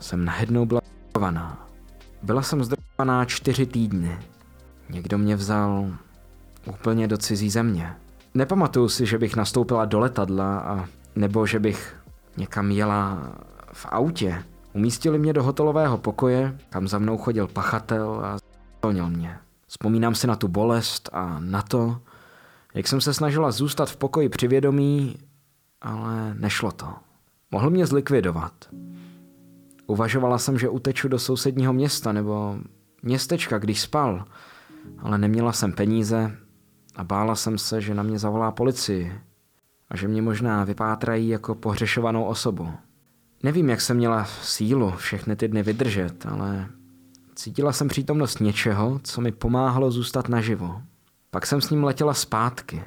[0.00, 0.80] jsem najednou byla
[1.10, 1.68] zdrovaná.
[2.22, 4.18] Byla jsem zdrovaná čtyři týdny.
[4.90, 5.86] Někdo mě vzal
[6.66, 7.96] úplně do cizí země.
[8.34, 10.84] Nepamatuju si, že bych nastoupila do letadla a
[11.16, 11.96] nebo že bych
[12.36, 13.32] někam jela
[13.72, 14.44] v autě.
[14.72, 18.38] Umístili mě do hotelového pokoje, kam za mnou chodil pachatel a
[18.80, 19.38] zvolnil mě.
[19.66, 22.00] Vzpomínám si na tu bolest a na to,
[22.74, 25.16] jak jsem se snažila zůstat v pokoji při vědomí,
[25.80, 27.07] ale nešlo to.
[27.50, 28.52] Mohl mě zlikvidovat.
[29.86, 32.58] Uvažovala jsem, že uteču do sousedního města nebo
[33.02, 34.24] městečka, když spal,
[34.98, 36.36] ale neměla jsem peníze
[36.96, 39.20] a bála jsem se, že na mě zavolá policii
[39.88, 42.72] a že mě možná vypátrají jako pohřešovanou osobu.
[43.42, 46.68] Nevím, jak jsem měla sílu všechny ty dny vydržet, ale
[47.34, 50.82] cítila jsem přítomnost něčeho, co mi pomáhalo zůstat naživo.
[51.30, 52.82] Pak jsem s ním letěla zpátky.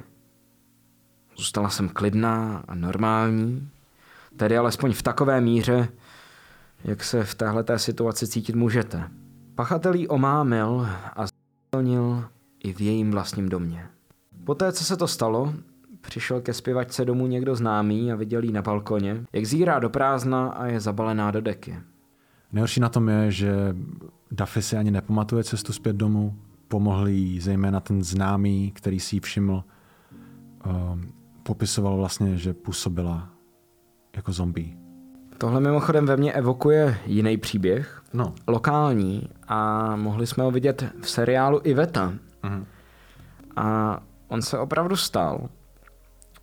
[1.36, 3.68] Zůstala jsem klidná a normální
[4.36, 5.88] Tedy alespoň v takové míře,
[6.84, 9.10] jak se v téhleté situaci cítit můžete.
[9.54, 11.26] Pachatel jí omámil a
[11.72, 12.24] zvolnil
[12.64, 13.86] i v jejím vlastním domě.
[14.44, 15.54] Poté, co se to stalo,
[16.00, 20.48] přišel ke zpěvačce domů někdo známý a viděl ji na balkoně, jak zírá do prázdna
[20.48, 21.78] a je zabalená do deky.
[22.52, 23.76] Nejhorší na tom je, že
[24.30, 26.34] Duffy si ani nepamatuje cestu zpět domů.
[26.68, 29.64] Pomohl jí zejména ten známý, který si ji všiml.
[30.66, 33.31] Um, popisoval vlastně, že působila
[34.16, 34.76] jako zombie.
[35.38, 41.10] Tohle mimochodem ve mně evokuje jiný příběh, No, lokální a mohli jsme ho vidět v
[41.10, 42.12] seriálu Iveta.
[42.42, 42.66] Mhm.
[43.56, 43.98] A
[44.28, 45.48] on se opravdu stal.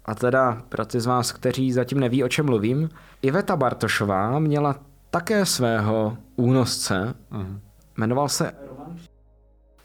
[0.05, 2.89] A teda pro ty z vás, kteří zatím neví, o čem mluvím,
[3.21, 4.75] Iveta Bartošová měla
[5.09, 7.15] také svého únosce.
[7.31, 7.59] Mhm.
[7.97, 8.51] Jmenoval se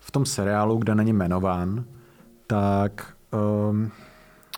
[0.00, 1.84] v tom seriálu, kde není jmenován,
[2.46, 3.14] tak
[3.70, 3.90] um,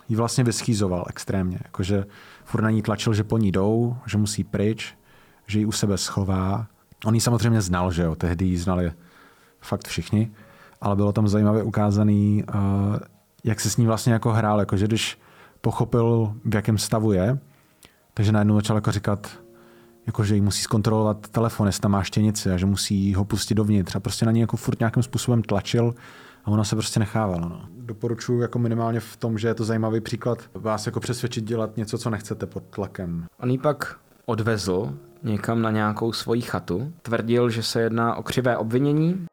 [0.08, 1.58] ji vlastně vyschýzoval extrémně.
[1.64, 2.04] Jakože
[2.46, 4.94] furt na ní tlačil, že po ní jdou, že musí pryč,
[5.46, 6.66] že ji u sebe schová.
[7.04, 8.92] On ji samozřejmě znal, že jo, tehdy ji znali
[9.60, 10.30] fakt všichni,
[10.80, 12.60] ale bylo tam zajímavě ukázaný, uh,
[13.44, 15.18] jak se s ní vlastně jako hrál, jakože když
[15.60, 17.38] pochopil, v jakém stavu je,
[18.14, 19.28] takže najednou začal jako říkat,
[20.06, 23.54] jako že jí musí zkontrolovat telefon, jestli tam má štěnici a že musí ho pustit
[23.54, 25.94] dovnitř a prostě na ní jako furt nějakým způsobem tlačil
[26.44, 27.48] a ona se prostě nechávala.
[27.48, 27.68] No.
[27.86, 31.98] Doporučuji jako minimálně v tom, že je to zajímavý příklad vás jako přesvědčit dělat něco,
[31.98, 33.26] co nechcete pod tlakem.
[33.40, 33.96] On ji pak
[34.26, 36.92] odvezl někam na nějakou svoji chatu.
[37.02, 39.26] Tvrdil, že se jedná o křivé obvinění.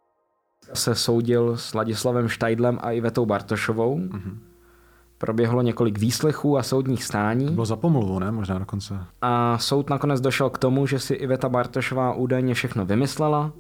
[0.74, 4.00] Se soudil s Ladislavem Štajdlem a Ivetou Bartošovou.
[4.00, 4.38] Mm-hmm.
[5.18, 7.52] Proběhlo několik výslechů a soudních stání.
[7.52, 8.32] Bylo za pomluvu, ne?
[8.32, 9.00] Možná dokonce.
[9.22, 13.52] A soud nakonec došel k tomu, že si Iveta Bartošová údajně všechno vymyslela,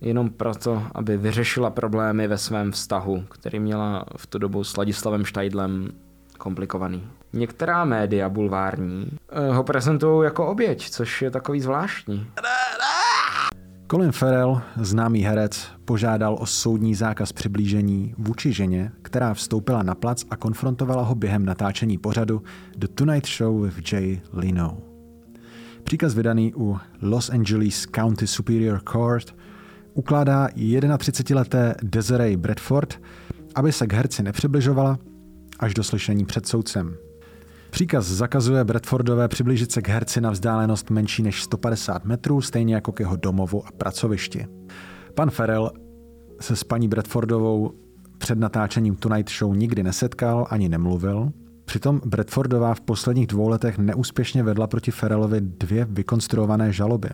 [0.00, 5.24] jenom proto, aby vyřešila problémy ve svém vztahu, který měla v tu dobu s Ladislavem
[5.24, 5.88] Štajdlem
[6.38, 7.08] komplikovaný.
[7.32, 12.26] Některá média bulvární eh, ho prezentují jako oběť, což je takový zvláštní.
[13.90, 20.24] Colin Farrell, známý herec, požádal o soudní zákaz přiblížení vůči ženě, která vstoupila na plac
[20.30, 22.42] a konfrontovala ho během natáčení pořadu
[22.76, 24.78] The Tonight Show with Jay Leno.
[25.84, 29.34] Příkaz vydaný u Los Angeles County Superior Court
[29.94, 33.00] ukládá 31-leté Desiree Bradford,
[33.54, 34.98] aby se k herci nepřibližovala
[35.58, 36.96] až do slyšení před soudcem.
[37.70, 42.92] Příkaz zakazuje Bradfordové přiblížit se k herci na vzdálenost menší než 150 metrů, stejně jako
[42.92, 44.46] k jeho domovu a pracovišti.
[45.14, 45.70] Pan Farrell
[46.40, 47.72] se s paní Bradfordovou
[48.18, 51.32] před natáčením Tonight Show nikdy nesetkal ani nemluvil.
[51.64, 57.08] Přitom Bradfordová v posledních dvou letech neúspěšně vedla proti Farrellovi dvě vykonstruované žaloby.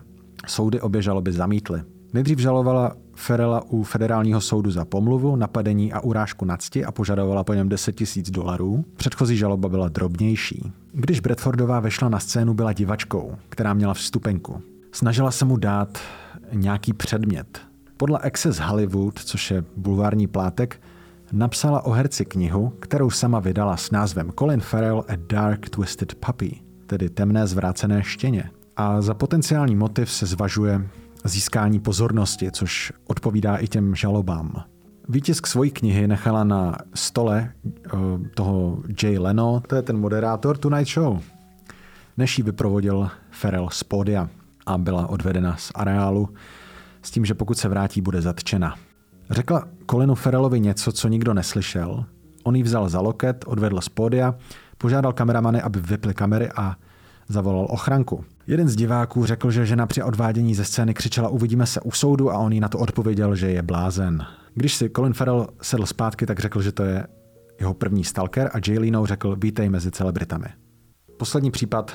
[0.47, 1.81] Soudy obě žaloby zamítly.
[2.13, 7.43] Nejdřív žalovala Ferela u federálního soudu za pomluvu, napadení a urážku na cti a požadovala
[7.43, 8.85] po něm 10 tisíc dolarů.
[8.95, 10.71] Předchozí žaloba byla drobnější.
[10.91, 14.61] Když Bradfordová vešla na scénu, byla divačkou, která měla vstupenku.
[14.91, 15.97] Snažila se mu dát
[16.53, 17.59] nějaký předmět.
[17.97, 20.81] Podle Access Hollywood, což je bulvární plátek,
[21.31, 26.61] napsala o herci knihu, kterou sama vydala s názvem Colin Farrell A Dark Twisted Puppy,
[26.87, 28.49] tedy temné zvrácené štěně.
[28.77, 30.81] A za potenciální motiv se zvažuje
[31.23, 34.63] získání pozornosti, což odpovídá i těm žalobám.
[35.09, 37.51] Výtisk svojí knihy nechala na stole
[37.93, 37.99] uh,
[38.35, 41.19] toho Jay Leno, to je ten moderátor Tonight Show,
[42.17, 44.29] než ji vyprovodil Ferrell z pódia
[44.65, 46.29] a byla odvedena z areálu
[47.01, 48.75] s tím, že pokud se vrátí, bude zatčena.
[49.29, 52.05] Řekla Colinu Ferrellovi něco, co nikdo neslyšel.
[52.43, 54.35] On ji vzal za loket, odvedl z pódia,
[54.77, 56.75] požádal kameramany, aby vypli kamery a
[57.31, 58.25] zavolal ochranku.
[58.47, 62.31] Jeden z diváků řekl, že žena při odvádění ze scény křičela uvidíme se u soudu
[62.31, 64.25] a on jí na to odpověděl, že je blázen.
[64.53, 67.07] Když si Colin Farrell sedl zpátky, tak řekl, že to je
[67.59, 70.45] jeho první stalker a Jay Leno řekl vítej mezi celebritami.
[71.17, 71.91] Poslední případ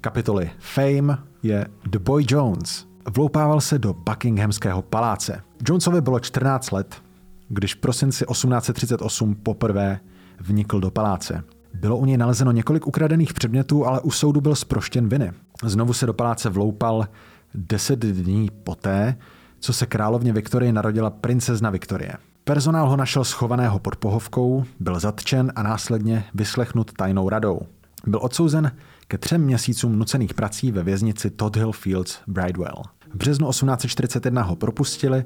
[0.00, 2.86] kapitoly Fame je The Boy Jones.
[3.14, 5.42] Vloupával se do Buckinghamského paláce.
[5.68, 7.02] Jonesovi bylo 14 let,
[7.48, 10.00] když v prosinci 1838 poprvé
[10.40, 11.44] vnikl do paláce.
[11.74, 15.32] Bylo u něj nalezeno několik ukradených předmětů, ale u soudu byl zproštěn viny.
[15.64, 17.08] Znovu se do paláce vloupal
[17.54, 19.16] deset dní poté,
[19.60, 22.12] co se královně Viktorie narodila princezna Viktorie.
[22.44, 27.60] Personál ho našel schovaného pod pohovkou, byl zatčen a následně vyslechnut tajnou radou.
[28.06, 28.72] Byl odsouzen
[29.08, 32.82] ke třem měsícům nucených prací ve věznici Todd Hill Fields Bridewell.
[33.12, 35.24] V březnu 1841 ho propustili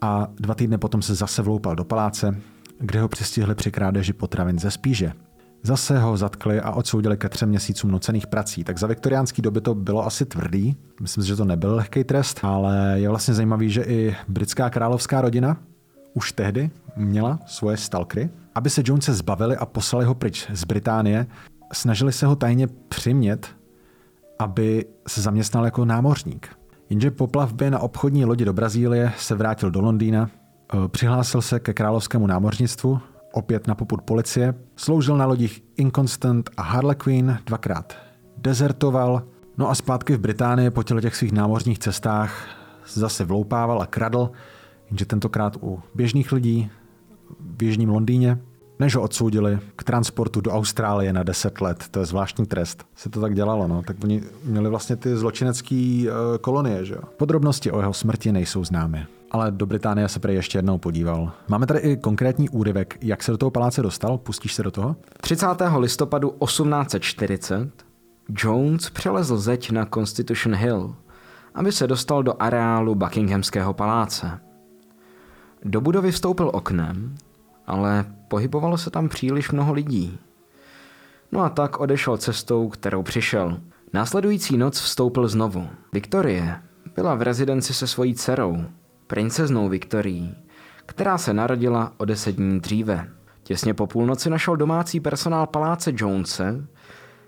[0.00, 2.36] a dva týdny potom se zase vloupal do paláce,
[2.78, 5.12] kde ho přistihli při krádeži potravin ze spíže.
[5.64, 8.64] Zase ho zatkli a odsoudili ke třem měsícům nucených prací.
[8.64, 10.76] Tak za viktoriánský doby to bylo asi tvrdý.
[11.00, 15.20] Myslím si, že to nebyl lehký trest, ale je vlastně zajímavý, že i britská královská
[15.20, 15.56] rodina
[16.14, 18.30] už tehdy měla svoje stalkry.
[18.54, 21.26] Aby se Jonese zbavili a poslali ho pryč z Británie,
[21.72, 23.46] snažili se ho tajně přimět,
[24.38, 26.48] aby se zaměstnal jako námořník.
[26.90, 30.30] Jenže po plavbě na obchodní lodi do Brazílie se vrátil do Londýna,
[30.88, 33.00] přihlásil se ke královskému námořnictvu
[33.32, 37.96] opět na poput policie, sloužil na lodích Inconstant a Harlequin, dvakrát
[38.36, 39.22] dezertoval,
[39.58, 42.46] no a zpátky v Británii po těch svých námořních cestách
[42.86, 44.30] zase vloupával a kradl,
[44.90, 46.70] jenže tentokrát u běžných lidí
[47.40, 48.38] v jižním Londýně,
[48.78, 51.84] než ho odsoudili k transportu do Austrálie na 10 let.
[51.90, 52.84] To je zvláštní trest.
[52.94, 53.82] Se to tak dělalo, no.
[53.82, 57.02] Tak oni měli vlastně ty zločinecké uh, kolonie, že jo.
[57.16, 59.06] Podrobnosti o jeho smrti nejsou známy.
[59.32, 61.32] Ale do Británie se prý ještě jednou podíval.
[61.48, 64.18] Máme tady i konkrétní úryvek, jak se do toho paláce dostal.
[64.18, 64.96] Pustíš se do toho?
[65.20, 65.46] 30.
[65.76, 67.70] listopadu 1840
[68.28, 70.94] Jones přelezl zeď na Constitution Hill,
[71.54, 74.40] aby se dostal do areálu Buckinghamského paláce.
[75.64, 77.14] Do budovy vstoupil oknem,
[77.66, 80.18] ale pohybovalo se tam příliš mnoho lidí.
[81.32, 83.60] No a tak odešel cestou, kterou přišel.
[83.92, 85.68] Následující noc vstoupil znovu.
[85.92, 86.62] Viktorie
[86.94, 88.64] byla v rezidenci se svojí dcerou,
[89.06, 90.34] princeznou Viktorií,
[90.86, 93.08] která se narodila o deset dní dříve.
[93.42, 96.66] Těsně po půlnoci našel domácí personál paláce Jonese,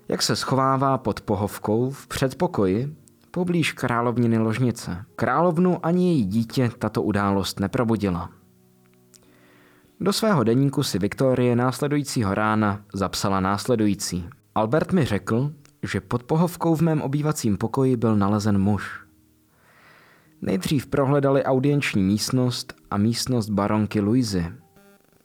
[0.07, 2.95] jak se schovává pod pohovkou v předpokoji
[3.31, 5.05] poblíž královniny ložnice.
[5.15, 8.29] Královnu ani její dítě tato událost neprobudila.
[9.99, 14.29] Do svého deníku si Viktorie následujícího rána zapsala následující.
[14.55, 15.51] Albert mi řekl,
[15.83, 19.04] že pod pohovkou v mém obývacím pokoji byl nalezen muž.
[20.45, 24.45] Nejdřív prohledali audienční místnost a místnost baronky Luizy.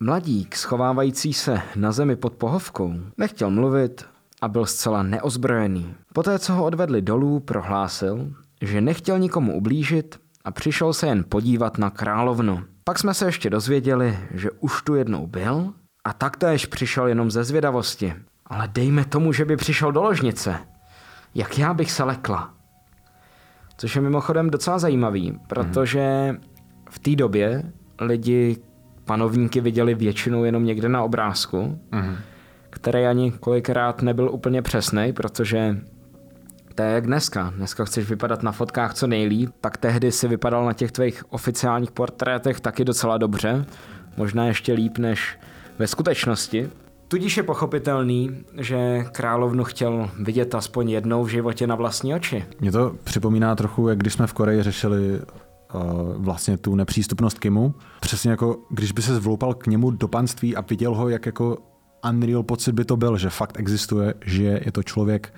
[0.01, 4.07] Mladík, schovávající se na zemi pod pohovkou, nechtěl mluvit
[4.41, 5.95] a byl zcela neozbrojený.
[6.13, 11.79] Poté, co ho odvedli dolů, prohlásil, že nechtěl nikomu ublížit a přišel se jen podívat
[11.79, 12.65] na královnu.
[12.85, 15.73] Pak jsme se ještě dozvěděli, že už tu jednou byl
[16.05, 18.15] a taktéž přišel jenom ze zvědavosti.
[18.47, 20.59] Ale dejme tomu, že by přišel do ložnice.
[21.35, 22.60] Jak já bych se lekla.
[23.81, 26.37] Což je mimochodem docela zajímavý, protože
[26.91, 27.63] v té době
[28.01, 28.57] lidi
[29.05, 32.17] panovníky viděli většinou jenom někde na obrázku, mm.
[32.71, 35.77] který ani kolikrát nebyl úplně přesný, protože
[36.75, 37.53] to je jak dneska.
[37.57, 41.91] Dneska chceš vypadat na fotkách co nejlíp, tak tehdy si vypadal na těch tvých oficiálních
[41.91, 43.65] portrétech taky docela dobře,
[44.17, 45.39] možná ještě líp než
[45.79, 46.71] ve skutečnosti.
[47.11, 52.45] Tudíž je pochopitelný, že královnu chtěl vidět aspoň jednou v životě na vlastní oči.
[52.61, 55.83] Mě to připomíná trochu, jak když jsme v Koreji řešili uh,
[56.17, 57.75] vlastně tu nepřístupnost Kimu.
[58.01, 61.59] Přesně jako, když by se zvloupal k němu do panství a viděl ho, jak jako
[62.11, 65.35] unreal pocit by to byl, že fakt existuje, že je to člověk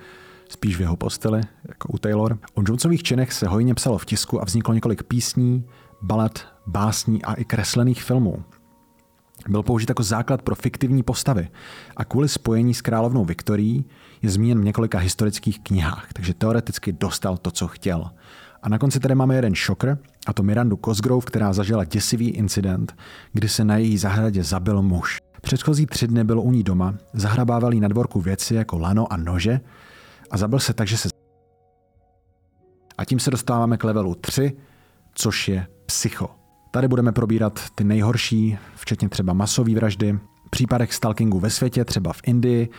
[0.49, 2.37] spíš v jeho posteli, jako u Taylor.
[2.53, 5.65] O Jonesových činech se hojně psalo v tisku a vzniklo několik písní,
[6.01, 8.43] balet, básní a i kreslených filmů
[9.49, 11.49] byl použit jako základ pro fiktivní postavy
[11.97, 13.85] a kvůli spojení s královnou Viktorií
[14.21, 18.09] je zmíněn v několika historických knihách, takže teoreticky dostal to, co chtěl.
[18.61, 19.97] A na konci tady máme jeden šokr,
[20.27, 22.95] a to Mirandu Cosgrove, která zažila děsivý incident,
[23.33, 25.19] kdy se na její zahradě zabil muž.
[25.41, 29.17] Předchozí tři dny bylo u ní doma, zahrabával jí na dvorku věci jako lano a
[29.17, 29.59] nože
[30.31, 31.09] a zabil se tak, že se
[32.97, 34.57] a tím se dostáváme k levelu 3,
[35.13, 36.42] což je psycho.
[36.73, 40.19] Tady budeme probírat ty nejhorší, včetně třeba masové vraždy,
[40.49, 42.69] případech stalkingu ve světě, třeba v Indii,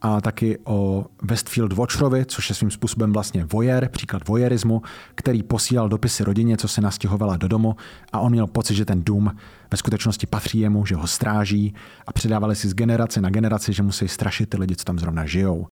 [0.00, 4.82] a taky o Westfield Watcherovi, což je svým způsobem vlastně voyeur, příklad voyeurismu,
[5.14, 7.76] který posílal dopisy rodině, co se nastěhovala do domu
[8.12, 9.36] a on měl pocit, že ten dům
[9.70, 11.74] ve skutečnosti patří jemu, že ho stráží
[12.06, 15.26] a předávali si z generace na generaci, že musí strašit ty lidi, co tam zrovna
[15.26, 15.66] žijou.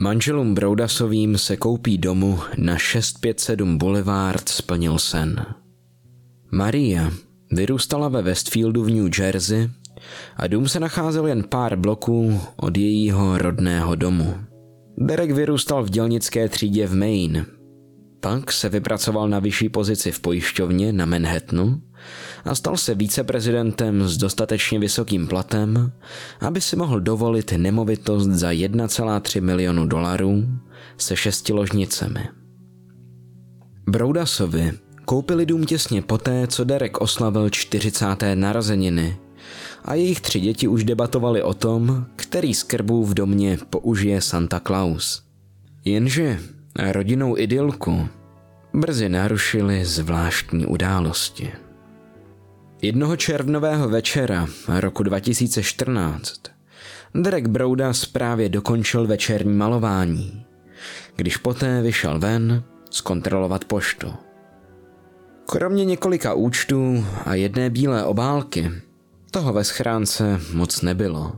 [0.00, 5.46] Manželům Broudasovým se koupí domu na 657 Boulevard splnil sen.
[6.52, 7.12] Maria
[7.52, 9.70] vyrůstala ve Westfieldu v New Jersey
[10.36, 14.34] a dům se nacházel jen pár bloků od jejího rodného domu.
[14.98, 17.46] Derek vyrůstal v dělnické třídě v Maine.
[18.20, 21.82] Pak se vypracoval na vyšší pozici v pojišťovně na Manhattanu
[22.44, 25.92] a stal se víceprezidentem s dostatečně vysokým platem,
[26.40, 30.44] aby si mohl dovolit nemovitost za 1,3 milionu dolarů
[30.98, 32.28] se šesti ložnicemi.
[33.88, 34.72] Broudasovi
[35.04, 38.04] koupili dům těsně poté, co Derek oslavil 40.
[38.34, 39.16] narozeniny
[39.84, 44.60] a jejich tři děti už debatovali o tom, který z krbů v domě použije Santa
[44.60, 45.22] Claus.
[45.84, 46.40] Jenže
[46.92, 48.08] rodinnou idylku
[48.74, 51.52] brzy narušily zvláštní události.
[52.82, 56.40] Jednoho červnového večera roku 2014
[57.14, 60.46] Derek Broudas právě dokončil večerní malování,
[61.16, 64.14] když poté vyšel ven zkontrolovat poštu.
[65.46, 68.70] Kromě několika účtů a jedné bílé obálky,
[69.30, 71.32] toho ve schránce moc nebylo.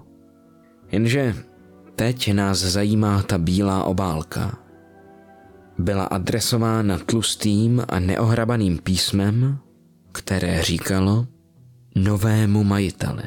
[0.93, 1.35] Jenže
[1.97, 4.59] teď nás zajímá ta bílá obálka.
[5.79, 9.59] Byla adresována tlustým a neohrabaným písmem
[10.13, 11.27] které říkalo
[11.95, 13.23] novému majiteli.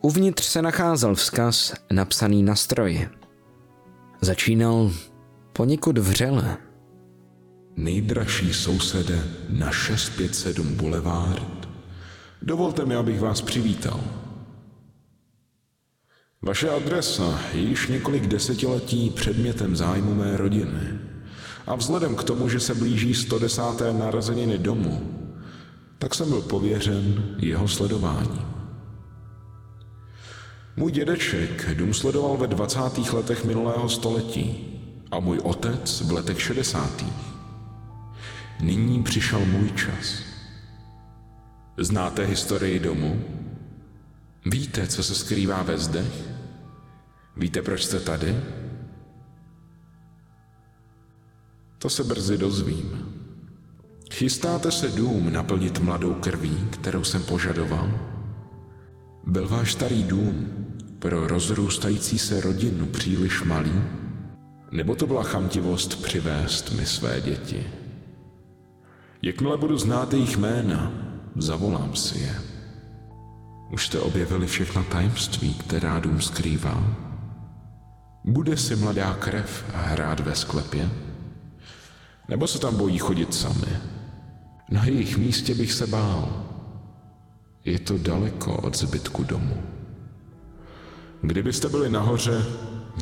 [0.00, 3.08] Uvnitř se nacházel vzkaz napsaný na stroji.
[4.20, 4.92] Začínal
[5.52, 6.56] poněkud vřele.
[7.76, 11.68] Nejdražší sousede na 657 Boulevard,
[12.42, 14.00] dovolte mi, abych vás přivítal.
[16.42, 20.98] Vaše adresa je již několik desetiletí předmětem zájmu mé rodiny.
[21.66, 23.62] A vzhledem k tomu, že se blíží 110.
[23.92, 25.21] narozeniny domu,
[26.02, 28.46] tak jsem byl pověřen jeho sledováním.
[30.76, 32.98] Můj dědeček dům sledoval ve 20.
[33.12, 34.78] letech minulého století
[35.10, 37.04] a můj otec v letech 60.
[38.60, 40.22] Nyní přišel můj čas.
[41.78, 43.24] Znáte historii domu?
[44.46, 46.28] Víte, co se skrývá ve zdech?
[47.36, 48.40] Víte, proč jste tady?
[51.78, 53.11] To se brzy dozvím.
[54.12, 57.90] Chystáte se dům naplnit mladou krví, kterou jsem požadoval?
[59.26, 60.48] Byl váš starý dům
[60.98, 63.82] pro rozrůstající se rodinu příliš malý?
[64.70, 67.66] Nebo to byla chamtivost přivést mi své děti?
[69.22, 70.92] Jakmile budu znát jejich jména,
[71.36, 72.34] zavolám si je.
[73.72, 76.84] Už jste objevili všechna tajemství, která dům skrývá?
[78.24, 80.90] Bude si mladá krev hrát ve sklepě?
[82.28, 83.91] Nebo se tam bojí chodit sami?
[84.70, 86.46] Na jejich místě bych se bál.
[87.64, 89.62] Je to daleko od zbytku domu.
[91.22, 92.44] Kdybyste byli nahoře,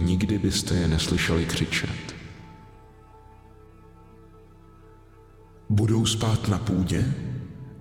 [0.03, 2.15] nikdy byste je neslyšeli křičet.
[5.69, 7.15] Budou spát na půdě?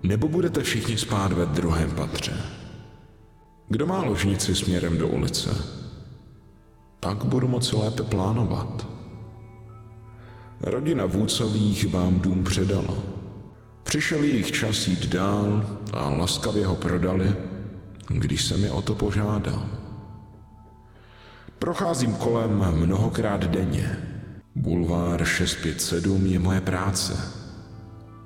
[0.02, 2.36] Nebo budete všichni spát ve druhém patře?
[3.68, 5.50] Kdo má ložnici směrem do ulice?
[7.00, 8.86] Pak budu moci lépe plánovat.
[10.60, 13.19] Rodina Vůcových vám dům předala.
[13.90, 17.36] Přišel jejich čas jít dál a laskavě ho prodali,
[18.08, 19.66] když jsem je o to požádal.
[21.58, 23.98] Procházím kolem mnohokrát denně.
[24.54, 27.34] Bulvár 657 je moje práce.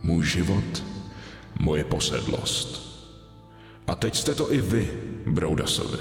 [0.02, 0.84] Můj život,
[1.58, 2.84] moje posedlost.
[3.86, 4.90] A teď jste to i vy,
[5.26, 5.98] Broudasovi.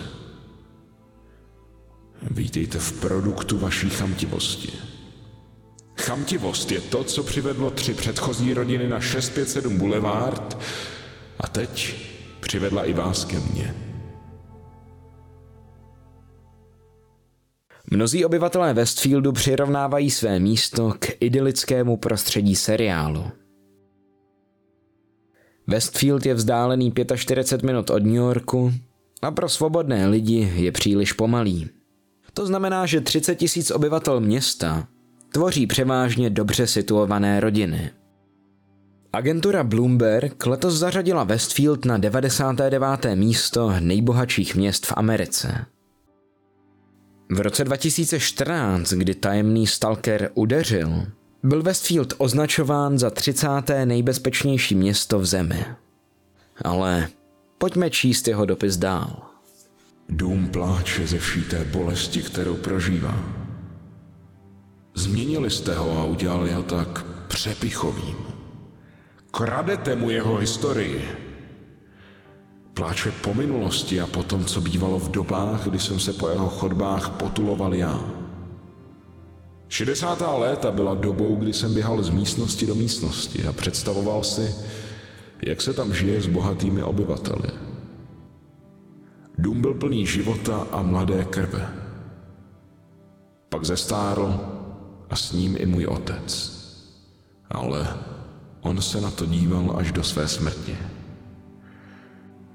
[2.31, 4.92] Vítejte v produktu vaší chamtivosti.
[5.95, 10.57] Chamtivost je to, co přivedlo tři předchozí rodiny na 657 Boulevard
[11.39, 11.95] a teď
[12.39, 13.75] přivedla i vás ke mně.
[17.91, 23.31] Mnozí obyvatelé Westfieldu přirovnávají své místo k idylickému prostředí seriálu.
[25.67, 28.73] Westfield je vzdálený 45 minut od New Yorku
[29.21, 31.69] a pro svobodné lidi je příliš pomalý.
[32.33, 34.87] To znamená, že 30 tisíc obyvatel města
[35.33, 37.91] tvoří převážně dobře situované rodiny.
[39.13, 43.15] Agentura Bloomberg letos zařadila Westfield na 99.
[43.15, 45.65] místo nejbohatších měst v Americe.
[47.31, 51.05] V roce 2014, kdy tajemný stalker udeřil,
[51.43, 53.47] byl Westfield označován za 30.
[53.85, 55.65] nejbezpečnější město v zemi.
[56.63, 57.07] Ale
[57.57, 59.21] pojďme číst jeho dopis dál.
[60.09, 63.42] Dům pláče ze vší té bolesti, kterou prožívá.
[64.95, 68.15] Změnili jste ho a udělali ho tak přepichovým.
[69.31, 71.09] Kradete mu jeho historii.
[72.73, 76.49] Pláče po minulosti a po tom, co bývalo v dobách, kdy jsem se po jeho
[76.49, 77.99] chodbách potuloval já.
[79.67, 80.21] 60.
[80.37, 84.55] léta byla dobou, kdy jsem běhal z místnosti do místnosti a představoval si,
[85.41, 87.49] jak se tam žije s bohatými obyvateli.
[89.37, 91.69] Dům byl plný života a mladé krve.
[93.49, 94.52] Pak zestárl
[95.13, 96.53] a s ním i můj otec.
[97.49, 97.97] Ale
[98.61, 100.77] on se na to díval až do své smrti.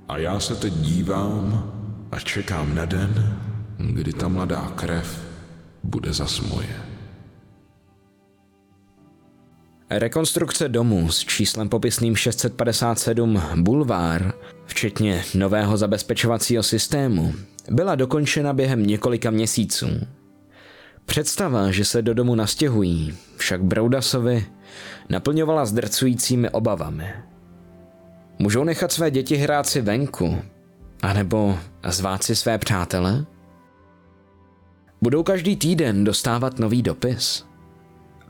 [0.09, 1.73] A já se teď dívám
[2.11, 3.39] a čekám na den,
[3.77, 5.27] kdy ta mladá krev
[5.83, 6.77] bude zas moje.
[9.91, 14.33] Rekonstrukce domu s číslem popisným 657 Bulvár,
[14.67, 17.35] včetně nového zabezpečovacího systému,
[17.71, 20.18] byla dokončena během několika měsíců.
[21.09, 24.47] Představa, že se do domu nastěhují, však Broudasovi
[25.09, 27.13] naplňovala zdrcujícími obavami.
[28.39, 30.43] Můžou nechat své děti hrát si venku,
[31.03, 31.59] anebo
[31.89, 33.25] zvát si své přátele?
[35.03, 37.47] Budou každý týden dostávat nový dopis?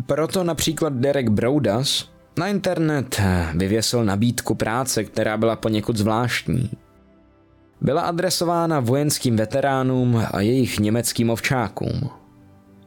[0.06, 3.20] Proto například Derek Broudas na internet
[3.54, 6.70] vyvěsil nabídku práce, která byla poněkud zvláštní.
[7.80, 12.17] Byla adresována vojenským veteránům a jejich německým ovčákům.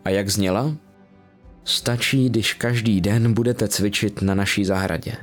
[0.05, 0.75] A jak zněla?
[1.63, 5.15] Stačí, když každý den budete cvičit na naší zahradě.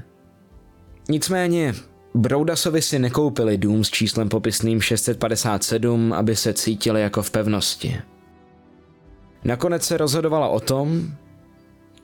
[1.09, 1.75] Nicméně
[2.15, 8.01] Broudasovi si nekoupili dům s číslem popisným 657, aby se cítili jako v pevnosti.
[9.45, 11.13] Nakonec se rozhodovala o tom,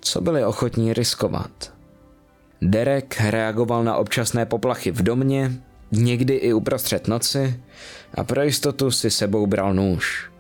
[0.01, 1.75] co byli ochotní riskovat.
[2.63, 5.53] Derek reagoval na občasné poplachy v domě,
[5.93, 7.61] někdy i uprostřed noci
[8.15, 10.34] a pro jistotu si sebou bral nůž.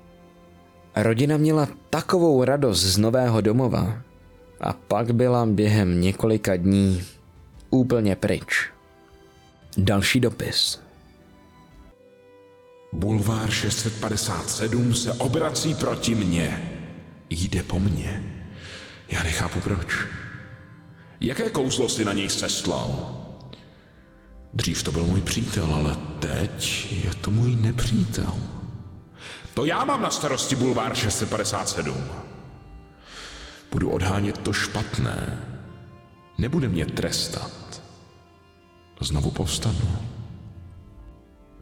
[0.96, 4.02] Rodina měla takovou radost z nového domova
[4.60, 7.04] a pak byla během několika dní
[7.70, 8.70] úplně pryč.
[9.76, 10.80] Další dopis.
[12.92, 16.70] Bulvár 657 se obrací proti mně.
[17.30, 18.24] Jde po mně.
[19.08, 19.96] Já nechápu proč.
[21.20, 23.20] Jaké kouzlo si na něj seslal?
[24.54, 28.53] Dřív to byl můj přítel, ale teď je to můj nepřítel.
[29.54, 32.04] To já mám na starosti Bulvár 657.
[33.70, 35.38] Budu odhánět to špatné.
[36.38, 37.82] Nebude mě trestat.
[39.00, 39.98] Znovu povstanu.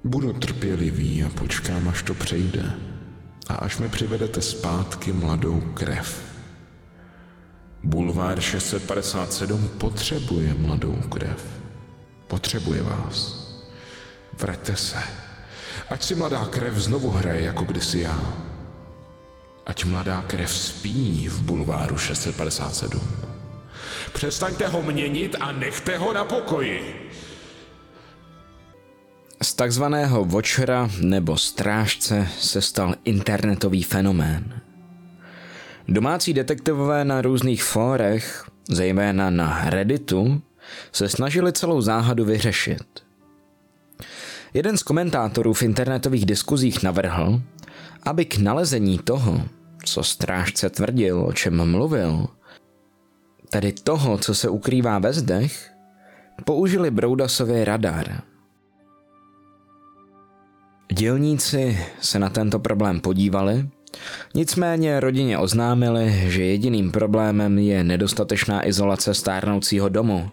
[0.05, 2.73] Budu trpělivý a počkám, až to přejde.
[3.49, 6.23] A až mi přivedete zpátky mladou krev.
[7.85, 11.47] Bulvár 657 potřebuje mladou krev.
[12.29, 13.49] Potřebuje vás.
[14.39, 15.22] Vraťte se.
[15.93, 18.21] Ať si mladá krev znovu hraje jako kdysi já.
[19.67, 23.01] Ať mladá krev spí v bulváru 657.
[24.13, 27.11] Přestaňte ho měnit a nechte ho na pokoji.
[29.43, 34.61] Z takzvaného watchera nebo strážce se stal internetový fenomén.
[35.89, 40.43] Domácí detektivové na různých fórech, zejména na Redditu,
[40.93, 43.02] se snažili celou záhadu vyřešit.
[44.55, 47.41] Jeden z komentátorů v internetových diskuzích navrhl,
[48.03, 49.43] aby k nalezení toho,
[49.85, 52.27] co strážce tvrdil, o čem mluvil,
[53.51, 55.71] tedy toho, co se ukrývá ve zdech,
[56.45, 58.23] použili Broudasový radar.
[60.93, 63.69] Dělníci se na tento problém podívali,
[64.35, 70.31] nicméně rodině oznámili, že jediným problémem je nedostatečná izolace stárnoucího domu.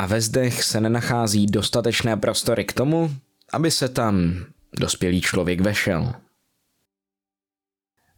[0.00, 3.10] A ve zdech se nenachází dostatečné prostory k tomu,
[3.52, 4.34] aby se tam
[4.78, 6.12] dospělý člověk vešel.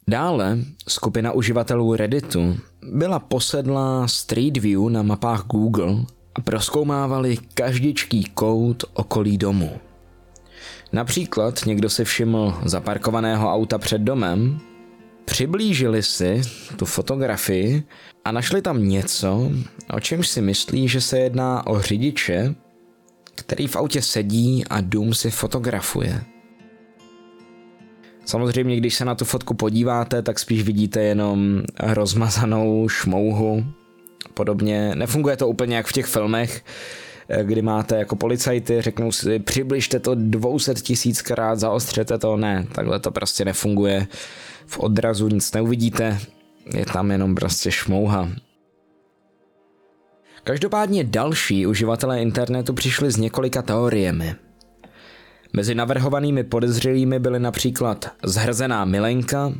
[0.08, 5.94] Dále skupina uživatelů Redditu byla posedlá Street View na mapách Google
[6.34, 9.80] a proskoumávali každičký kout okolí domu.
[10.92, 14.60] Například někdo si všiml zaparkovaného auta před domem,
[15.32, 16.42] přiblížili si
[16.76, 17.82] tu fotografii
[18.24, 19.50] a našli tam něco,
[19.90, 22.54] o čemž si myslí, že se jedná o řidiče,
[23.34, 26.20] který v autě sedí a dům si fotografuje.
[28.24, 33.64] Samozřejmě, když se na tu fotku podíváte, tak spíš vidíte jenom rozmazanou šmouhu.
[34.34, 36.64] Podobně nefunguje to úplně jak v těch filmech,
[37.42, 43.10] kdy máte jako policajty, řeknou si, přibližte to 200 tisíckrát, zaostřete to, ne, takhle to
[43.10, 44.06] prostě nefunguje.
[44.66, 46.18] V odrazu nic neuvidíte,
[46.74, 48.28] je tam jenom prostě šmouha.
[50.44, 54.34] Každopádně další uživatelé internetu přišli s několika teoriemi.
[55.52, 59.52] Mezi navrhovanými podezřelými byly například zhrzená milenka,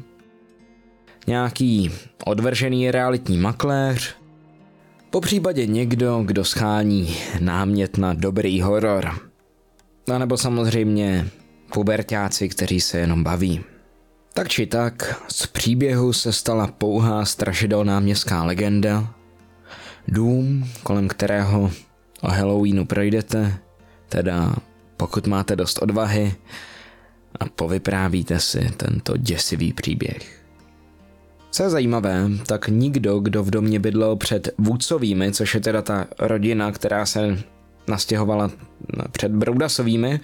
[1.26, 1.90] nějaký
[2.24, 4.16] odvržený realitní makléř,
[5.10, 9.10] po případě někdo, kdo schání námět na dobrý horor.
[10.14, 11.28] A nebo samozřejmě
[11.72, 13.60] pubertáci, kteří se jenom baví.
[14.34, 19.14] Tak či tak, z příběhu se stala pouhá strašidelná městská legenda,
[20.08, 21.70] dům, kolem kterého
[22.22, 23.58] o Halloweenu projdete,
[24.08, 24.54] teda
[24.96, 26.34] pokud máte dost odvahy
[27.40, 30.42] a povyprávíte si tento děsivý příběh.
[31.50, 36.06] Co je zajímavé, tak nikdo, kdo v domě bydlel před Vůdcovými, což je teda ta
[36.18, 37.38] rodina, která se
[37.88, 38.50] nastěhovala
[39.10, 40.20] před Broudasovými,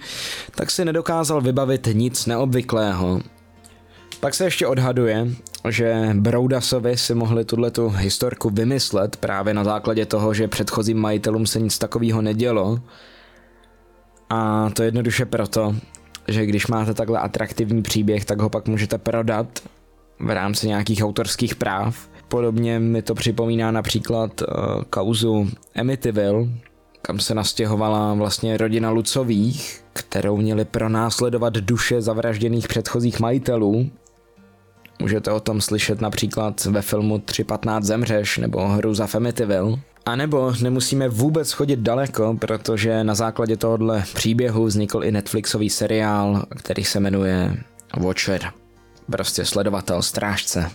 [0.55, 3.21] tak si nedokázal vybavit nic neobvyklého.
[4.19, 5.27] Pak se ještě odhaduje,
[5.69, 11.59] že Broudasovi si mohli tuto historku vymyslet právě na základě toho, že předchozím majitelům se
[11.59, 12.79] nic takového nedělo.
[14.29, 15.75] A to jednoduše proto,
[16.27, 19.47] že když máte takhle atraktivní příběh, tak ho pak můžete prodat
[20.19, 22.09] v rámci nějakých autorských práv.
[22.27, 24.47] Podobně mi to připomíná například uh,
[24.89, 26.47] kauzu Amityville,
[27.01, 33.89] kam se nastěhovala vlastně rodina Lucových, kterou měli pronásledovat duše zavražděných předchozích majitelů.
[35.01, 39.79] Můžete o tom slyšet například ve filmu 3.15 zemřeš nebo Hruza v Amityville.
[40.05, 46.45] A nebo nemusíme vůbec chodit daleko, protože na základě tohohle příběhu vznikl i Netflixový seriál,
[46.57, 47.57] který se jmenuje
[47.97, 48.51] Watcher
[49.11, 50.71] prostě sledovatel, strážce.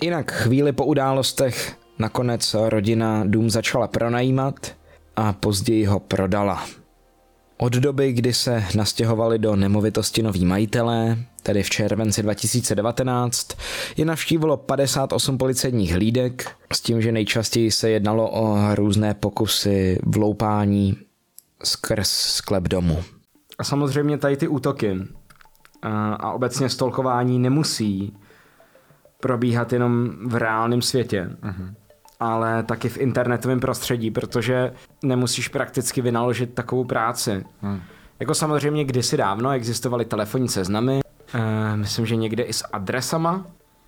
[0.00, 4.54] Jinak chvíli po událostech nakonec rodina dům začala pronajímat
[5.16, 6.64] a později ho prodala.
[7.58, 11.18] Od doby, kdy se nastěhovali do nemovitosti noví majitelé,
[11.48, 13.48] tedy v červenci 2019,
[13.96, 20.96] je navštívilo 58 policejních hlídek, s tím, že nejčastěji se jednalo o různé pokusy vloupání
[21.64, 23.04] skrz sklep domu.
[23.58, 24.98] A samozřejmě tady ty útoky
[25.82, 28.16] a, obecně stolkování nemusí
[29.20, 31.30] probíhat jenom v reálném světě.
[31.42, 31.74] Uh-huh
[32.20, 34.72] ale taky v internetovém prostředí, protože
[35.02, 37.44] nemusíš prakticky vynaložit takovou práci.
[37.60, 37.80] Hmm.
[38.20, 41.00] Jako samozřejmě kdysi dávno existovaly telefonní seznamy,
[41.34, 43.46] e, myslím, že někde i s adresama.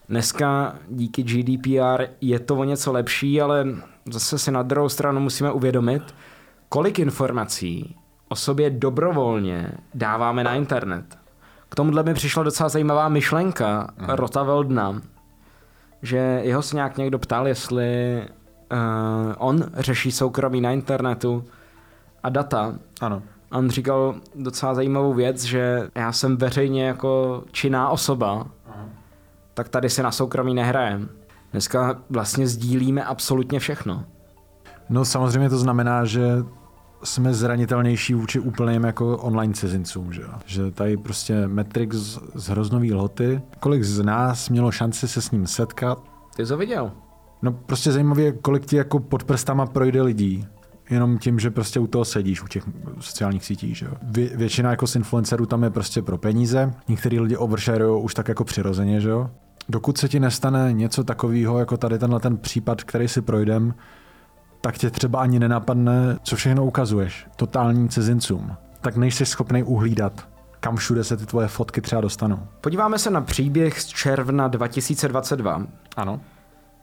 [0.09, 3.67] Dneska díky GDPR je to o něco lepší, ale
[4.13, 6.15] zase si na druhou stranu musíme uvědomit,
[6.69, 7.97] kolik informací
[8.29, 11.19] o sobě dobrovolně dáváme na internet.
[11.69, 14.09] K tomuhle mi přišla docela zajímavá myšlenka hmm.
[14.09, 15.03] Rota Veldna,
[16.03, 18.23] že jeho se nějak někdo ptal, jestli
[18.73, 18.79] uh,
[19.39, 21.45] on řeší soukromí na internetu
[22.23, 22.75] a data.
[23.01, 23.23] Ano.
[23.51, 28.85] A on říkal docela zajímavou věc, že já jsem veřejně jako činná osoba, Aha.
[29.55, 31.09] tak tady se na soukromí nehrajem.
[31.53, 34.05] Dneska vlastně sdílíme absolutně všechno.
[34.89, 36.45] No samozřejmě to znamená, že
[37.05, 42.95] jsme zranitelnější vůči úplným jako online cizincům, že, že tady prostě Matrix z, z hroznový
[42.95, 45.99] lhoty, kolik z nás mělo šanci se s ním setkat.
[46.37, 46.93] Ty jsi to viděl?
[47.43, 50.47] No prostě zajímavě, kolik ti jako pod prstama projde lidí,
[50.91, 52.65] jenom tím, že prostě u toho sedíš, u těch
[53.01, 53.75] sociálních sítí.
[53.75, 58.15] Že Vě, většina jako z influencerů tam je prostě pro peníze, některý lidi oversharujou už
[58.15, 59.31] tak jako přirozeně, že jo.
[59.69, 63.75] Dokud se ti nestane něco takového, jako tady tenhle ten případ, který si projdem,
[64.61, 68.53] tak tě třeba ani nenapadne, co všechno ukazuješ totálním cizincům.
[68.81, 70.29] Tak nejsi schopný uhlídat,
[70.61, 72.39] kam všude se ty tvoje fotky třeba dostanou.
[72.61, 75.67] Podíváme se na příběh z června 2022.
[75.97, 76.21] Ano.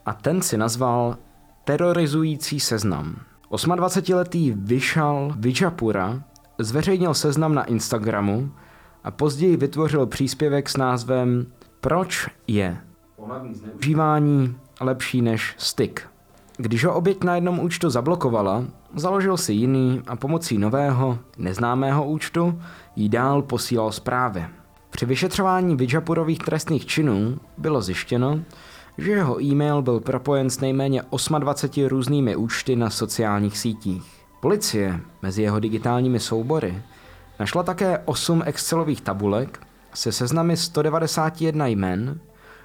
[0.05, 1.17] A ten si nazval
[1.63, 3.15] Terorizující seznam.
[3.51, 6.23] 28-letý Vishal Vijapura
[6.59, 8.51] zveřejnil seznam na Instagramu
[9.03, 11.45] a později vytvořil příspěvek s názvem
[11.81, 12.77] Proč je
[13.51, 16.07] zneužívání lepší než styk?
[16.57, 18.63] Když ho oběť na jednom účtu zablokovala,
[18.95, 22.61] založil si jiný a pomocí nového, neznámého účtu
[22.95, 24.45] jí dál posílal zprávy.
[24.89, 28.39] Při vyšetřování Vijapurových trestných činů bylo zjištěno,
[28.97, 31.01] že jeho e-mail byl propojen s nejméně
[31.39, 34.03] 28 různými účty na sociálních sítích.
[34.39, 36.81] Policie mezi jeho digitálními soubory
[37.39, 39.59] našla také 8 Excelových tabulek
[39.93, 42.19] se seznamy 191 jmen,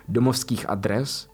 [0.09, 1.28] domovských adres,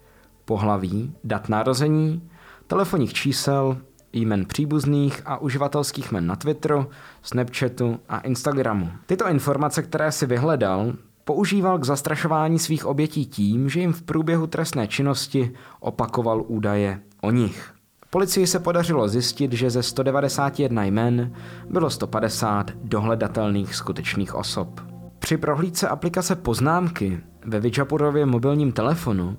[0.44, 2.30] pohlaví, dat narození,
[2.66, 3.78] telefonních čísel,
[4.12, 6.90] jmen příbuzných a uživatelských jmen na Twitteru,
[7.22, 8.90] Snapchatu a Instagramu.
[9.06, 10.92] Tyto informace, které si vyhledal,
[11.28, 17.30] používal k zastrašování svých obětí tím, že jim v průběhu trestné činnosti opakoval údaje o
[17.30, 17.74] nich.
[18.10, 21.32] Policii se podařilo zjistit, že ze 191 jmen
[21.70, 24.80] bylo 150 dohledatelných skutečných osob.
[25.18, 29.36] Při prohlídce aplikace poznámky ve Vijapurově mobilním telefonu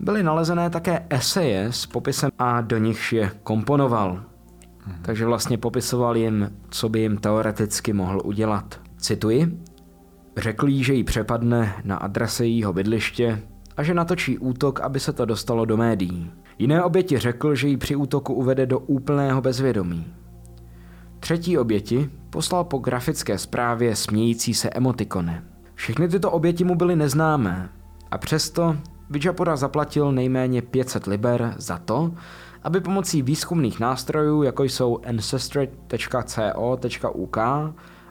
[0.00, 4.22] byly nalezené také eseje s popisem a do nichž je komponoval.
[4.86, 4.96] Mhm.
[5.02, 8.80] Takže vlastně popisoval jim, co by jim teoreticky mohl udělat.
[8.96, 9.58] Cituji,
[10.36, 13.42] řekl jí, že jí přepadne na adrese jejího bydliště
[13.76, 16.30] a že natočí útok, aby se to dostalo do médií.
[16.58, 20.06] Jiné oběti řekl, že ji při útoku uvede do úplného bezvědomí.
[21.20, 25.40] Třetí oběti poslal po grafické zprávě smějící se emotikony.
[25.74, 27.68] Všechny tyto oběti mu byly neznámé
[28.10, 28.76] a přesto
[29.10, 32.12] Vijapura zaplatil nejméně 500 liber za to,
[32.62, 37.38] aby pomocí výzkumných nástrojů, jako jsou ancestry.co.uk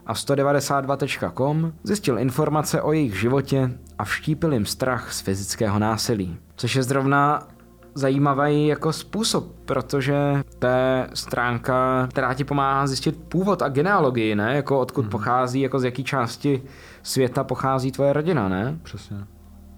[0.05, 6.37] a 192.com, zjistil informace o jejich životě a vštípil jim strach z fyzického násilí.
[6.55, 7.47] Což je zrovna
[7.93, 14.55] zajímavý jako způsob, protože to je stránka, která ti pomáhá zjistit původ a genealogii, ne?
[14.55, 15.09] Jako odkud hmm.
[15.09, 16.63] pochází, jako z jaký části
[17.03, 18.79] světa pochází tvoje rodina, ne?
[18.83, 19.17] Přesně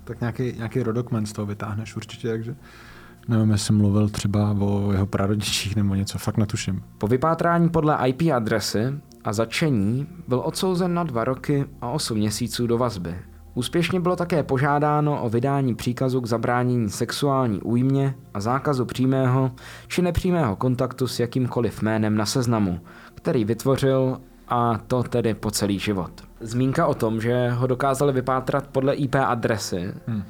[0.07, 2.55] tak nějaký, nějaký rodokmen z toho vytáhneš určitě, takže
[3.27, 6.83] nevím, jestli mluvil třeba o jeho prarodičích nebo něco, fakt netuším.
[6.97, 8.93] Po vypátrání podle IP adresy
[9.27, 13.15] a začení byl odsouzen na dva roky a osm měsíců do vazby.
[13.53, 19.51] Úspěšně bylo také požádáno o vydání příkazu k zabránění sexuální újmě a zákazu přímého
[19.87, 22.79] či nepřímého kontaktu s jakýmkoliv jménem na seznamu,
[23.15, 28.67] který vytvořil a to tedy po celý život zmínka o tom, že ho dokázali vypátrat
[28.67, 30.23] podle IP adresy, hmm.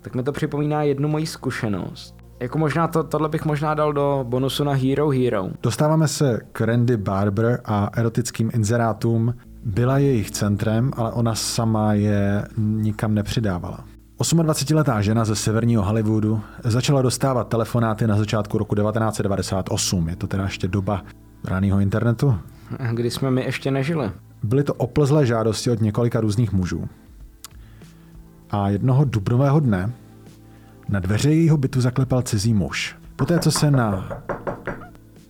[0.00, 2.17] tak mi to připomíná jednu moji zkušenost.
[2.40, 5.48] Jako možná to, tohle bych možná dal do bonusu na Hero Hero.
[5.62, 9.34] Dostáváme se k Randy Barber a erotickým inzerátům.
[9.64, 13.84] Byla jejich centrem, ale ona sama je nikam nepřidávala.
[14.18, 20.08] 28-letá žena ze severního Hollywoodu začala dostávat telefonáty na začátku roku 1998.
[20.08, 21.02] Je to teda ještě doba
[21.44, 22.34] raného internetu.
[22.92, 24.10] Kdy jsme my ještě nežili.
[24.42, 26.88] Byly to oplzlé žádosti od několika různých mužů.
[28.50, 29.92] A jednoho dubnového dne
[30.88, 32.96] na dveře jejího bytu zaklepal cizí muž.
[33.16, 34.08] Poté, co se na,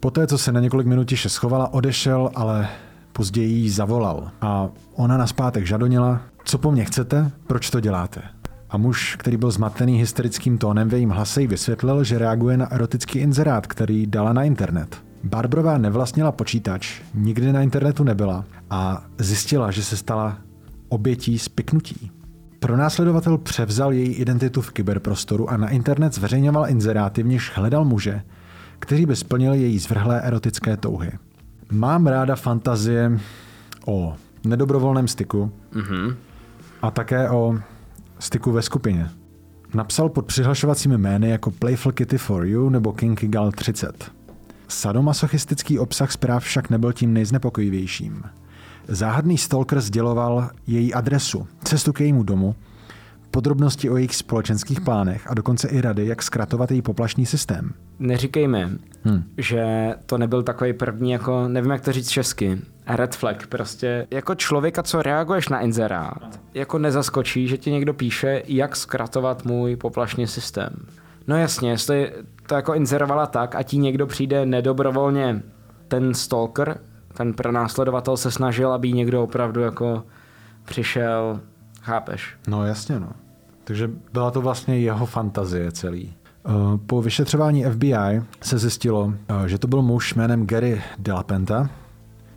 [0.01, 2.69] poté, co se na několik minut tiše schovala, odešel, ale
[3.13, 4.31] později jí zavolal.
[4.41, 8.23] A ona naspátek žadonila, co po mně chcete, proč to děláte?
[8.71, 12.73] A muž, který byl zmatený hysterickým tónem v jejím hlase, jí vysvětlil, že reaguje na
[12.73, 14.97] erotický inzerát, který dala na internet.
[15.25, 20.39] Barbrová nevlastnila počítač, nikdy na internetu nebyla a zjistila, že se stala
[20.89, 22.11] obětí spiknutí.
[22.59, 28.23] Pronásledovatel převzal její identitu v kyberprostoru a na internet zveřejňoval inzeráty, v něž hledal muže,
[28.79, 31.13] kteří by splnili její zvrhlé erotické touhy.
[31.71, 33.21] Mám ráda fantazie
[33.87, 36.17] o nedobrovolném styku mm-hmm.
[36.83, 37.59] a také o
[38.19, 39.11] styku ve skupině.
[39.75, 44.11] Napsal pod přihlašovacími jmény jako Playful Kitty for You nebo Kinky Gal 30.
[44.69, 48.23] Sadomasochistický obsah zpráv však nebyl tím nejznepokojivějším.
[48.89, 52.55] Záhadný stalker sděloval její adresu, cestu k jejímu domu,
[53.31, 57.73] podrobnosti o jejich společenských plánech a dokonce i rady, jak zkratovat její poplašný systém.
[57.99, 58.71] Neříkejme,
[59.05, 59.25] hmm.
[59.39, 64.35] že to nebyl takový první, jako nevím, jak to říct česky, red flag, prostě jako
[64.35, 70.27] člověka, co reaguješ na inzerát, jako nezaskočí, že ti někdo píše, jak zkratovat můj poplašný
[70.27, 70.87] systém.
[71.27, 72.13] No jasně, jestli
[72.47, 75.43] to jako inzerovala tak a ti někdo přijde nedobrovolně,
[75.89, 76.81] ten stalker,
[77.19, 80.05] ten pronásledovatel se snažil, aby někdo opravdu jako
[80.65, 81.41] přišel,
[81.83, 82.35] chápeš?
[82.49, 83.09] No jasně, no.
[83.65, 86.15] Takže byla to vlastně jeho fantazie celý.
[86.15, 86.51] Eh,
[86.87, 91.71] po vyšetřování FBI se zjistilo, eh, že to byl muž jménem Gary Delapenta,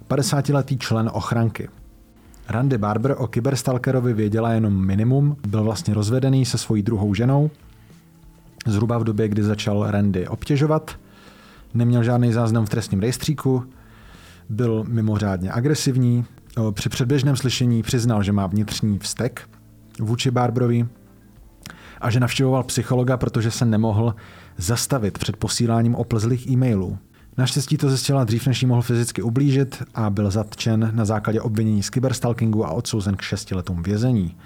[0.07, 1.69] 50-letý člen ochranky.
[2.49, 7.49] Randy Barber o kyberstalkerovi věděla jenom minimum, byl vlastně rozvedený se svojí druhou ženou,
[8.67, 10.91] zhruba v době, kdy začal Randy obtěžovat,
[11.73, 13.63] neměl žádný záznam v trestním rejstříku,
[14.51, 16.25] byl mimořádně agresivní,
[16.71, 19.49] při předběžném slyšení přiznal, že má vnitřní vztek
[19.99, 20.87] vůči Barberovi
[22.01, 24.15] a že navštěvoval psychologa, protože se nemohl
[24.57, 26.97] zastavit před posíláním oplzlých e-mailů.
[27.37, 31.83] Naštěstí to zjistila dřív, než jí mohl fyzicky ublížit a byl zatčen na základě obvinění
[31.83, 34.37] z kyberstalkingu a odsouzen k šesti letům vězení.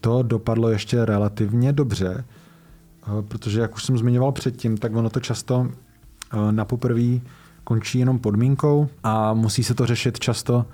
[0.00, 5.20] To dopadlo ještě relativně dobře, eh, protože, jak už jsem zmiňoval předtím, tak ono to
[5.20, 7.20] často eh, na poprvé
[7.68, 10.66] končí jenom podmínkou a musí se to řešit často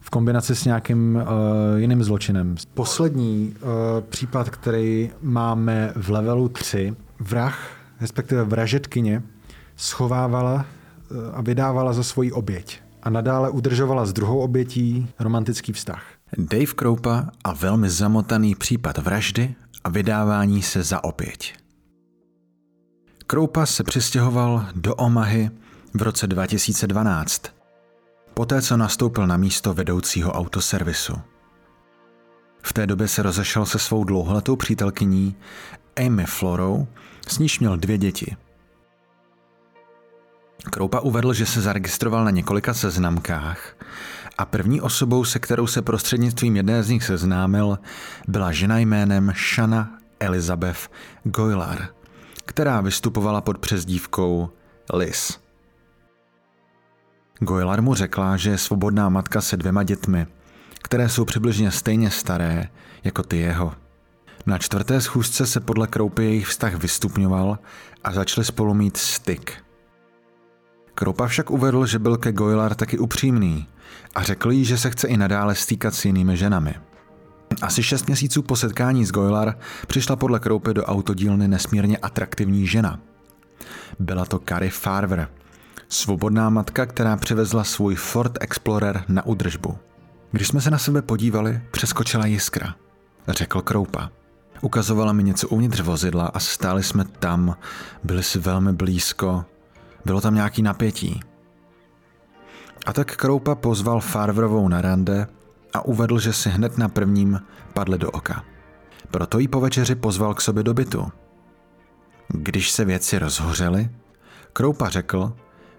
[0.00, 1.22] v kombinaci s nějakým uh,
[1.76, 2.56] jiným zločinem.
[2.74, 3.68] Poslední uh,
[4.08, 9.22] případ, který máme v levelu 3, vrah, respektive vražetkyně,
[9.76, 16.02] schovávala uh, a vydávala za svoji oběť a nadále udržovala s druhou obětí romantický vztah.
[16.38, 19.54] Dave Kroupa a velmi zamotaný případ vraždy
[19.84, 21.54] a vydávání se za oběť.
[23.26, 25.50] Kroupa se přistěhoval do Omahy
[25.94, 27.60] v roce 2012
[28.40, 31.14] poté co nastoupil na místo vedoucího autoservisu.
[32.62, 35.36] V té době se rozešel se svou dlouholetou přítelkyní
[36.06, 36.86] Amy Florou,
[37.28, 38.36] s níž měl dvě děti.
[40.70, 43.76] Kroupa uvedl, že se zaregistroval na několika seznamkách
[44.38, 47.78] a první osobou, se kterou se prostřednictvím jedné z nich seznámil,
[48.28, 50.90] byla žena jménem Shana Elizabeth
[51.24, 51.88] Goylar,
[52.44, 54.50] která vystupovala pod přezdívkou
[54.92, 55.49] Liz.
[57.42, 60.26] Goylar mu řekla, že je svobodná matka se dvěma dětmi,
[60.82, 62.68] které jsou přibližně stejně staré
[63.04, 63.72] jako ty jeho.
[64.46, 67.58] Na čtvrté schůzce se podle Kroupy jejich vztah vystupňoval
[68.04, 69.52] a začali spolu mít styk.
[70.94, 73.66] Kroupa však uvedl, že byl ke Goylar taky upřímný
[74.14, 76.74] a řekl jí, že se chce i nadále stýkat s jinými ženami.
[77.62, 83.00] Asi šest měsíců po setkání s Goylar přišla podle Kroupy do autodílny nesmírně atraktivní žena.
[83.98, 85.28] Byla to Carrie Farver–
[85.92, 89.78] Svobodná matka, která přivezla svůj Ford Explorer na údržbu.
[90.30, 92.74] Když jsme se na sebe podívali, přeskočila jiskra,
[93.28, 94.10] řekl Kroupa.
[94.60, 97.56] Ukazovala mi něco uvnitř vozidla a stáli jsme tam,
[98.04, 99.44] byli si velmi blízko,
[100.04, 101.20] bylo tam nějaký napětí.
[102.86, 105.26] A tak Kroupa pozval Farverovou na rande
[105.72, 107.40] a uvedl, že si hned na prvním
[107.72, 108.44] padli do oka.
[109.10, 111.12] Proto ji po večeři pozval k sobě do bytu.
[112.28, 113.90] Když se věci rozhořely,
[114.52, 115.32] Kroupa řekl,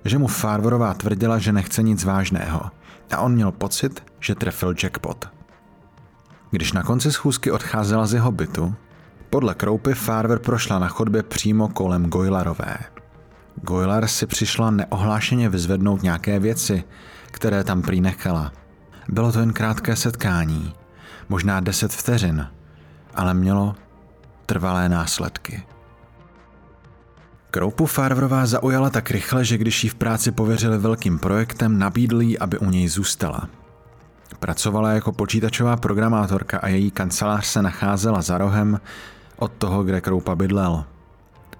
[0.06, 2.62] že mu Farverová tvrdila, že nechce nic vážného
[3.12, 5.30] a on měl pocit, že trefil jackpot.
[6.52, 8.76] Když na konci schůzky odcházela z jeho bytu,
[9.30, 12.78] podle Kroupy Farver prošla na chodbě přímo kolem Goylarové.
[13.56, 16.84] Goylar si přišla neohlášeně vyzvednout nějaké věci,
[17.26, 18.52] které tam prý nechala.
[19.10, 20.74] Bylo to jen krátké setkání,
[21.30, 22.48] možná deset vteřin,
[23.16, 23.76] ale mělo
[24.46, 25.64] trvalé následky.
[27.52, 32.40] Kroupu Farverová zaujala tak rychle, že když jí v práci pověřili velkým projektem, nabídli jí,
[32.40, 33.50] aby u něj zůstala.
[34.40, 38.80] Pracovala jako počítačová programátorka a její kancelář se nacházela za rohem
[39.38, 40.86] od toho, kde Kroupa bydlel.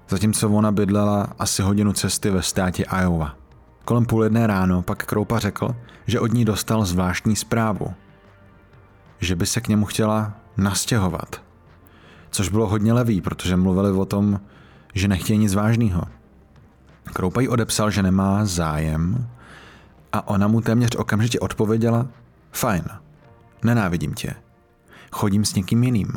[0.08, 3.36] Zatímco ona bydlela asi hodinu cesty ve státě Iowa.
[3.84, 7.94] Kolem půl jedné ráno pak Kroupa řekl, že od ní dostal zvláštní zprávu.
[9.20, 11.42] Že by se k němu chtěla nastěhovat.
[12.30, 14.40] Což bylo hodně levý, protože mluvili o tom,
[14.94, 16.02] že nechtějí nic vážného.
[17.04, 19.28] Kroupa jí odepsal, že nemá zájem
[20.12, 22.06] a ona mu téměř okamžitě odpověděla,
[22.52, 22.84] fajn,
[23.64, 24.34] nenávidím tě,
[25.12, 26.12] chodím s někým jiným,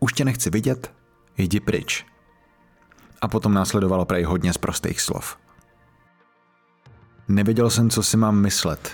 [0.00, 0.92] už tě nechci vidět,
[1.38, 2.06] jdi pryč.
[3.20, 5.36] A potom následovalo prej hodně z prostých slov.
[7.28, 8.92] Nevěděl jsem, co si mám myslet.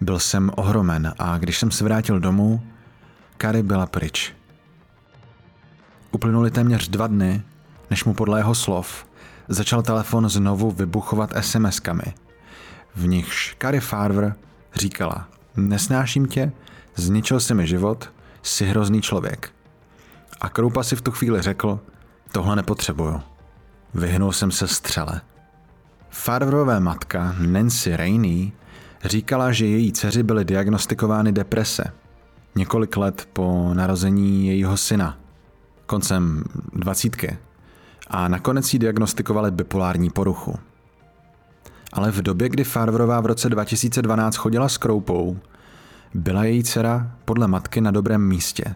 [0.00, 2.66] Byl jsem ohromen a když jsem se vrátil domů,
[3.36, 4.34] Kary byla pryč.
[6.10, 7.42] Uplynuli téměř dva dny,
[7.90, 9.06] než mu podle jeho slov
[9.48, 12.14] začal telefon znovu vybuchovat SMS-kami.
[12.96, 14.34] V nichž Kary Farver
[14.74, 16.52] říkala Nesnáším tě,
[16.96, 19.50] zničil si mi život, jsi hrozný člověk.
[20.40, 21.80] A Kroupa si v tu chvíli řekl,
[22.32, 23.20] tohle nepotřebuju.
[23.94, 25.20] Vyhnul jsem se střele.
[26.10, 28.52] Farverové matka Nancy Rainey
[29.04, 31.84] říkala, že její dceři byly diagnostikovány deprese.
[32.54, 35.18] Několik let po narození jejího syna.
[35.86, 37.38] Koncem dvacítky.
[38.06, 40.58] A nakonec jí diagnostikovali bipolární poruchu.
[41.92, 45.38] Ale v době, kdy Farverová v roce 2012 chodila s kroupou,
[46.14, 48.74] byla její dcera podle matky na dobrém místě.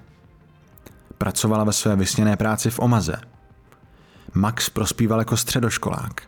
[1.19, 3.17] Pracovala ve své vysněné práci v Omaze.
[4.35, 6.23] Max prospíval jako středoškolák.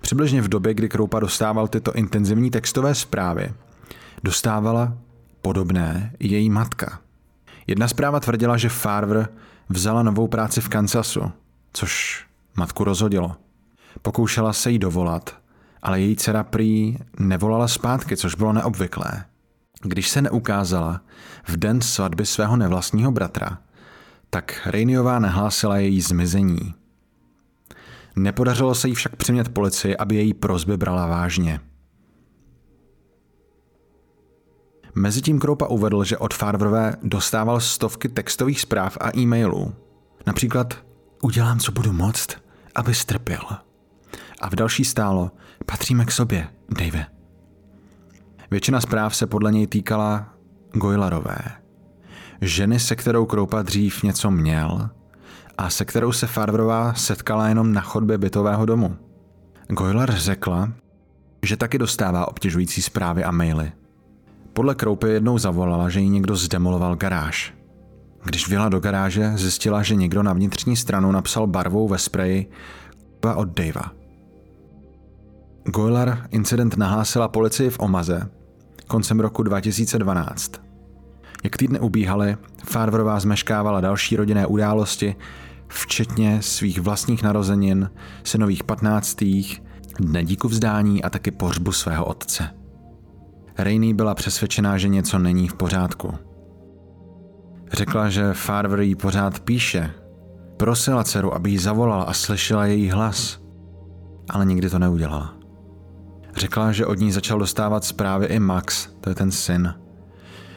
[0.00, 3.54] Přibližně v době, kdy Kroupa dostával tyto intenzivní textové zprávy,
[4.22, 4.92] dostávala
[5.42, 7.00] podobné její matka.
[7.66, 9.28] Jedna zpráva tvrdila, že Farver
[9.68, 11.32] vzala novou práci v Kansasu,
[11.76, 12.24] což
[12.56, 13.36] matku rozhodilo.
[14.02, 15.36] Pokoušela se jí dovolat,
[15.82, 19.24] ale její dcera prý nevolala zpátky, což bylo neobvyklé.
[19.82, 21.00] Když se neukázala
[21.48, 23.58] v den svatby svého nevlastního bratra,
[24.30, 26.74] tak Rainiová nahlásila její zmizení.
[28.16, 31.60] Nepodařilo se jí však přimět policii, aby její prozby brala vážně.
[34.94, 39.74] Mezitím Kroupa uvedl, že od Farverové dostával stovky textových zpráv a e-mailů.
[40.26, 40.85] Například
[41.22, 42.28] udělám, co budu moct,
[42.74, 43.42] aby strpěl.
[44.40, 45.30] A v další stálo
[45.66, 47.06] patříme k sobě, Dave.
[48.50, 50.28] Většina zpráv se podle něj týkala
[50.72, 51.38] Gojlarové.
[52.40, 54.90] Ženy, se kterou Kroupa dřív něco měl
[55.58, 58.96] a se kterou se Farverová setkala jenom na chodbě bytového domu.
[59.68, 60.72] Goylar řekla,
[61.42, 63.72] že taky dostává obtěžující zprávy a maily.
[64.52, 67.55] Podle Kroupy jednou zavolala, že jí někdo zdemoloval garáž.
[68.26, 72.50] Když vjela do garáže, zjistila, že někdo na vnitřní stranu napsal barvou ve spreji
[73.36, 73.92] od Davea.
[75.64, 78.30] Goylar incident nahlásila policii v Omaze
[78.86, 80.52] koncem roku 2012.
[81.44, 85.16] Jak týdny ubíhaly, Farverová zmeškávala další rodinné události,
[85.68, 87.90] včetně svých vlastních narozenin,
[88.24, 89.62] synových patnáctých,
[90.00, 92.50] dne díku vzdání a taky pohřbu svého otce.
[93.58, 96.25] Rainey byla přesvědčená, že něco není v pořádku.
[97.76, 99.90] Řekla, že Farver jí pořád píše.
[100.56, 103.40] Prosila dceru, aby jí zavolala a slyšela její hlas.
[104.30, 105.36] Ale nikdy to neudělala.
[106.36, 109.74] Řekla, že od ní začal dostávat zprávy i Max, to je ten syn.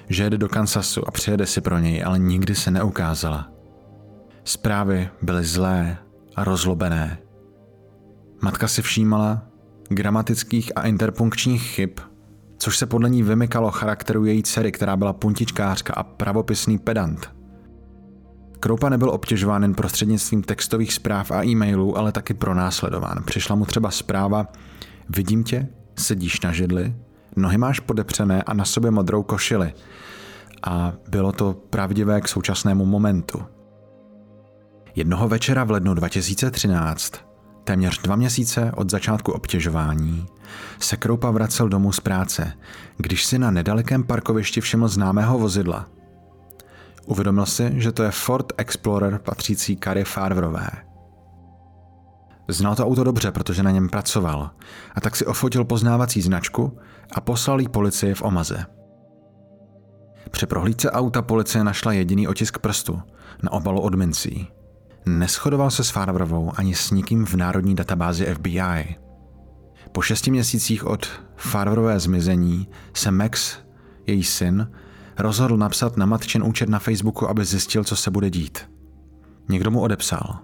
[0.10, 3.48] Že jede do Kansasu a přijede si pro něj, ale nikdy se neukázala.
[4.44, 5.98] Zprávy byly zlé
[6.36, 7.18] a rozlobené.
[8.42, 9.42] Matka si všímala
[9.90, 11.90] gramatických a interpunkčních chyb,
[12.60, 17.30] což se podle ní vymykalo charakteru její dcery, která byla puntičkářka a pravopisný pedant.
[18.60, 23.24] Kroupa nebyl obtěžován jen prostřednictvím textových zpráv a e-mailů, ale taky pronásledován.
[23.26, 24.48] Přišla mu třeba zpráva,
[25.10, 25.68] Vidím tě,
[26.00, 26.96] sedíš na židli,
[27.36, 29.74] nohy máš podepřené a na sobě modrou košili.
[30.64, 33.44] A bylo to pravdivé k současnému momentu.
[34.96, 37.14] Jednoho večera v lednu 2013,
[37.70, 40.26] téměř dva měsíce od začátku obtěžování,
[40.80, 42.54] se Kroupa vracel domů z práce,
[42.98, 45.86] když si na nedalekém parkovišti všiml známého vozidla.
[47.06, 50.70] Uvědomil si, že to je Ford Explorer patřící Kary Farverové–
[52.48, 54.50] Znal to auto dobře, protože na něm pracoval,
[54.96, 56.78] a tak si ofotil poznávací značku
[57.12, 58.66] a poslal jí policii v Omaze.
[60.32, 63.02] Při prohlídce auta policie našla jediný otisk prstu
[63.44, 64.48] na obalu od mincí.
[65.06, 68.96] Neschodoval se s Farverovou ani s nikým v národní databázi FBI.
[69.92, 73.58] Po šesti měsících od Farverové zmizení se Max,
[74.08, 74.72] její syn,
[75.18, 78.70] rozhodl napsat na matčin účet na Facebooku, aby zjistil, co se bude dít.
[79.50, 80.40] Někdo mu odepsal.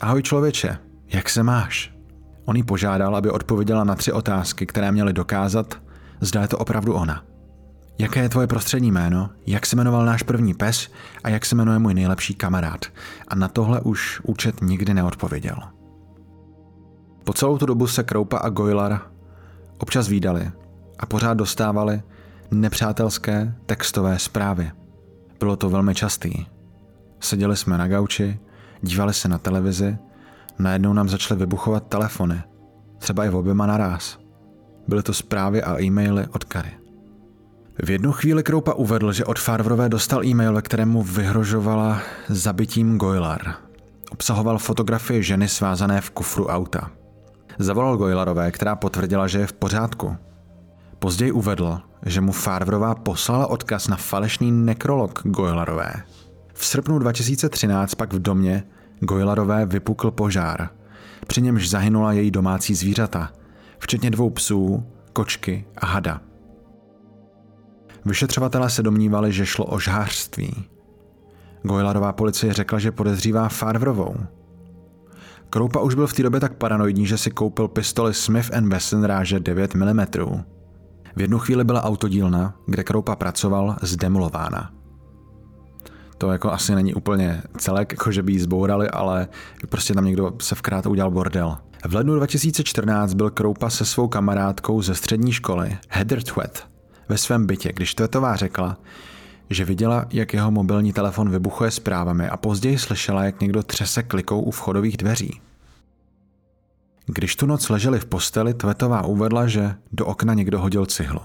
[0.00, 0.78] Ahoj člověče,
[1.08, 1.94] jak se máš?
[2.44, 5.82] On jí požádal, aby odpověděla na tři otázky, které měly dokázat,
[6.20, 7.24] zda je to opravdu ona.
[7.98, 10.88] Jaké je tvoje prostřední jméno, jak se jmenoval náš první pes
[11.24, 12.84] a jak se jmenuje můj nejlepší kamarád.
[13.28, 15.56] A na tohle už účet nikdy neodpověděl.
[17.24, 19.00] Po celou tu dobu se Kroupa a Goylar
[19.78, 20.50] občas výdali
[20.98, 22.02] a pořád dostávali
[22.50, 24.70] nepřátelské textové zprávy.
[25.38, 26.46] Bylo to velmi častý.
[27.20, 28.38] Seděli jsme na gauči,
[28.82, 29.98] dívali se na televizi,
[30.58, 32.42] najednou nám začaly vybuchovat telefony,
[32.98, 34.18] třeba i v oběma naraz.
[34.88, 36.87] Byly to zprávy a e-maily od Kary.
[37.82, 42.98] V jednu chvíli Kroupa uvedl, že od Farvrové dostal e-mail, ve kterém mu vyhrožovala zabitím
[42.98, 43.54] Goylar.
[44.10, 46.90] Obsahoval fotografie ženy svázané v kufru auta.
[47.58, 50.16] Zavolal Goylarové, která potvrdila, že je v pořádku.
[50.98, 55.92] Později uvedl, že mu Farvrová poslala odkaz na falešný nekrolog Goylarové.
[56.54, 58.64] V srpnu 2013 pak v domě
[59.00, 60.68] Goylarové vypukl požár.
[61.26, 63.32] Při němž zahynula její domácí zvířata,
[63.78, 66.27] včetně dvou psů, kočky a hada.
[68.08, 70.64] Vyšetřovatelé se domnívali, že šlo o žhářství.
[71.62, 74.16] Goylarová policie řekla, že podezřívá Farvrovou.
[75.50, 79.40] Kroupa už byl v té době tak paranoidní, že si koupil pistoli Smith Wesson ráže
[79.40, 80.06] 9 mm.
[81.16, 84.72] V jednu chvíli byla autodílna, kde Kroupa pracoval, zdemolována.
[86.18, 89.28] To jako asi není úplně celek, jako že by ji zbourali, ale
[89.68, 91.56] prostě tam někdo se vkrát udělal bordel.
[91.88, 96.68] V lednu 2014 byl Kroupa se svou kamarádkou ze střední školy, Heather Twet,
[97.08, 98.76] ve svém bytě, když Twetová řekla,
[99.50, 104.40] že viděla, jak jeho mobilní telefon vybuchuje zprávami a později slyšela, jak někdo třese klikou
[104.40, 105.40] u vchodových dveří.
[107.06, 111.20] Když tu noc leželi v posteli, Twetová uvedla, že do okna někdo hodil cihlu.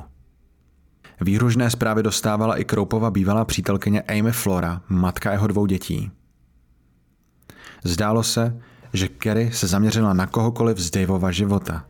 [1.22, 6.12] Výhružné zprávy dostávala i Kroupova bývalá přítelkyně Amy Flora, matka jeho dvou dětí.
[7.84, 8.62] Zdálo se,
[8.94, 11.86] že Kerry se zaměřila na kohokoliv z Daveova života.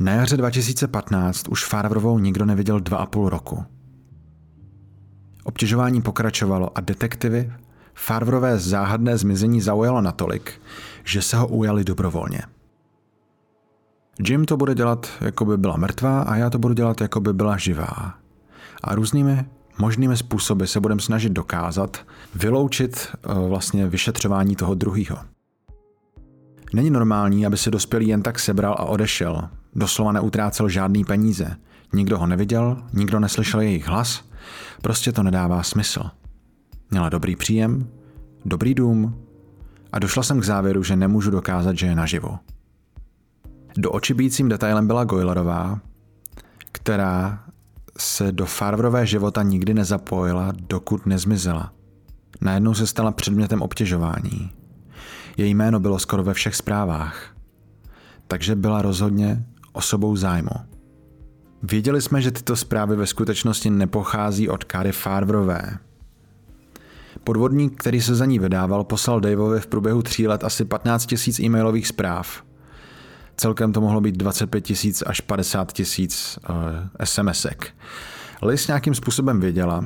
[0.00, 3.64] Na jaře 2015 už Farvrovou nikdo neviděl dva a půl roku.
[5.44, 7.52] Obtěžování pokračovalo a detektivy
[7.94, 10.60] Farvrové záhadné zmizení zaujalo natolik,
[11.04, 12.40] že se ho ujali dobrovolně.
[14.28, 17.32] Jim to bude dělat, jako by byla mrtvá a já to budu dělat, jako by
[17.32, 18.14] byla živá.
[18.82, 19.44] A různými
[19.78, 21.96] možnými způsoby se budeme snažit dokázat,
[22.34, 25.18] vyloučit eh, vlastně vyšetřování toho druhého.
[26.72, 29.48] Není normální, aby se dospělý jen tak sebral a odešel.
[29.76, 31.56] Doslova neutrácel žádný peníze.
[31.92, 34.24] Nikdo ho neviděl, nikdo neslyšel jejich hlas,
[34.82, 36.02] prostě to nedává smysl.
[36.90, 37.88] Měla dobrý příjem,
[38.44, 39.22] dobrý dům
[39.92, 42.38] a došla jsem k závěru, že nemůžu dokázat, že je naživu.
[43.76, 45.80] Do očibícím detailem byla Goylerová,
[46.72, 47.44] která
[47.98, 51.72] se do Farvrové života nikdy nezapojila, dokud nezmizela.
[52.40, 54.50] Najednou se stala předmětem obtěžování.
[55.36, 57.36] Její jméno bylo skoro ve všech zprávách.
[58.28, 59.44] Takže byla rozhodně
[59.76, 60.50] osobou zájmu.
[61.62, 65.78] Věděli jsme, že tyto zprávy ve skutečnosti nepochází od Kary Farvrové.
[67.24, 71.22] Podvodník, který se za ní vydával, poslal Daveovi v průběhu tří let asi 15 000
[71.40, 72.42] e-mailových zpráv.
[73.36, 76.56] Celkem to mohlo být 25 tisíc až 50 tisíc uh,
[77.04, 77.74] SMSek.
[78.42, 79.84] Liz nějakým způsobem věděla,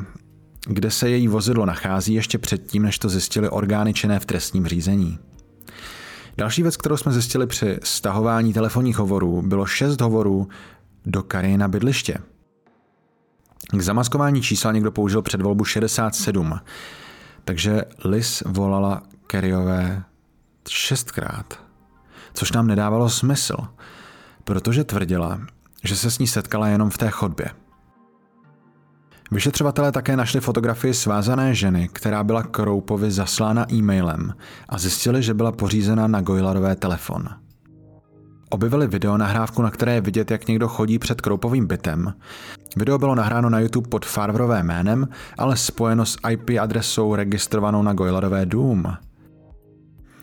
[0.66, 5.18] kde se její vozidlo nachází ještě předtím, než to zjistili orgány činné v trestním řízení.
[6.36, 10.48] Další věc, kterou jsme zjistili při stahování telefonních hovorů, bylo šest hovorů
[11.06, 12.18] do Karina bydliště.
[13.72, 16.60] K zamaskování čísla někdo použil předvolbu 67,
[17.44, 20.02] takže Liz volala Kerryové
[20.68, 21.70] šestkrát
[22.34, 23.56] což nám nedávalo smysl,
[24.44, 25.40] protože tvrdila,
[25.84, 27.50] že se s ní setkala jenom v té chodbě.
[29.32, 34.34] Vyšetřovatelé také našli fotografii svázané ženy, která byla Kroupovi zaslána e-mailem
[34.68, 37.28] a zjistili, že byla pořízena na Goylarové telefon.
[38.50, 42.14] Objevili video nahrávku, na které je vidět, jak někdo chodí před Kroupovým bytem.
[42.76, 45.08] Video bylo nahráno na YouTube pod Farvrové jménem,
[45.38, 48.84] ale spojeno s IP adresou registrovanou na Goylarové dům–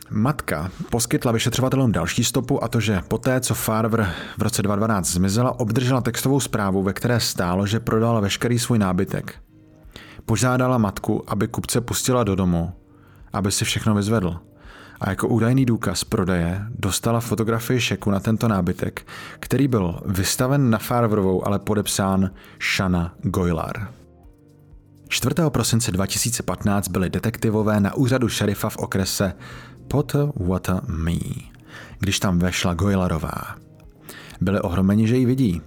[0.10, 5.60] Matka poskytla vyšetřovatelům další stopu a to, že poté, co Farver v roce 2012 zmizela,
[5.60, 9.36] obdržela textovou zprávu, ve které stálo, že prodala veškerý svůj nábytek.
[10.26, 12.74] Požádala matku, aby kupce pustila do domu,
[13.34, 14.40] aby si všechno vyzvedl.
[15.02, 19.08] A jako údajný důkaz prodeje dostala fotografii šeku na tento nábytek,
[19.40, 22.32] který byl vystaven na Farverovou, ale podepsán
[22.76, 23.88] Shana Goylar.
[25.10, 25.36] 4.
[25.50, 29.34] prosince 2015 byli detektivové na úřadu šerifa v okrese
[29.88, 31.18] Potter Water Me,
[32.00, 33.56] když tam vešla Goylarová.
[34.42, 35.62] Byli ohromeni, že ji vidí.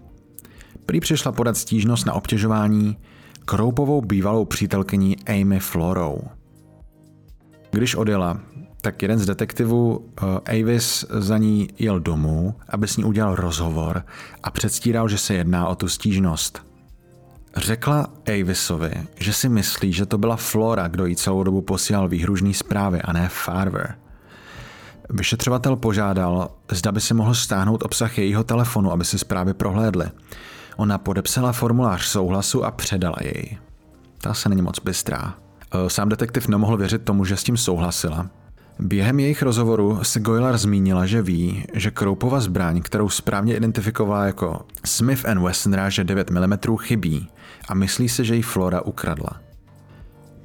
[0.86, 2.96] Prý přišla podat stížnost na obtěžování
[3.44, 6.20] Kroupovou bývalou přítelkyní Amy Florou.
[7.70, 8.40] Když odjela,
[8.80, 10.04] tak jeden z detektivů, uh,
[10.44, 14.04] Avis, za ní jel domů, aby s ní udělal rozhovor
[14.42, 16.66] a předstíral, že se jedná o tu stížnost.
[17.56, 22.54] Řekla Avisovi, že si myslí, že to byla Flora, kdo jí celou dobu posílal výhružný
[22.54, 23.94] zprávy a ne Farver.
[25.12, 30.06] Vyšetřovatel požádal, zda by si mohl stáhnout obsah jejího telefonu, aby si zprávy prohlédly.
[30.76, 33.58] Ona podepsala formulář souhlasu a předala jej.
[34.20, 35.34] Ta se není moc bystrá.
[35.74, 38.30] E, sám detektiv nemohl věřit tomu, že s tím souhlasila.
[38.78, 44.66] Během jejich rozhovoru se Goylar zmínila, že ví, že Kroupova zbraň, kterou správně identifikovala jako
[44.84, 47.28] Smith Wesson ráže 9 mm, chybí
[47.68, 49.40] a myslí se, že ji Flora ukradla.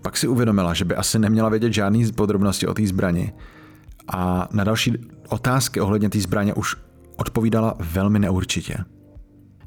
[0.02, 3.34] Pak si uvědomila, že by asi neměla vědět žádný podrobnosti o té zbrani
[4.08, 4.94] a na další
[5.30, 6.76] otázky ohledně té zbraně už
[7.18, 8.78] odpovídala velmi neurčitě.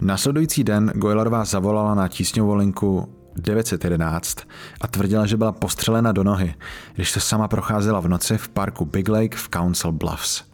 [0.00, 4.38] Následující den Goylarová zavolala na tísňovou linku 911
[4.80, 6.54] a tvrdila, že byla postřelena do nohy,
[6.94, 10.44] když se sama procházela v noci v parku Big Lake v Council Bluffs.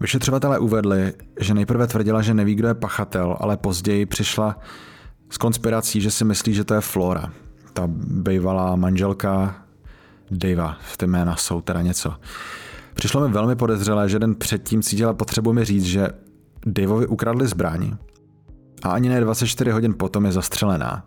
[0.00, 4.58] Vyšetřovatelé uvedli, že nejprve tvrdila, že neví, kdo je pachatel, ale později přišla
[5.30, 7.32] s konspirací, že si myslí, že to je Flora,
[7.72, 7.82] ta
[8.22, 9.54] bývalá manželka
[10.30, 12.14] Davea, ty jména jsou teda něco.
[12.94, 16.08] Přišlo mi velmi podezřelé, že den předtím cítila potřebu mi říct, že
[16.66, 17.96] Daveovi ukradli zbraň
[18.82, 21.06] a ani ne 24 hodin potom je zastřelená.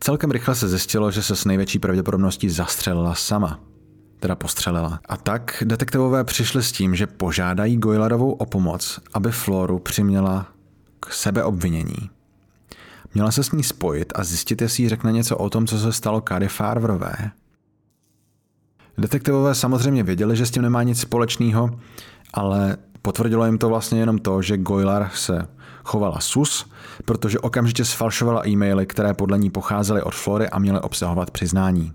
[0.00, 3.60] Celkem rychle se zjistilo, že se s největší pravděpodobností zastřelila sama.
[4.20, 5.00] Teda postřelila.
[5.08, 10.46] A tak detektivové přišli s tím, že požádají Goylarovou o pomoc, aby Floru přiměla
[11.00, 12.10] k sebeobvinění.
[13.14, 15.92] Měla se s ní spojit a zjistit, jestli jí řekne něco o tom, co se
[15.92, 17.30] stalo Kary Farverové.
[19.00, 21.70] Detektivové samozřejmě věděli, že s tím nemá nic společného,
[22.34, 25.48] ale potvrdilo jim to vlastně jenom to, že Goylar se
[25.84, 26.70] chovala sus,
[27.04, 31.92] protože okamžitě sfalšovala e-maily, které podle ní pocházely od Flory a měly obsahovat přiznání.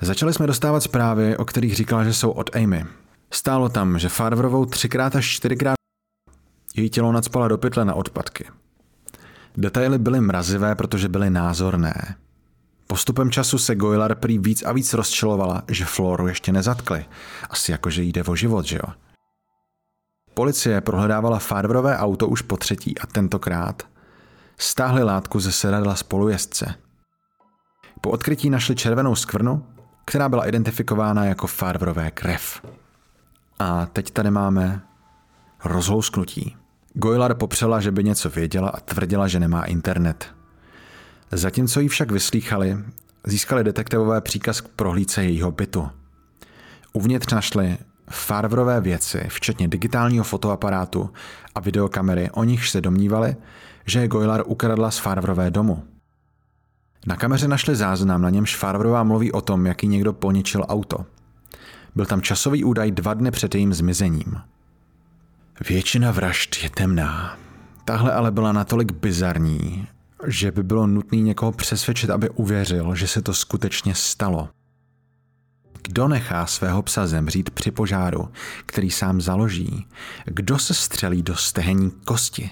[0.00, 2.84] Začali jsme dostávat zprávy, o kterých říkala, že jsou od Amy.
[3.30, 5.76] Stálo tam, že Farverovou třikrát až čtyřikrát
[6.76, 8.44] její tělo nadspala do pytle na odpadky.
[9.56, 12.16] Detaily byly mrazivé, protože byly názorné.
[12.86, 17.04] Postupem času se Goylar prý víc a víc rozčilovala, že Floru ještě nezatkli.
[17.50, 18.92] Asi jako, že jde o život, že jo?
[20.34, 23.82] Policie prohledávala Farverové auto už po třetí a tentokrát
[24.58, 26.74] stáhli látku ze sedadla spolujezdce.
[28.00, 29.66] Po odkrytí našli červenou skvrnu,
[30.04, 32.62] která byla identifikována jako Farverové krev.
[33.58, 34.82] A teď tady máme
[35.64, 36.56] rozhousknutí.
[36.94, 40.35] Goylar popřela, že by něco věděla a tvrdila, že nemá internet.
[41.32, 42.78] Zatímco ji však vyslýchali,
[43.26, 45.88] získali detektivové příkaz k prohlídce jejího bytu.
[46.92, 47.78] Uvnitř našli
[48.10, 51.10] Farverové věci, včetně digitálního fotoaparátu
[51.54, 53.36] a videokamery, o nich se domnívali,
[53.86, 55.84] že je Goylar ukradla z Farverové domu.
[57.06, 61.06] Na kameře našli záznam, na němž Farverová mluví o tom, jaký někdo poničil auto.
[61.94, 64.40] Byl tam časový údaj dva dny před jejím zmizením.
[65.68, 67.36] Většina vražd je temná.
[67.84, 69.86] Tahle ale byla natolik bizarní,
[70.26, 74.48] že by bylo nutné někoho přesvědčit, aby uvěřil, že se to skutečně stalo.
[75.82, 78.28] Kdo nechá svého psa zemřít při požáru,
[78.66, 79.86] který sám založí?
[80.24, 82.50] Kdo se střelí do stehení kosti?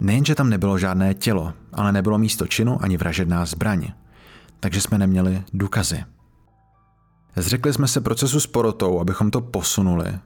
[0.00, 3.88] Nejenže tam nebylo žádné tělo, ale nebylo místo činu ani vražedná zbraň.
[4.60, 6.04] Takže jsme neměli důkazy.
[7.36, 10.18] Zřekli jsme se procesu s porotou, abychom to posunuli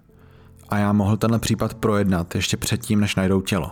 [0.69, 3.71] a já mohl tenhle případ projednat ještě předtím, než najdou tělo.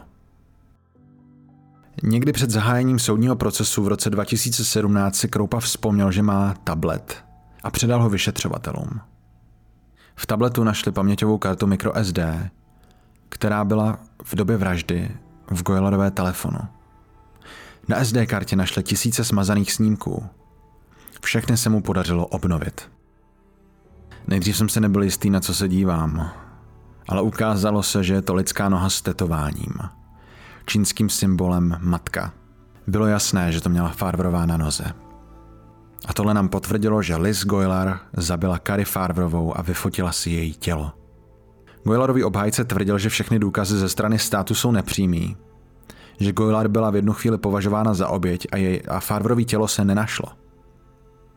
[2.03, 7.25] Někdy před zahájením soudního procesu v roce 2017 si Kroupa vzpomněl, že má tablet
[7.63, 9.01] a předal ho vyšetřovatelům.
[10.17, 12.19] V tabletu našli paměťovou kartu microSD,
[13.29, 15.11] která byla v době vraždy
[15.51, 16.59] v Goylarové telefonu.
[17.89, 20.27] Na SD kartě našli tisíce smazaných snímků.
[21.23, 22.91] Všechny se mu podařilo obnovit.
[24.27, 26.31] Nejdřív jsem se nebyl jistý, na co se dívám,
[27.09, 29.75] ale ukázalo se, že je to lidská noha s tetováním.
[30.67, 32.33] Čínským symbolem matka.
[32.87, 34.85] Bylo jasné, že to měla Farverová na noze.
[36.07, 40.93] A tohle nám potvrdilo, že Liz Goylar zabila Kary Farverovou a vyfotila si její tělo.
[41.85, 45.37] Goylarový obhájce tvrdil, že všechny důkazy ze strany státu jsou nepřímý,
[46.21, 49.85] že Goylar byla v jednu chvíli považována za oběť a, jej, a Farverový tělo se
[49.85, 50.29] nenašlo.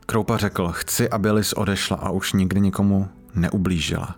[0.05, 4.15] Kroupa řekl, chci, aby Liz odešla a už nikdy nikomu neublížila.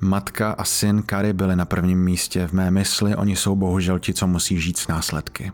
[0.00, 4.14] Matka a syn Kary byli na prvním místě v mé mysli, oni jsou bohužel ti,
[4.14, 5.52] co musí žít s následky.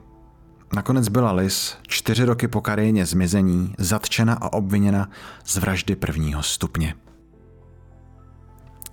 [0.74, 5.10] Nakonec byla Liz čtyři roky po Karyně zmizení zatčena a obviněna
[5.44, 6.94] z vraždy prvního stupně.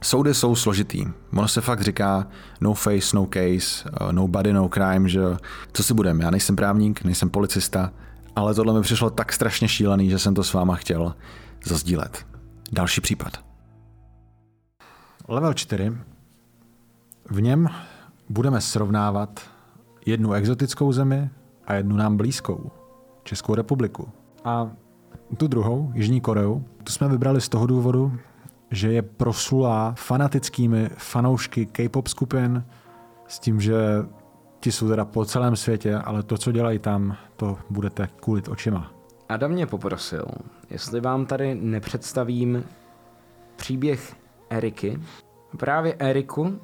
[0.04, 1.06] Soudy jsou složitý.
[1.34, 2.28] Ono se fakt říká
[2.62, 5.22] no face, no case, uh, no body, no crime, že
[5.74, 6.24] co si budeme.
[6.24, 7.92] Já nejsem právník, nejsem policista,
[8.36, 11.16] ale tohle mi přišlo tak strašně šílený, že jsem to s váma chtěl
[11.66, 12.26] zazdílet.
[12.72, 13.53] Další případ.
[15.28, 15.98] Level 4.
[17.30, 17.70] V něm
[18.30, 19.42] budeme srovnávat
[20.06, 21.30] jednu exotickou zemi
[21.66, 22.72] a jednu nám blízkou,
[23.24, 24.10] Českou republiku.
[24.44, 24.72] A
[25.38, 28.18] tu druhou, Jižní Koreu, tu jsme vybrali z toho důvodu,
[28.72, 32.64] že je proslulá fanatickými fanoušky K-pop skupin
[33.28, 33.76] s tím, že
[34.60, 38.92] ti jsou teda po celém světě, ale to, co dělají tam, to budete kulit očima.
[39.30, 40.26] Adam mě poprosil,
[40.70, 42.64] jestli vám tady nepředstavím
[43.56, 44.23] příběh
[44.54, 45.00] Eriky.
[45.58, 46.60] Právě Eriku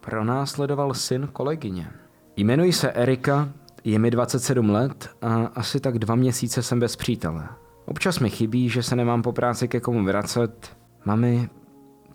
[0.00, 1.90] pronásledoval syn kolegyně.
[2.36, 3.48] Jmenuji se Erika,
[3.84, 7.48] je mi 27 let a asi tak dva měsíce jsem bez přítele.
[7.84, 10.76] Občas mi chybí, že se nemám po práci ke komu vracet.
[11.04, 11.48] Mami,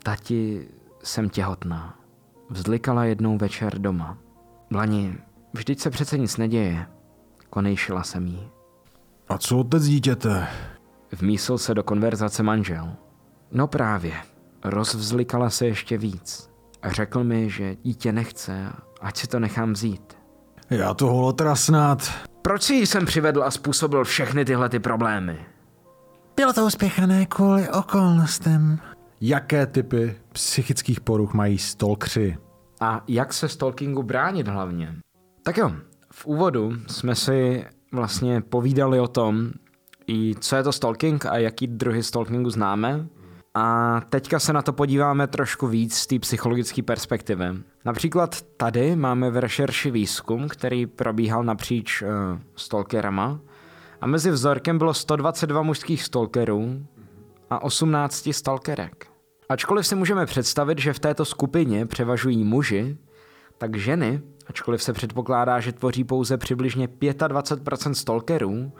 [0.02, 0.68] tati,
[1.02, 1.98] jsem těhotná.
[2.50, 4.18] Vzlikala jednou večer doma.
[4.70, 5.18] Blani,
[5.52, 6.86] vždyť se přece nic neděje.
[7.50, 8.48] Konejšila jsem jí.
[9.28, 10.46] A co otec dítěte?
[11.12, 12.92] Vmísl se do konverzace manžel.
[13.52, 14.12] No právě,
[14.64, 16.50] rozvzlikala se ještě víc.
[16.82, 20.16] A řekl mi, že dítě nechce a ať si to nechám vzít.
[20.70, 22.10] Já to holotra snad.
[22.42, 25.46] Proč si ji jsem přivedl a způsobil všechny tyhle ty problémy?
[26.36, 28.78] Bylo to uspěchané kvůli okolnostem.
[29.20, 32.36] Jaké typy psychických poruch mají stalkři?
[32.80, 34.96] A jak se stalkingu bránit hlavně?
[35.42, 35.72] Tak jo,
[36.12, 39.50] v úvodu jsme si vlastně povídali o tom,
[40.06, 43.06] i co je to stalking a jaký druhy stalkingu známe.
[43.54, 47.44] A teďka se na to podíváme trošku víc z té psychologické perspektivy.
[47.84, 52.08] Například tady máme v rešerši výzkum, který probíhal napříč uh,
[52.56, 53.40] stalkerama
[54.00, 56.86] a mezi vzorkem bylo 122 mužských stalkerů
[57.50, 59.06] a 18 stalkerek.
[59.48, 62.96] Ačkoliv si můžeme představit, že v této skupině převažují muži,
[63.58, 68.72] tak ženy, ačkoliv se předpokládá, že tvoří pouze přibližně 25% stalkerů,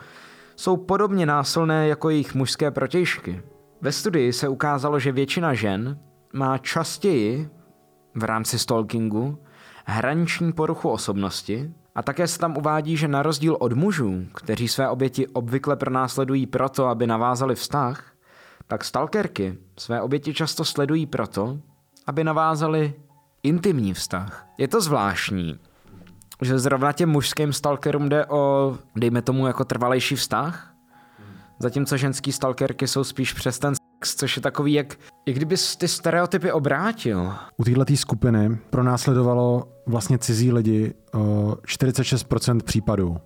[0.56, 3.42] jsou podobně násilné jako jejich mužské protějšky.
[3.82, 5.98] Ve studii se ukázalo, že většina žen
[6.32, 7.48] má častěji
[8.14, 9.38] v rámci stalkingu
[9.86, 14.88] hraniční poruchu osobnosti a také se tam uvádí, že na rozdíl od mužů, kteří své
[14.88, 18.12] oběti obvykle pronásledují proto, aby navázali vztah,
[18.66, 21.58] tak stalkerky své oběti často sledují proto,
[22.06, 22.94] aby navázali
[23.42, 24.46] intimní vztah.
[24.58, 25.58] Je to zvláštní,
[26.42, 30.71] že zrovna těm mužským stalkerům jde o, dejme tomu, jako trvalejší vztah,
[31.62, 35.88] zatímco ženský stalkerky jsou spíš přes ten sex, což je takový, jak, jak kdyby ty
[35.88, 37.32] stereotypy obrátil.
[37.56, 41.20] U této skupiny pronásledovalo vlastně cizí lidi uh,
[41.54, 43.16] 46% případů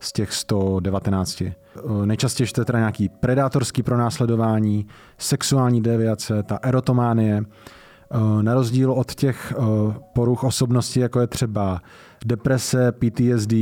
[0.00, 1.40] z těch 119.
[1.40, 4.86] Uh, nejčastěji to je teda nějaký predátorský pronásledování,
[5.18, 9.54] sexuální deviace, ta erotománie, uh, na rozdíl od těch
[10.14, 11.80] poruch osobnosti, jako je třeba
[12.24, 13.52] deprese, PTSD,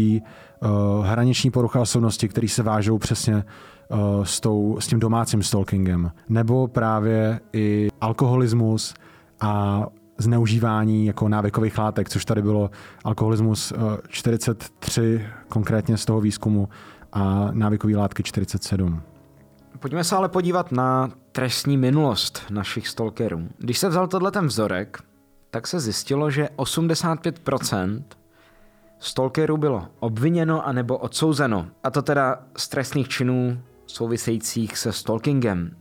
[1.03, 3.45] hraniční porucha osobnosti, které se vážou přesně
[4.23, 6.11] s, tou, s tím domácím stalkingem.
[6.29, 8.95] Nebo právě i alkoholismus
[9.41, 9.83] a
[10.19, 12.71] zneužívání jako návykových látek, což tady bylo
[13.05, 13.73] alkoholismus
[14.09, 16.69] 43 konkrétně z toho výzkumu
[17.13, 19.03] a návykové látky 47.
[19.79, 23.49] Pojďme se ale podívat na trestní minulost našich stalkerů.
[23.59, 24.99] Když se vzal tohle ten vzorek,
[25.51, 28.03] tak se zjistilo, že 85%
[28.99, 31.67] stalkerů bylo obviněno anebo odsouzeno.
[31.85, 35.77] A to teda z trestných činů souvisejících se stalkingem.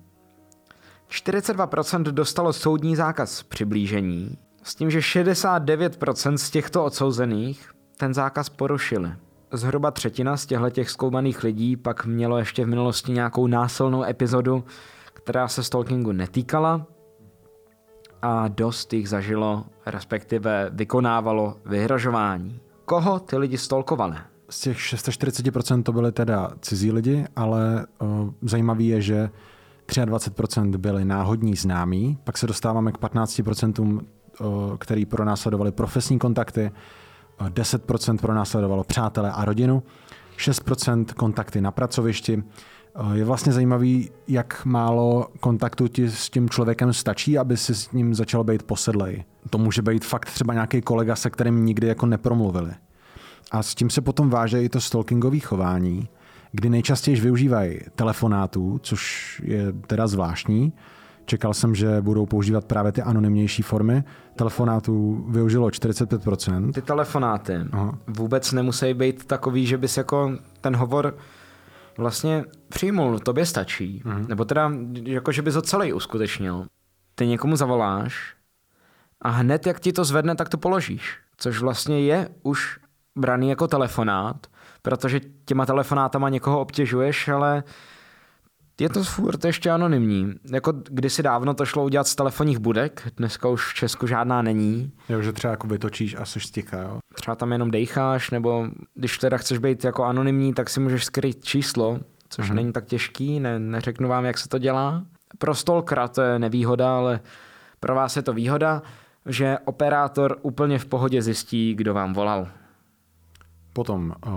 [1.09, 9.13] 42% dostalo soudní zákaz přiblížení, s tím, že 69% z těchto odsouzených ten zákaz porušili.
[9.51, 14.63] Zhruba třetina z těchto zkoumaných lidí pak mělo ještě v minulosti nějakou násilnou epizodu,
[15.13, 16.87] která se stalkingu netýkala
[18.21, 22.59] a dost jich zažilo, respektive vykonávalo vyhrožování.
[22.85, 24.17] Koho ty lidi stalkovali?
[24.55, 29.29] Z těch 640% to byly teda cizí lidi, ale uh, zajímavý je, že
[29.87, 33.99] 23% byli náhodní známí, pak se dostáváme k 15%,
[34.39, 36.71] uh, který pronásledovali profesní kontakty,
[37.41, 39.83] uh, 10% pronásledovalo přátelé a rodinu,
[40.37, 42.43] 6% kontakty na pracovišti.
[43.13, 48.13] Je vlastně zajímavý, jak málo kontaktu ti s tím člověkem stačí, aby si s ním
[48.13, 49.23] začal být posedlej.
[49.49, 52.71] To může být fakt třeba nějaký kolega, se kterým nikdy jako nepromluvili.
[53.51, 56.09] A s tím se potom váže i to stalkingové chování,
[56.51, 60.73] kdy nejčastěji využívají telefonátů, což je teda zvláštní.
[61.25, 64.03] Čekal jsem, že budou používat právě ty anonymnější formy.
[64.35, 66.71] Telefonátů využilo 45%.
[66.71, 67.97] Ty telefonáty Aha.
[68.07, 71.17] vůbec nemusí být takový, že bys jako ten hovor
[71.97, 74.01] vlastně přijmul, tobě stačí.
[74.05, 74.25] Mhm.
[74.29, 74.71] Nebo teda,
[75.03, 76.65] jako že bys ho celý uskutečnil.
[77.15, 78.35] Ty někomu zavoláš
[79.21, 81.17] a hned, jak ti to zvedne, tak to položíš.
[81.37, 82.79] Což vlastně je už
[83.15, 84.47] braný jako telefonát,
[84.81, 87.63] protože těma telefonátama někoho obtěžuješ, ale
[88.79, 90.33] je to furt ještě anonymní.
[90.51, 94.91] Jako kdysi dávno to šlo udělat z telefonních budek, dneska už v Česku žádná není.
[95.09, 96.99] Jo, že třeba jako vytočíš a seš stika, jo.
[97.13, 101.45] Třeba tam jenom dejcháš, nebo když teda chceš být jako anonymní, tak si můžeš skryt
[101.45, 102.55] číslo, což mm-hmm.
[102.55, 105.03] není tak těžký, ne, neřeknu vám, jak se to dělá.
[105.37, 107.19] Pro stalkera to je nevýhoda, ale
[107.79, 108.81] pro vás je to výhoda,
[109.25, 112.47] že operátor úplně v pohodě zjistí, kdo vám volal.
[113.75, 114.33] Potom uh,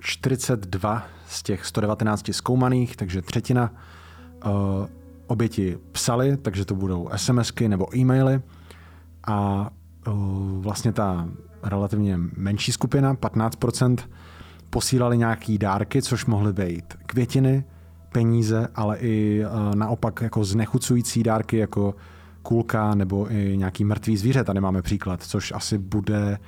[0.00, 3.72] 42 z těch 119 zkoumaných, takže třetina
[4.46, 4.50] uh,
[5.26, 8.40] oběti psali, takže to budou SMSky nebo e-maily
[9.26, 9.70] a
[10.06, 10.14] uh,
[10.62, 11.28] vlastně ta
[11.62, 13.96] relativně menší skupina, 15%,
[14.70, 17.64] posílali nějaký dárky, což mohly být květiny,
[18.12, 19.44] peníze, ale i
[19.74, 21.94] naopak jako znechucující dárky, jako
[22.42, 24.44] kulka nebo i nějaký mrtvý zvíře.
[24.44, 26.38] Tady máme příklad, což asi bude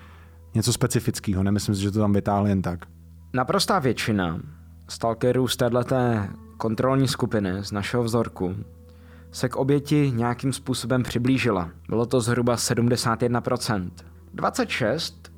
[0.54, 1.42] něco specifického.
[1.42, 2.86] Nemyslím si, že to tam vytáhli jen tak.
[3.32, 4.40] Naprostá většina
[4.88, 5.96] stalkerů z této
[6.56, 8.56] kontrolní skupiny, z našeho vzorku,
[9.32, 11.70] se k oběti nějakým způsobem přiblížila.
[11.88, 13.90] Bylo to zhruba 71%.
[14.34, 15.32] 26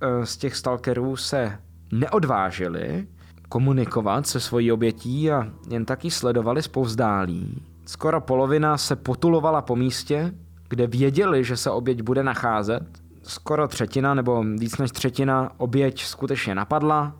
[0.00, 1.58] eh, z těch stalkerů se
[1.92, 3.06] neodvážili
[3.48, 7.62] komunikovat se svojí obětí a jen taky sledovali zpovzdálí.
[7.86, 10.34] Skoro polovina se potulovala po místě,
[10.68, 13.03] kde věděli, že se oběť bude nacházet.
[13.26, 17.16] Skoro třetina nebo víc než třetina oběť skutečně napadla,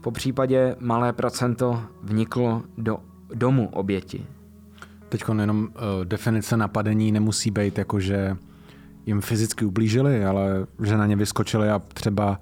[0.00, 2.98] po případě malé procento vniklo do
[3.34, 4.26] domu oběti.
[5.08, 5.70] Teď jenom uh,
[6.04, 8.36] definice napadení nemusí být jako, že
[9.06, 12.40] jim fyzicky ublížili, ale že na ně vyskočili a třeba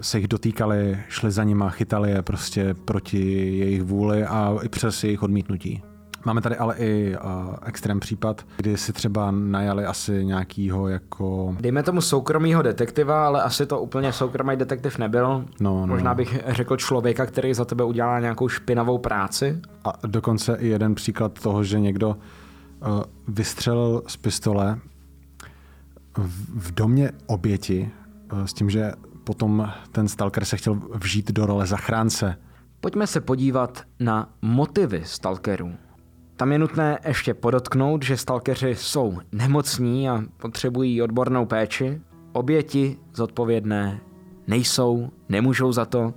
[0.00, 5.04] se jich dotýkali, šli za nima, chytali je prostě proti jejich vůli a i přes
[5.04, 5.82] jejich odmítnutí.
[6.24, 11.56] Máme tady ale i uh, extrém případ, kdy si třeba najali asi nějakýho jako...
[11.60, 15.44] Dejme tomu soukromýho detektiva, ale asi to úplně soukromý detektiv nebyl.
[15.60, 15.86] No, no.
[15.86, 19.60] Možná bych řekl člověka, který za tebe udělá nějakou špinavou práci.
[19.84, 24.78] A dokonce i jeden příklad toho, že někdo uh, vystřelil z pistole
[26.16, 27.90] v, v domě oběti
[28.32, 28.92] uh, s tím, že
[29.24, 32.36] potom ten stalker se chtěl vžít do role zachránce.
[32.80, 35.72] Pojďme se podívat na motivy stalkerů.
[36.38, 42.00] Tam je nutné ještě podotknout, že stalkeři jsou nemocní a potřebují odbornou péči.
[42.32, 44.00] Oběti zodpovědné
[44.46, 46.14] nejsou, nemůžou za to,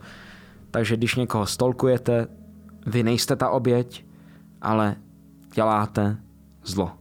[0.72, 2.27] takže když někoho stolkujete,
[2.85, 4.06] vy nejste ta oběť,
[4.61, 4.95] ale
[5.53, 6.18] děláte
[6.64, 6.91] zlo.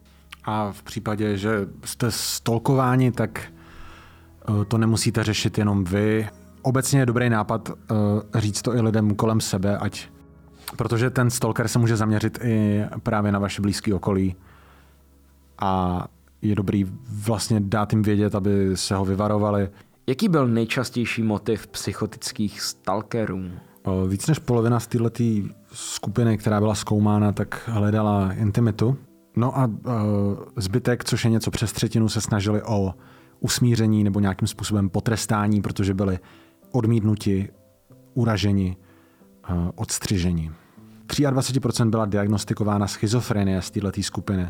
[0.45, 1.51] A v případě, že
[1.85, 6.29] jste stolkováni, tak eh, to nemusíte řešit jenom vy.
[6.63, 10.09] Obecně je dobrý nápad eh, říct to i lidem kolem sebe, ať
[10.77, 14.37] Protože ten stalker se může zaměřit i právě na vaše blízké okolí
[15.59, 16.05] a
[16.43, 16.87] je dobrý
[17.25, 19.71] vlastně dát jim vědět, aby se ho vyvarovali.
[20.07, 23.43] Jaký byl nejčastější motiv psychotických stalkerů?
[24.09, 25.25] Víc než polovina z této
[25.73, 28.97] skupiny, která byla zkoumána, tak hledala intimitu.
[29.37, 29.71] No a
[30.57, 32.95] zbytek, což je něco přes třetinu, se snažili o
[33.41, 36.19] usmíření nebo nějakým způsobem potrestání, protože byli
[36.73, 37.49] odmítnuti,
[38.15, 38.77] uraženi,
[39.75, 40.51] odstřiženi.
[41.11, 44.49] 23% byla diagnostikována schizofrenie z této skupiny.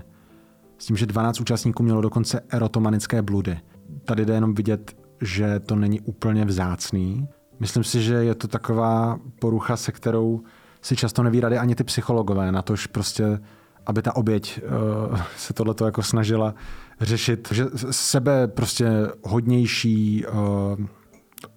[0.79, 3.61] S tím, že 12 účastníků mělo dokonce erotomanické bludy.
[4.05, 7.29] Tady jde jenom vidět, že to není úplně vzácný.
[7.61, 10.41] Myslím si, že je to taková porucha, se kterou
[10.83, 13.39] si často neví rady ani ty psychologové, na tož prostě,
[13.87, 14.61] aby ta oběť
[15.11, 16.55] uh, se tohleto jako snažila
[17.01, 18.91] řešit, že sebe prostě
[19.25, 20.87] hodnější, uh,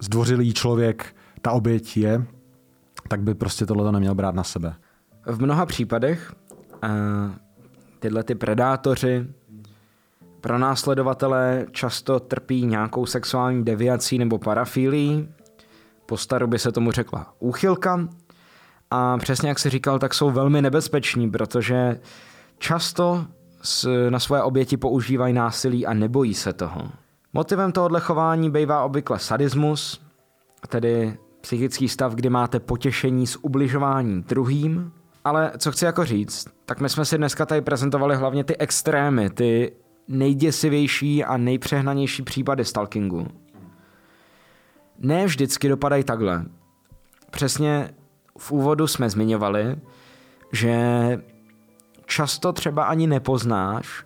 [0.01, 2.25] zdvořilý člověk ta oběť je,
[3.07, 4.75] tak by prostě tohle neměl brát na sebe.
[5.25, 6.33] V mnoha případech
[6.83, 6.89] uh,
[7.99, 9.27] tyhle ty predátoři,
[10.41, 15.29] pronásledovatelé často trpí nějakou sexuální deviací nebo parafílií.
[16.05, 18.07] Po staru by se tomu řekla úchylka.
[18.91, 21.99] A přesně jak si říkal, tak jsou velmi nebezpeční, protože
[22.57, 23.25] často
[24.09, 26.91] na svoje oběti používají násilí a nebojí se toho.
[27.33, 30.01] Motivem tohohle chování bývá obvykle sadismus,
[30.69, 34.91] tedy psychický stav, kdy máte potěšení z ubližování druhým,
[35.23, 39.29] ale co chci jako říct, tak my jsme si dneska tady prezentovali hlavně ty extrémy,
[39.29, 39.73] ty
[40.07, 43.27] nejděsivější a nejpřehnanější případy stalkingu.
[44.99, 46.45] Ne vždycky dopadají takhle.
[47.31, 47.93] Přesně
[48.37, 49.75] v úvodu jsme zmiňovali,
[50.51, 50.77] že
[52.05, 54.05] často třeba ani nepoznáš,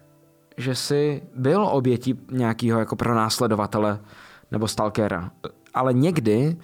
[0.58, 4.00] že jsi byl obětí nějakého jako pronásledovatele
[4.52, 5.32] nebo stalkera.
[5.74, 6.58] Ale někdy,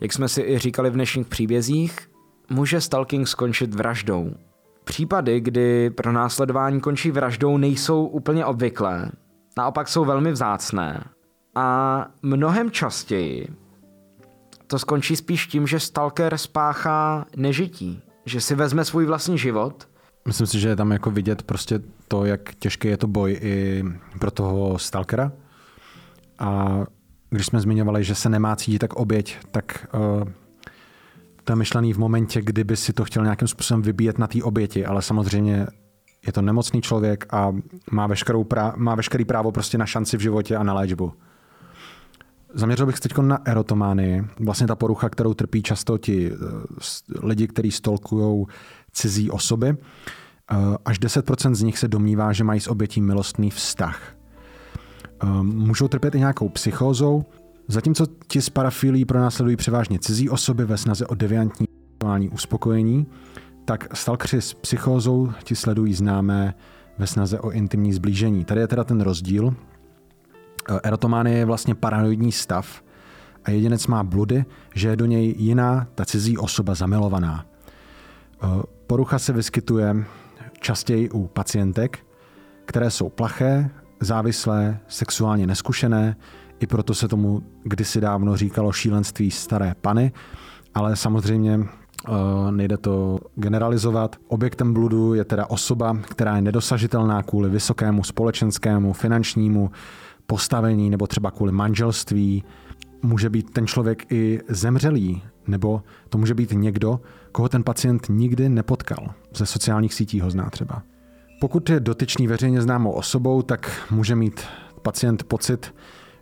[0.00, 2.11] jak jsme si i říkali v dnešních příbězích,
[2.52, 4.30] může stalking skončit vraždou.
[4.84, 9.10] Případy, kdy pro následování končí vraždou, nejsou úplně obvyklé.
[9.58, 11.04] Naopak jsou velmi vzácné.
[11.54, 13.48] A mnohem častěji
[14.66, 18.02] to skončí spíš tím, že stalker spáchá nežití.
[18.24, 19.88] Že si vezme svůj vlastní život.
[20.26, 23.84] Myslím si, že je tam jako vidět prostě to, jak těžký je to boj i
[24.18, 25.32] pro toho stalkera.
[26.38, 26.80] A
[27.30, 30.28] když jsme zmiňovali, že se nemá cítit tak oběť, tak uh,
[31.44, 34.86] to je myšlený v momentě, kdyby si to chtěl nějakým způsobem vybíjet na té oběti,
[34.86, 35.66] ale samozřejmě
[36.26, 37.52] je to nemocný člověk a
[37.90, 41.12] má, veškerou prá- má veškerý právo prostě na šanci v životě a na léčbu.
[42.54, 46.38] Zaměřil bych se teď na erotománii, vlastně ta porucha, kterou trpí často ti uh,
[47.22, 48.46] lidi, kteří stolkují
[48.92, 49.70] cizí osoby.
[49.70, 54.02] Uh, až 10% z nich se domnívá, že mají s obětí milostný vztah.
[55.22, 57.24] Uh, můžou trpět i nějakou psychózou,
[57.68, 61.66] zatímco ti z parafilí pronásledují převážně cizí osoby ve snaze o deviantní
[62.32, 63.06] uspokojení,
[63.64, 66.54] tak stalkři s psychózou ti sledují známé
[66.98, 68.44] ve snaze o intimní zblížení.
[68.44, 69.54] Tady je teda ten rozdíl.
[70.82, 72.82] Erotománie je vlastně paranoidní stav
[73.44, 74.44] a jedinec má bludy,
[74.74, 77.46] že je do něj jiná, ta cizí osoba zamilovaná.
[78.86, 80.04] Porucha se vyskytuje
[80.60, 81.98] častěji u pacientek,
[82.64, 83.70] které jsou plaché,
[84.00, 86.16] závislé, sexuálně neskušené,
[86.62, 90.12] i proto se tomu kdysi dávno říkalo šílenství staré pany,
[90.74, 91.60] ale samozřejmě
[92.50, 94.16] nejde to generalizovat.
[94.28, 99.70] Objektem bludu je teda osoba, která je nedosažitelná kvůli vysokému společenskému, finančnímu
[100.26, 102.44] postavení nebo třeba kvůli manželství.
[103.02, 107.00] Může být ten člověk i zemřelý, nebo to může být někdo,
[107.32, 109.06] koho ten pacient nikdy nepotkal.
[109.34, 110.82] Ze sociálních sítí ho zná třeba.
[111.40, 114.40] Pokud je dotyčný veřejně známou osobou, tak může mít
[114.82, 115.74] pacient pocit,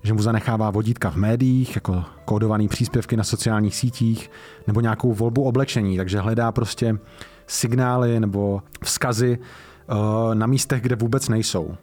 [0.02, 4.30] že mu zanechává vodítka v médiích, jako kódované příspěvky na sociálních sítích,
[4.66, 6.98] nebo nějakou volbu oblečení, takže hledá prostě
[7.46, 11.76] signály nebo vzkazy uh, na místech, kde vůbec nejsou.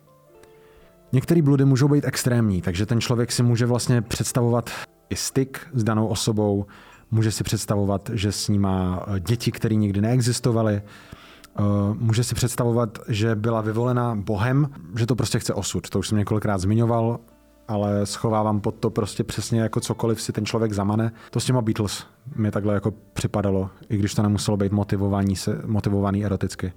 [1.12, 4.70] Některé bludy můžou být extrémní, takže ten člověk si může vlastně představovat
[5.10, 6.66] i styk s danou osobou,
[7.12, 11.62] může si představovat, že s ní má eh, děti, které nikdy neexistovaly, eh,
[11.94, 15.90] může si představovat, že byla vyvolena Bohem, že to prostě chce osud.
[15.90, 17.20] To už jsem několikrát zmiňoval,
[17.68, 21.12] ale schovávám pod to prostě přesně jako cokoliv si ten člověk zamane.
[21.32, 22.06] To s těma Beatles
[22.36, 26.74] mi takhle jako připadalo, i když to nemuselo být motivovaný, se, motivovaný eroticky.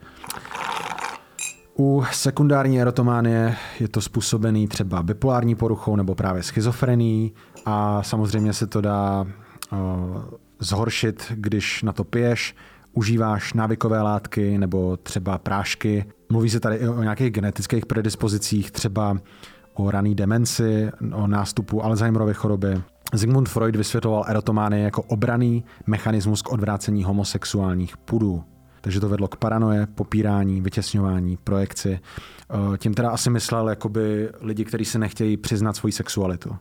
[1.79, 7.33] U sekundární erotománie je to způsobený třeba bipolární poruchou nebo právě schizofrení
[7.67, 9.27] a samozřejmě se to dá
[9.73, 9.79] uh,
[10.59, 12.55] zhoršit, když na to piješ,
[12.93, 16.05] užíváš návykové látky nebo třeba prášky.
[16.29, 19.19] Mluví se tady i o nějakých genetických predispozicích, třeba
[19.85, 22.83] o rané demenci, o nástupu Alzheimerovy choroby.
[23.17, 28.45] Sigmund Freud vysvětloval erotomány jako obraný mechanismus k odvrácení homosexuálních pudů.
[28.81, 32.01] Takže to vedlo k paranoje, popírání, vytěsňování, projekci.
[32.51, 36.57] Eh, tím teda asi myslel jakoby lidi, kteří se nechtějí přiznat svoji sexualitu.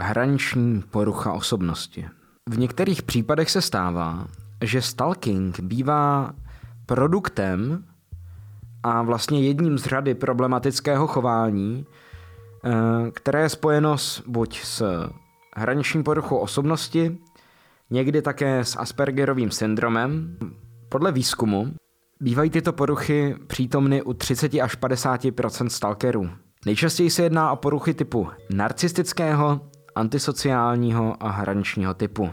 [0.00, 2.08] Hraniční porucha osobnosti.
[2.50, 4.26] V některých případech se stává,
[4.64, 6.32] že stalking bývá
[6.86, 7.84] produktem
[8.82, 11.86] a vlastně jedním z řady problematického chování,
[13.12, 15.08] které je spojeno s, buď s
[15.56, 17.18] hraniční poruchou osobnosti,
[17.90, 20.38] někdy také s Aspergerovým syndromem,
[20.88, 21.74] podle výzkumu
[22.20, 26.30] bývají tyto poruchy přítomny u 30 až 50% stalkerů.
[26.66, 29.60] Nejčastěji se jedná o poruchy typu narcistického,
[29.94, 32.30] antisociálního a hraničního typu.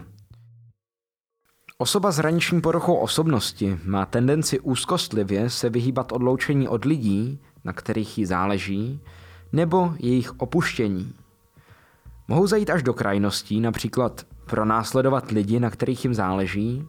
[1.78, 8.18] Osoba s hraniční poruchou osobnosti má tendenci úzkostlivě se vyhýbat odloučení od lidí, na kterých
[8.18, 9.00] jí záleží,
[9.52, 11.12] nebo jejich opuštění.
[12.28, 16.88] Mohou zajít až do krajností, například pronásledovat lidi, na kterých jim záleží,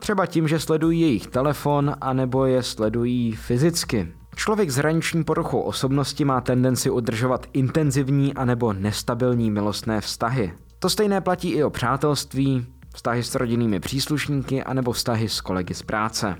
[0.00, 4.12] Třeba tím, že sledují jejich telefon, anebo je sledují fyzicky.
[4.36, 10.52] Člověk s hraniční poruchou osobnosti má tendenci udržovat intenzivní anebo nestabilní milostné vztahy.
[10.78, 15.82] To stejné platí i o přátelství, vztahy s rodinnými příslušníky anebo vztahy s kolegy z
[15.82, 16.36] práce.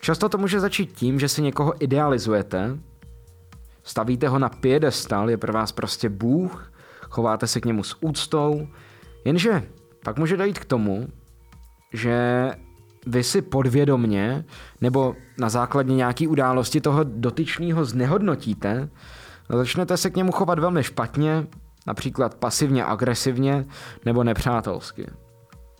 [0.00, 2.78] Často to může začít tím, že si někoho idealizujete,
[3.82, 6.72] stavíte ho na piedestal, je pro vás prostě Bůh,
[7.10, 8.68] chováte se k němu s úctou,
[9.24, 9.62] jenže
[10.04, 11.08] pak může dojít k tomu,
[11.92, 12.50] že
[13.06, 14.44] vy si podvědomně
[14.80, 18.88] nebo na základě nějaké události toho dotyčného znehodnotíte
[19.56, 21.46] začnete se k němu chovat velmi špatně,
[21.86, 23.66] například pasivně agresivně
[24.04, 25.06] nebo nepřátelsky.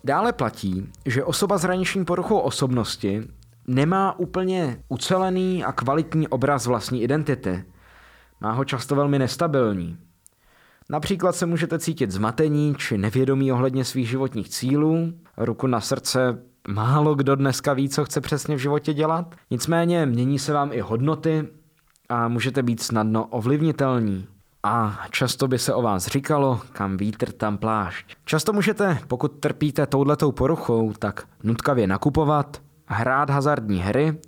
[0.05, 3.23] Dále platí, že osoba s hraniční poruchou osobnosti
[3.67, 7.65] nemá úplně ucelený a kvalitní obraz vlastní identity.
[8.41, 9.97] Má ho často velmi nestabilní.
[10.91, 16.39] Například se můžete cítit zmatení či nevědomí ohledně svých životních cílů, ruku na srdce,
[16.69, 19.35] málo kdo dneska ví, co chce přesně v životě dělat.
[19.51, 21.49] Nicméně mění se vám i hodnoty
[22.09, 24.27] a můžete být snadno ovlivnitelní.
[24.63, 28.17] A často by se o vás říkalo, kam vítr, tam plášť.
[28.25, 34.19] Často můžete, pokud trpíte touhletou poruchou, tak nutkavě nakupovat, hrát hazardní hry,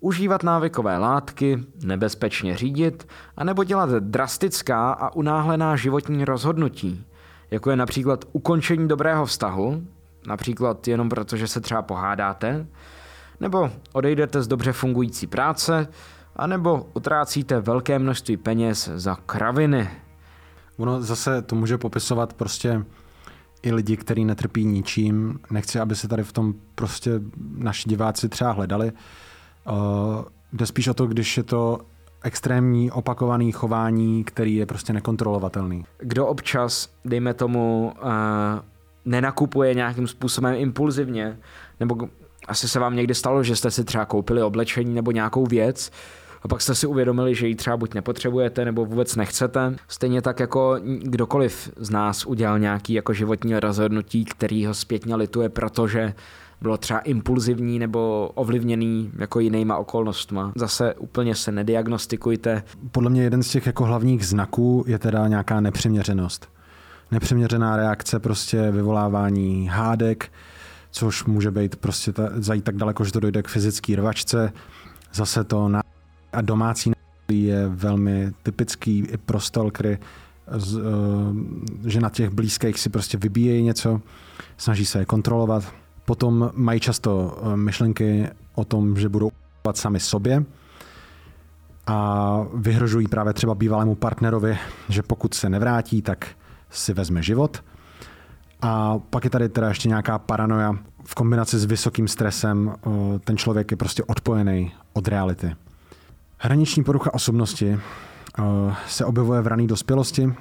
[0.00, 7.04] užívat návykové látky, nebezpečně řídit, anebo dělat drastická a unáhlená životní rozhodnutí,
[7.50, 9.82] jako je například ukončení dobrého vztahu,
[10.26, 12.66] například jenom proto, že se třeba pohádáte,
[13.40, 15.88] nebo odejdete z dobře fungující práce,
[16.36, 19.90] anebo utrácíte velké množství peněz za kraviny.
[20.76, 22.84] Ono zase to může popisovat prostě
[23.62, 25.38] i lidi, kteří netrpí ničím.
[25.50, 27.20] Nechci, aby se tady v tom prostě
[27.54, 28.92] naši diváci třeba hledali.
[29.66, 31.78] Uh, jde spíš o to, když je to
[32.22, 35.84] extrémní opakovaný chování, který je prostě nekontrolovatelný.
[35.98, 38.10] Kdo občas, dejme tomu, uh,
[39.04, 41.38] nenakupuje nějakým způsobem impulzivně,
[41.80, 42.08] nebo
[42.48, 45.90] asi se vám někdy stalo, že jste si třeba koupili oblečení nebo nějakou věc
[46.42, 49.76] a pak jste si uvědomili, že ji třeba buď nepotřebujete nebo vůbec nechcete.
[49.88, 55.48] Stejně tak jako kdokoliv z nás udělal nějaký jako životní rozhodnutí, který ho zpětně lituje,
[55.48, 56.14] protože
[56.62, 60.52] bylo třeba impulzivní nebo ovlivněný jako jinýma okolnostma.
[60.56, 62.62] Zase úplně se nediagnostikujte.
[62.92, 66.48] Podle mě jeden z těch jako hlavních znaků je teda nějaká nepřiměřenost.
[67.10, 70.32] Nepřiměřená reakce, prostě vyvolávání hádek,
[70.90, 74.52] což může být prostě ta, zajít tak daleko, že to dojde k fyzické rvačce.
[75.12, 75.82] Zase to na
[76.32, 76.92] a domácí
[77.32, 84.00] je velmi typický i pro stalkery, eh, že na těch blízkých si prostě vybíjejí něco,
[84.56, 85.72] snaží se je kontrolovat.
[86.10, 89.30] Potom mají často eh, myšlenky o tom, že budou
[89.74, 90.44] sami sobě
[91.86, 94.58] a vyhrožují právě třeba bývalému partnerovi,
[94.88, 96.28] že pokud se nevrátí, tak
[96.70, 97.64] si vezme život.
[98.62, 102.74] A pak je tady teda ještě nějaká paranoja v kombinaci s vysokým stresem.
[102.74, 105.56] Eh, ten člověk je prostě odpojený od reality.
[106.38, 107.78] Hraniční porucha osobnosti
[108.38, 108.42] eh,
[108.86, 110.34] se objevuje v rané dospělosti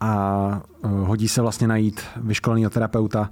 [0.00, 3.30] a hodí se vlastně najít vyškoleného terapeuta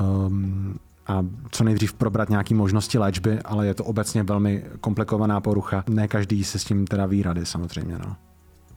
[0.00, 5.84] ehm, a co nejdřív probrat nějaké možnosti léčby, ale je to obecně velmi komplikovaná porucha.
[5.88, 7.98] Ne každý se s tím teda ví rady samozřejmě.
[7.98, 8.16] No.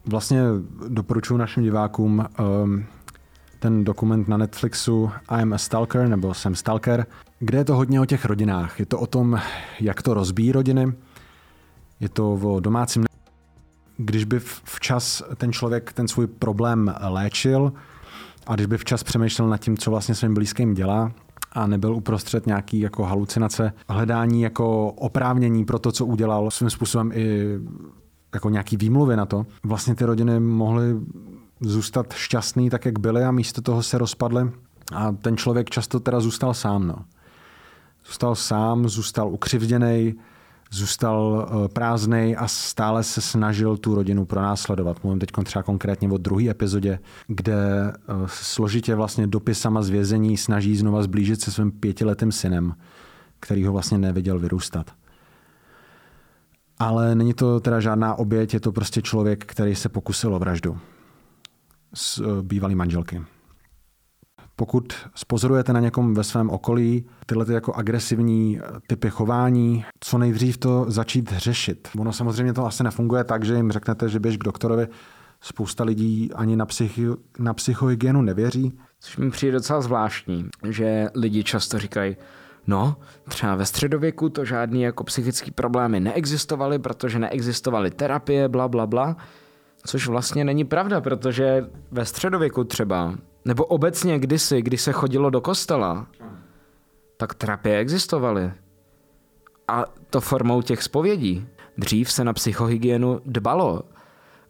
[0.05, 0.41] Vlastně
[0.87, 2.25] doporučuji našim divákům
[2.63, 2.85] um,
[3.59, 7.05] ten dokument na Netflixu I am a Stalker, nebo jsem Stalker,
[7.39, 8.79] kde je to hodně o těch rodinách.
[8.79, 9.39] Je to o tom,
[9.79, 10.93] jak to rozbíjí rodiny,
[11.99, 13.07] je to o domácím
[13.97, 17.73] když by včas ten člověk ten svůj problém léčil
[18.47, 21.11] a když by včas přemýšlel nad tím, co vlastně svým blízkým dělá,
[21.51, 27.11] a nebyl uprostřed nějaký jako halucinace, hledání jako oprávnění pro to, co udělal, svým způsobem
[27.13, 27.45] i
[28.33, 29.45] jako nějaký výmluvy na to.
[29.63, 30.95] Vlastně ty rodiny mohly
[31.61, 34.51] zůstat šťastný tak, jak byly a místo toho se rozpadly
[34.93, 36.87] a ten člověk často teda zůstal sám.
[36.87, 36.95] No.
[38.05, 40.15] Zůstal sám, zůstal ukřivděný,
[40.71, 45.03] zůstal eh, prázdný a stále se snažil tu rodinu pronásledovat.
[45.03, 47.93] Mluvím teď třeba konkrétně o druhé epizodě, kde eh,
[48.25, 52.75] složitě vlastně dopisama z vězení snaží znova zblížit se svým pětiletým synem,
[53.39, 54.91] který ho vlastně neviděl vyrůstat.
[56.79, 60.77] Ale není to teda žádná oběť, je to prostě člověk, který se pokusil o vraždu
[61.93, 63.21] s eh, bývalý manželky.
[64.59, 70.57] Pokud spozorujete na někom ve svém okolí tyhle ty jako agresivní typy chování, co nejdřív
[70.57, 71.87] to začít řešit.
[71.99, 74.87] Ono samozřejmě to asi nefunguje tak, že jim řeknete, že běž k doktorovi.
[75.41, 77.07] Spousta lidí ani na, psychi,
[77.39, 78.77] na psychohygienu nevěří.
[78.99, 82.15] Což mi přijde docela zvláštní, že lidi často říkají,
[82.67, 82.95] No,
[83.29, 89.17] třeba ve středověku to žádný jako psychické problémy neexistovaly, protože neexistovaly terapie, bla, bla, bla.
[89.85, 93.13] Což vlastně není pravda, protože ve středověku třeba
[93.47, 96.07] nebo obecně kdysi, když se chodilo do kostela,
[97.17, 98.51] tak terapie existovaly.
[99.67, 101.47] A to formou těch spovědí.
[101.77, 103.83] Dřív se na psychohygienu dbalo.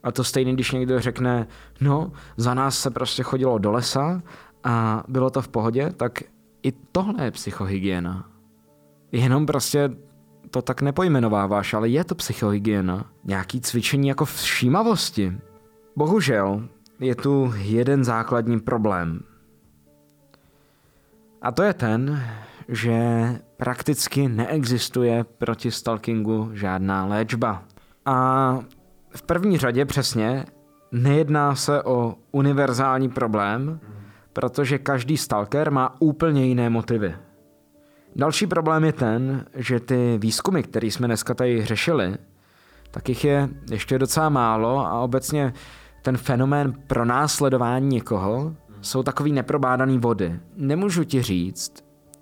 [0.02, 1.46] A to stejně, když někdo řekne,
[1.80, 4.22] no, za nás se prostě chodilo do lesa
[4.64, 6.22] a bylo to v pohodě, tak
[6.62, 8.30] i tohle je psychohygiena.
[9.12, 9.90] Jenom prostě
[10.50, 13.10] to tak nepojmenováváš, ale je to psychohygiena.
[13.24, 15.38] Nějaký cvičení jako všímavosti.
[15.96, 16.68] Bohužel,
[17.00, 19.20] je tu jeden základní problém.
[21.42, 22.22] A to je ten,
[22.68, 22.98] že
[23.56, 27.62] prakticky neexistuje proti stalkingu žádná léčba.
[28.06, 28.58] A
[29.10, 30.44] v první řadě přesně
[30.92, 33.80] nejedná se o univerzální problém,
[34.32, 37.14] protože každý stalker má úplně jiné motivy.
[38.16, 42.16] Další problém je ten, že ty výzkumy, které jsme dneska tady řešili,
[42.90, 45.52] tak jich je ještě docela málo a obecně
[46.08, 50.40] ten fenomén pronásledování někoho jsou takový neprobádaný vody.
[50.56, 51.72] Nemůžu ti říct,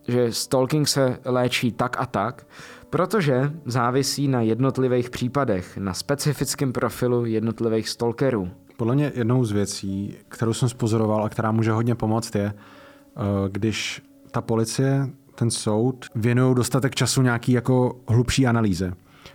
[0.08, 2.46] že stalking se léčí tak a tak,
[2.90, 8.50] Protože závisí na jednotlivých případech, na specifickém profilu jednotlivých stalkerů.
[8.76, 13.22] Podle mě jednou z věcí, kterou jsem spozoroval a která může hodně pomoct, je, eh,
[13.48, 18.92] když ta policie, ten soud věnují dostatek času nějaký jako hlubší analýze.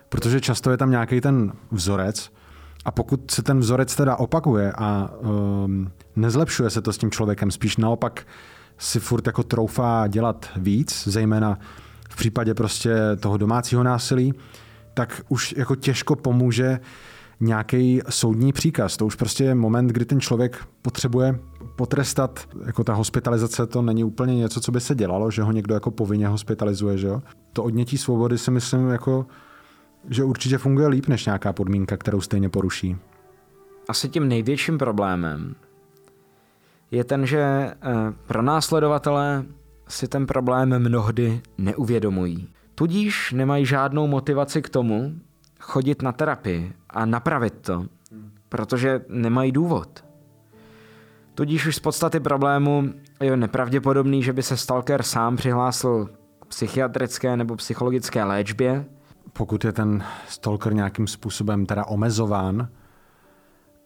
[0.10, 2.32] Protože často je tam nějaký ten vzorec
[2.85, 7.51] a pokud se ten vzorec teda opakuje a um, nezlepšuje se to s tím člověkem,
[7.51, 8.27] spíš naopak
[8.77, 11.60] si furt jako troufá dělat víc, zejména
[12.10, 14.34] v případě prostě toho domácího násilí,
[14.93, 16.80] tak už jako těžko pomůže
[17.40, 18.98] nějaký soudní příkaz.
[18.98, 21.40] To už prostě je moment, kdy ten člověk potřebuje
[21.76, 25.74] potrestat, jako ta hospitalizace to není úplně něco, co by se dělalo, že ho někdo
[25.74, 27.22] jako povinně hospitalizuje, že jo.
[27.53, 29.26] To odnětí svobody si myslím jako,
[30.10, 32.98] že určitě funguje líp než nějaká podmínka, kterou stejně poruší.
[33.90, 35.56] Asi tím největším problémem
[36.92, 37.76] je ten, že eh,
[38.28, 39.46] pro následovatele
[39.88, 42.50] si ten problém mnohdy neuvědomují.
[42.76, 45.14] Tudíž nemají žádnou motivaci k tomu
[45.60, 47.86] chodit na terapii a napravit to,
[48.50, 50.06] protože nemají důvod.
[51.36, 57.38] Tudíž už z podstaty problému je nepravděpodobný, že by se stalker sám přihlásil k psychiatrické
[57.38, 58.86] nebo psychologické léčbě.
[59.34, 62.68] Pokud je ten stalker nějakým způsobem teda omezován,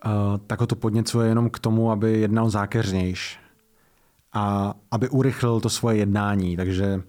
[0.06, 0.10] eh,
[0.48, 3.40] tak ho to podněcuje jenom k tomu, aby jednal zákeřnějš
[4.36, 6.58] a aby urychlil to svoje jednání.
[6.58, 7.04] Takže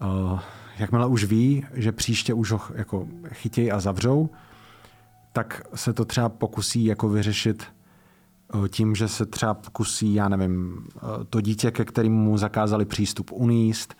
[0.00, 0.40] uh,
[0.78, 4.30] jakmile už ví, že příště už ho jako chytějí a zavřou,
[5.32, 7.64] tak se to třeba pokusí jako vyřešit
[8.54, 10.86] uh, tím, že se třeba pokusí, já nevím,
[11.30, 13.94] to dítě, ke kterému mu zakázali přístup uníst,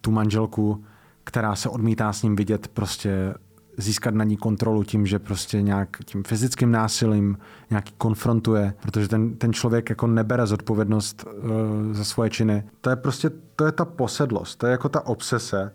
[0.00, 0.84] tu manželku,
[1.24, 3.34] která se odmítá s ním vidět, prostě
[3.76, 7.38] získat na ní kontrolu tím, že prostě nějak tím fyzickým násilím
[7.70, 12.64] nějaký konfrontuje, protože ten, ten člověk jako nebere zodpovědnost uh, za svoje činy.
[12.80, 15.72] To je prostě, to je ta posedlost, to je jako ta obsese,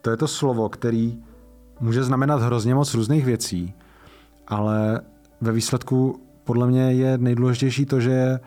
[0.00, 1.18] to je to slovo, který
[1.80, 3.74] může znamenat hrozně moc různých věcí,
[4.46, 5.00] ale
[5.40, 8.40] ve výsledku podle mě je nejdůležitější to, že je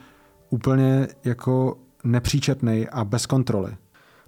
[0.50, 3.78] úplně jako nepříčetný a bez kontroly.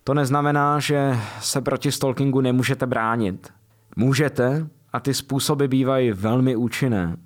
[0.03, 3.53] To neznamená, že se proti stalkingu nemůžete bránit.
[3.95, 7.17] Můžete a ty způsoby bývají velmi účinné.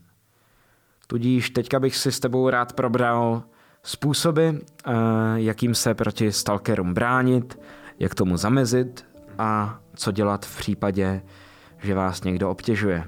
[1.08, 3.44] Tudíž teďka bych si s tebou rád probral
[3.84, 4.92] způsoby, eh,
[5.36, 7.60] jakým se proti stalkerům bránit,
[8.00, 9.06] jak tomu zamezit
[9.38, 11.22] a co dělat v případě,
[11.78, 13.04] že vás někdo obtěžuje.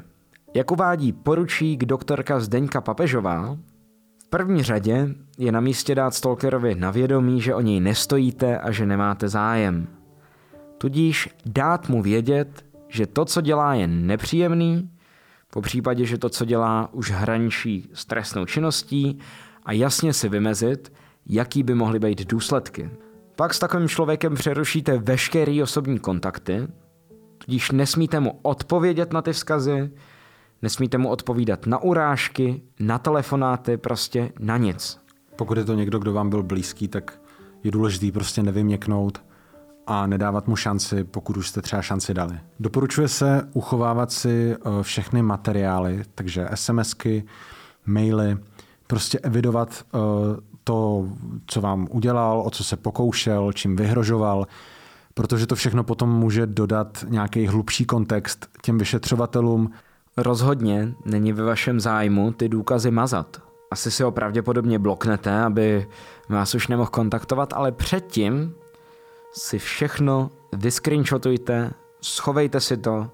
[0.55, 3.57] Jak uvádí poručík doktorka Zdeňka Papežová,
[4.29, 8.85] první řadě je na místě dát stalkerovi na vědomí, že o něj nestojíte a že
[8.85, 9.87] nemáte zájem.
[10.77, 14.89] Tudíž dát mu vědět, že to, co dělá, je nepříjemný,
[15.49, 19.19] po případě, že to, co dělá, už hraničí s trestnou činností
[19.65, 20.93] a jasně si vymezit,
[21.25, 22.89] jaký by mohly být důsledky.
[23.35, 26.67] Pak s takovým člověkem přerušíte veškeré osobní kontakty,
[27.37, 29.91] tudíž nesmíte mu odpovědět na ty vzkazy,
[30.61, 34.99] nesmíte mu odpovídat na urážky, na telefonáty, prostě na nic.
[35.35, 37.21] Pokud je to někdo, kdo vám byl blízký, tak
[37.63, 39.21] je důležité prostě nevyměknout
[39.87, 42.39] a nedávat mu šanci, pokud už jste třeba šanci dali.
[42.59, 47.23] Doporučuje se uchovávat si eh, všechny materiály, takže SMSky,
[47.85, 48.37] maily,
[48.87, 49.97] prostě evidovat eh,
[50.63, 51.07] to,
[51.47, 54.47] co vám udělal, o co se pokoušel, čím vyhrožoval,
[55.13, 59.71] protože to všechno potom může dodat nějaký hlubší kontext těm vyšetřovatelům.
[60.17, 63.41] Rozhodně není ve vašem zájmu ty důkazy mazat.
[63.71, 65.87] Asi si ho pravděpodobně bloknete, aby
[66.29, 68.55] vás už nemohl kontaktovat, ale předtím
[69.31, 71.71] si všechno vyscreenshotujte,
[72.01, 73.09] schovejte si to,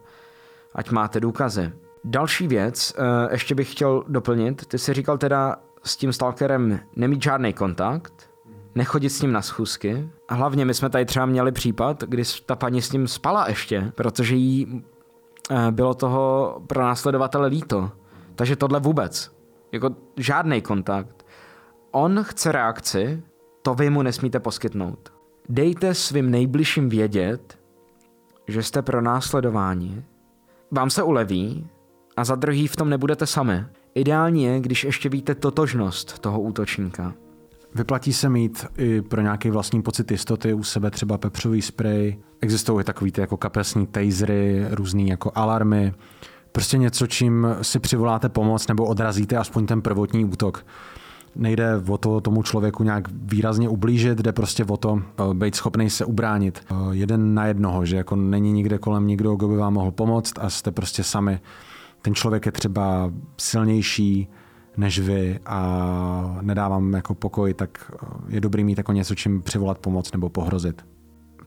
[0.76, 1.72] ať máte důkazy.
[2.04, 7.24] Další věc, eh, ještě bych chtěl doplnit, ty jsi říkal teda s tím stalkerem nemít
[7.24, 8.30] žádný kontakt,
[8.76, 10.10] nechodit s ním na schůzky.
[10.30, 13.92] A hlavně my jsme tady třeba měli případ, kdy ta paní s ním spala ještě,
[13.96, 14.84] protože jí
[15.72, 17.92] bylo toho pro následovatele líto.
[18.36, 19.32] Takže tohle vůbec.
[19.72, 21.26] Jako žádný kontakt.
[21.92, 23.24] On chce reakci,
[23.62, 25.14] to vy mu nesmíte poskytnout.
[25.50, 27.60] Dejte svým nejbližším vědět,
[28.48, 30.04] že jste pro následování.
[30.72, 31.68] Vám se uleví
[32.18, 33.66] a za druhý v tom nebudete sami.
[33.96, 37.14] Ideální je, když ještě víte totožnost toho útočníka.
[37.76, 42.18] Vyplatí se mít i pro nějaký vlastní pocit jistoty u sebe třeba pepřový sprej.
[42.42, 45.94] Existují takový ty jako kapesní tasery, různý jako alarmy.
[46.52, 50.66] Prostě něco, čím si přivoláte pomoc nebo odrazíte aspoň ten prvotní útok
[51.36, 55.90] nejde o to tomu člověku nějak výrazně ublížit, jde prostě o to eh, být schopný
[55.90, 56.62] se ubránit.
[56.72, 60.34] Eh, jeden na jednoho, že jako není nikde kolem nikdo, kdo by vám mohl pomoct
[60.40, 61.40] a jste prostě sami.
[62.02, 64.28] Ten člověk je třeba silnější
[64.78, 67.92] než vy a nedávám jako pokoj, tak
[68.28, 70.86] je dobrý mít jako něco, čím přivolat pomoc nebo pohrozit.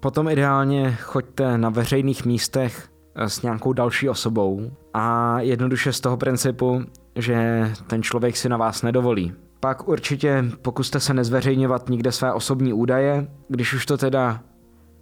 [0.01, 6.17] Potom ideálně choďte na veřejných místech eh, s nějakou další osobou a jednoduše z toho
[6.17, 6.83] principu,
[7.17, 9.33] že ten člověk si na vás nedovolí.
[9.61, 14.41] Pak určitě pokuste se nezveřejňovat nikde své osobní údaje, když už to teda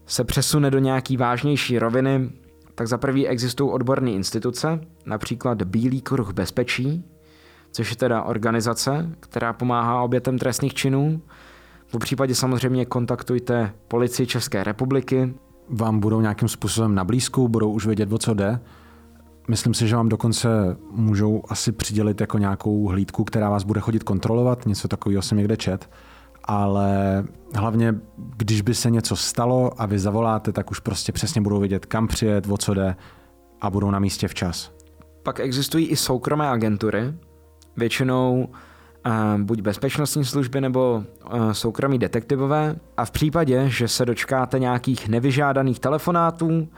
[0.07, 2.31] se přesune do nějaký vážnější roviny,
[2.75, 7.05] tak za prvý existují odborné instituce, například Bílý kruh bezpečí,
[7.75, 11.23] což je teda organizace, která pomáhá obětem trestných činů.
[11.87, 15.35] V případě samozřejmě kontaktujte policii České republiky.
[15.69, 18.61] Vám budou nějakým způsobem na blízku, budou už vědět, o co jde.
[19.49, 20.49] Myslím si, že vám dokonce
[20.91, 25.57] můžou asi přidělit jako nějakou hlídku, která vás bude chodit kontrolovat, něco takového jsem někde
[25.57, 25.91] čet.
[26.45, 31.61] Ale hlavně, když by se něco stalo a vy zavoláte, tak už prostě přesně budou
[31.61, 32.97] vědět, kam přijet, o co jde
[33.61, 34.73] a budou na místě včas.
[35.23, 37.15] Pak existují i soukromé agentury,
[37.77, 38.49] většinou
[39.07, 45.09] uh, buď bezpečnostní služby nebo uh, soukromí detektivové a v případě, že se dočkáte nějakých
[45.09, 46.69] nevyžádaných telefonátů,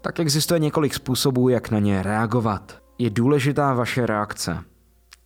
[0.00, 2.78] tak existuje několik způsobů, jak na ně reagovat.
[2.98, 4.58] Je důležitá vaše reakce.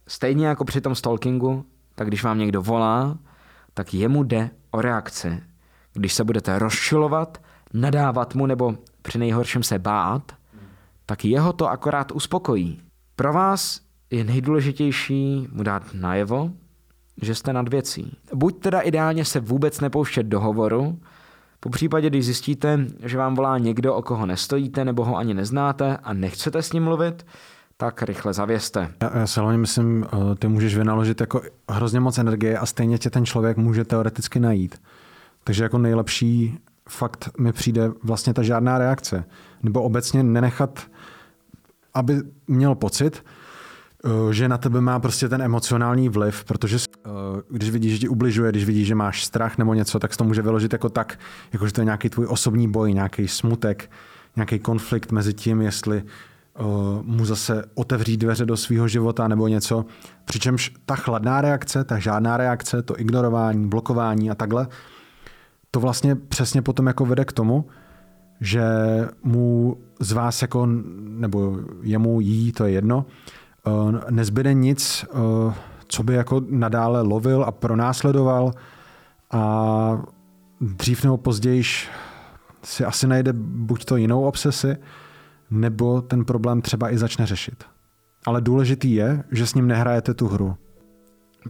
[0.08, 3.18] Stejně jako při tom stalkingu, tak když vám někdo volá,
[3.74, 5.42] tak jemu jde o reakci.
[5.92, 7.38] Když se budete rozčilovat,
[7.74, 10.32] nadávat mu nebo při nejhorším se bát,
[11.06, 12.80] tak jeho to akorát uspokojí.
[13.16, 13.80] Pro vás
[14.12, 16.50] je nejdůležitější mu dát najevo,
[17.22, 18.16] že jste nad věcí.
[18.34, 20.98] Buď teda ideálně se vůbec nepouštět do hovoru,
[21.60, 25.96] po případě, když zjistíte, že vám volá někdo, o koho nestojíte nebo ho ani neznáte
[25.96, 27.26] a nechcete s ním mluvit,
[27.76, 28.92] tak rychle zavěste.
[29.02, 32.98] Já, já se hlavně myslím, eh, ty můžeš vynaložit jako hrozně moc energie a stejně
[32.98, 34.82] tě ten člověk může teoreticky najít.
[35.44, 36.58] Takže jako nejlepší
[36.88, 39.24] fakt mi přijde vlastně ta žádná reakce.
[39.62, 40.86] Nebo obecně nenechat,
[41.94, 42.16] aby
[42.48, 43.24] měl pocit,
[44.30, 47.10] že na tebe má prostě ten emocionální vliv, protože eh,
[47.50, 50.42] když vidíš, že ti ubližuje, když vidíš, že máš strach nebo něco, tak to může
[50.42, 51.18] vyložit jako tak,
[51.52, 53.90] jako že to je nějaký tvůj osobní boj, nějaký smutek,
[54.36, 56.66] nějaký konflikt mezi tím, jestli uh,
[57.02, 59.84] mu zase otevří dveře do svého života nebo něco.
[60.24, 64.68] Přičemž ta chladná reakce, ta žádná reakce, to ignorování, blokování a takhle,
[65.70, 67.66] to vlastně přesně potom jako vede k tomu,
[68.40, 68.62] že
[69.22, 70.68] mu z vás jako,
[71.02, 73.41] nebo jemu jí, to je jedno, Eh,
[74.10, 75.54] nezbyde nic, eh,
[75.88, 78.52] co by jako nadále lovil a pronásledoval
[79.30, 80.02] a
[80.60, 81.62] dřív nebo později
[82.62, 84.76] si asi najde buď to jinou obsesi,
[85.50, 87.64] nebo ten problém třeba i začne řešit.
[88.26, 90.56] Ale důležitý je, že s ním nehrajete tu hru.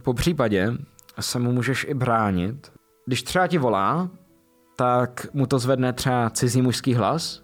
[0.01, 0.73] Po případě
[1.19, 2.71] se mu můžeš i bránit.
[3.05, 4.09] Když třeba ti volá,
[4.75, 7.42] tak mu to zvedne třeba cizí mužský hlas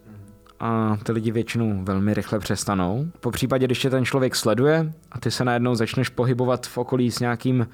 [0.60, 3.08] a ty lidi většinou velmi rychle přestanou.
[3.20, 7.12] Po případě, když tě ten člověk sleduje a ty se najednou začneš pohybovat v okolí
[7.12, 7.68] s nějakým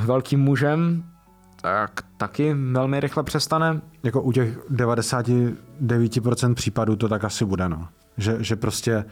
[0.00, 1.04] velkým mužem,
[1.60, 3.80] tak taky velmi rychle přestane.
[4.02, 7.88] Jako u těch 99% případů to tak asi bude, no.
[8.16, 9.04] Že, že prostě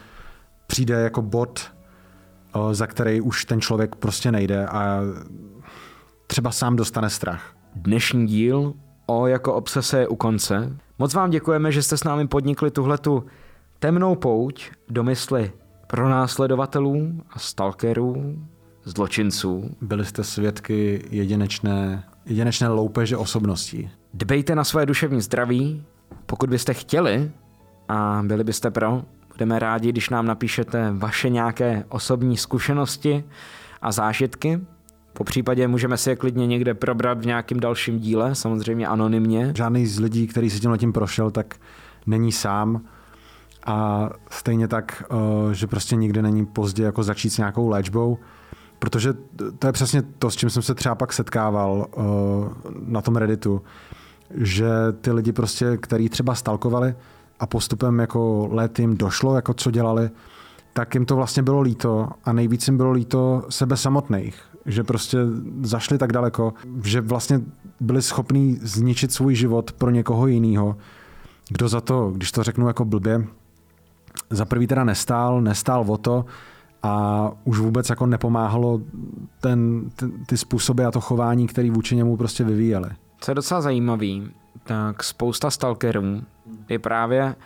[0.67, 1.73] přijde jako bod,
[2.73, 5.01] za který už ten člověk prostě nejde a
[6.27, 7.55] třeba sám dostane strach.
[7.75, 8.75] Dnešní díl
[9.07, 10.77] o jako obsese je u konce.
[11.01, 13.25] Moc vám děkujeme, že jste s námi podnikli tuhletu
[13.79, 15.53] temnou pouť do mysli
[15.87, 18.39] pronásledovatelů a stalkerů,
[18.85, 19.77] zločinců.
[19.81, 23.91] Byli jste svědky jedinečné, jedinečné loupeže osobností.
[24.15, 25.85] Dbejte na své duševní zdraví.
[26.27, 27.31] Pokud byste chtěli
[27.89, 33.25] a byli byste pro, budeme rádi, když nám napíšete vaše nějaké osobní zkušenosti
[33.83, 34.61] a zážitky.
[35.13, 39.53] Po případě můžeme si je klidně někde probrat v nějakém dalším díle, samozřejmě anonymně.
[39.57, 41.57] Žádný z lidí, který si tím letím prošel, tak
[42.07, 42.81] není sám.
[43.67, 48.19] A stejně tak, eh, že prostě nikdy není pozdě jako začít s nějakou léčbou,
[48.79, 49.15] protože
[49.59, 52.01] to je přesně to, s čím jsem se třeba pak setkával eh,
[52.87, 53.63] na tom Redditu,
[54.35, 54.69] že
[55.01, 56.95] ty lidi prostě, který třeba stalkovali
[57.41, 60.11] a postupem jako let jim došlo, jako co dělali,
[60.73, 65.19] tak jim to vlastně bylo líto a nejvíc jim bylo líto sebe samotných že prostě
[65.63, 67.41] zašli tak daleko, že vlastně
[67.81, 70.77] byli schopní zničit svůj život pro někoho jiného,
[71.49, 73.25] kdo za to, když to řeknu jako blbě,
[74.31, 76.25] za prvý teda nestál, nestál o to
[76.83, 78.81] a už vůbec jako nepomáhalo
[79.41, 82.91] ten, ty, ty způsoby a to chování, který vůči němu prostě vyvíjeli.
[83.21, 84.31] Co je docela zajímavý,
[84.65, 86.23] tak spousta stalkerů
[86.69, 87.37] je právě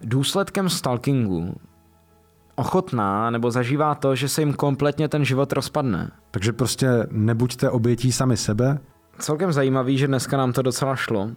[0.00, 1.54] důsledkem stalkingu
[2.60, 6.10] ochotná nebo zažívá to, že se jim kompletně ten život rozpadne.
[6.30, 8.78] Takže prostě nebuďte obětí sami sebe.
[9.18, 11.30] Celkem zajímavý, že dneska nám to docela šlo.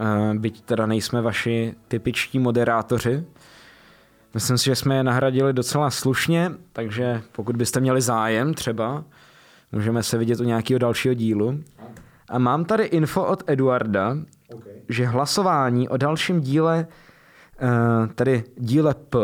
[0.00, 3.24] Eh, byť teda nejsme vaši typičtí moderátoři.
[4.34, 9.04] Myslím si, že jsme je nahradili docela slušně, takže pokud byste měli zájem třeba,
[9.72, 11.60] můžeme se vidět u nějakého dalšího dílu.
[12.28, 14.16] A mám tady info od Eduarda,
[14.88, 16.86] že hlasování o dalším díle,
[17.60, 17.68] eh,
[18.14, 19.18] tedy díle P,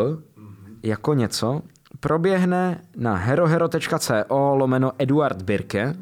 [0.87, 1.61] jako něco,
[1.99, 5.95] proběhne na herohero.co lomeno Eduard Birke,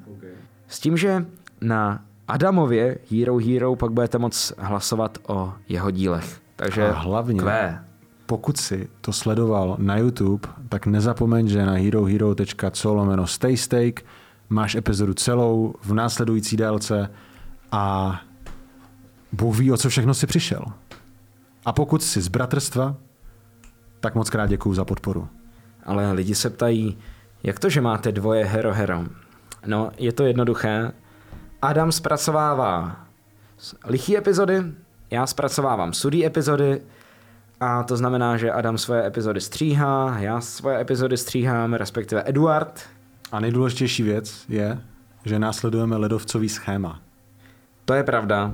[0.68, 1.26] s tím, že
[1.62, 6.42] na Adamově Hero Hero pak budete moc hlasovat o jeho dílech.
[6.56, 7.80] Takže A hlavně, Q.
[8.26, 14.02] pokud si to sledoval na YouTube, tak nezapomeň, že na herohero.co lomeno staysteak
[14.50, 17.12] máš epizodu celou v následující délce
[17.72, 18.16] a
[19.32, 20.66] Bůh ví, o co všechno si přišel.
[21.66, 22.96] A pokud jsi z bratrstva,
[24.00, 25.28] tak moc krát děkuju za podporu.
[25.84, 26.98] Ale lidi se ptají,
[27.44, 29.06] jak to, že máte dvoje hero hero?
[29.66, 30.92] No, je to jednoduché.
[31.62, 33.06] Adam zpracovává
[33.86, 34.64] lichý epizody,
[35.12, 36.82] já zpracovávám sudý epizody
[37.60, 42.82] a to znamená, že Adam svoje epizody stříhá, já svoje epizody stříhám, respektive Eduard.
[43.32, 44.82] A nejdůležitější věc je,
[45.26, 47.02] že následujeme ledovcový schéma.
[47.86, 48.54] To je pravda.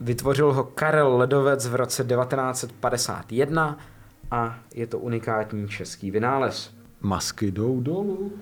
[0.00, 3.78] Vytvořil ho Karel Ledovec v roce 1951
[4.30, 6.74] a je to unikátní český vynález.
[7.00, 8.32] Masky jdou dolů.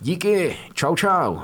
[0.00, 1.38] Díky, čau čau.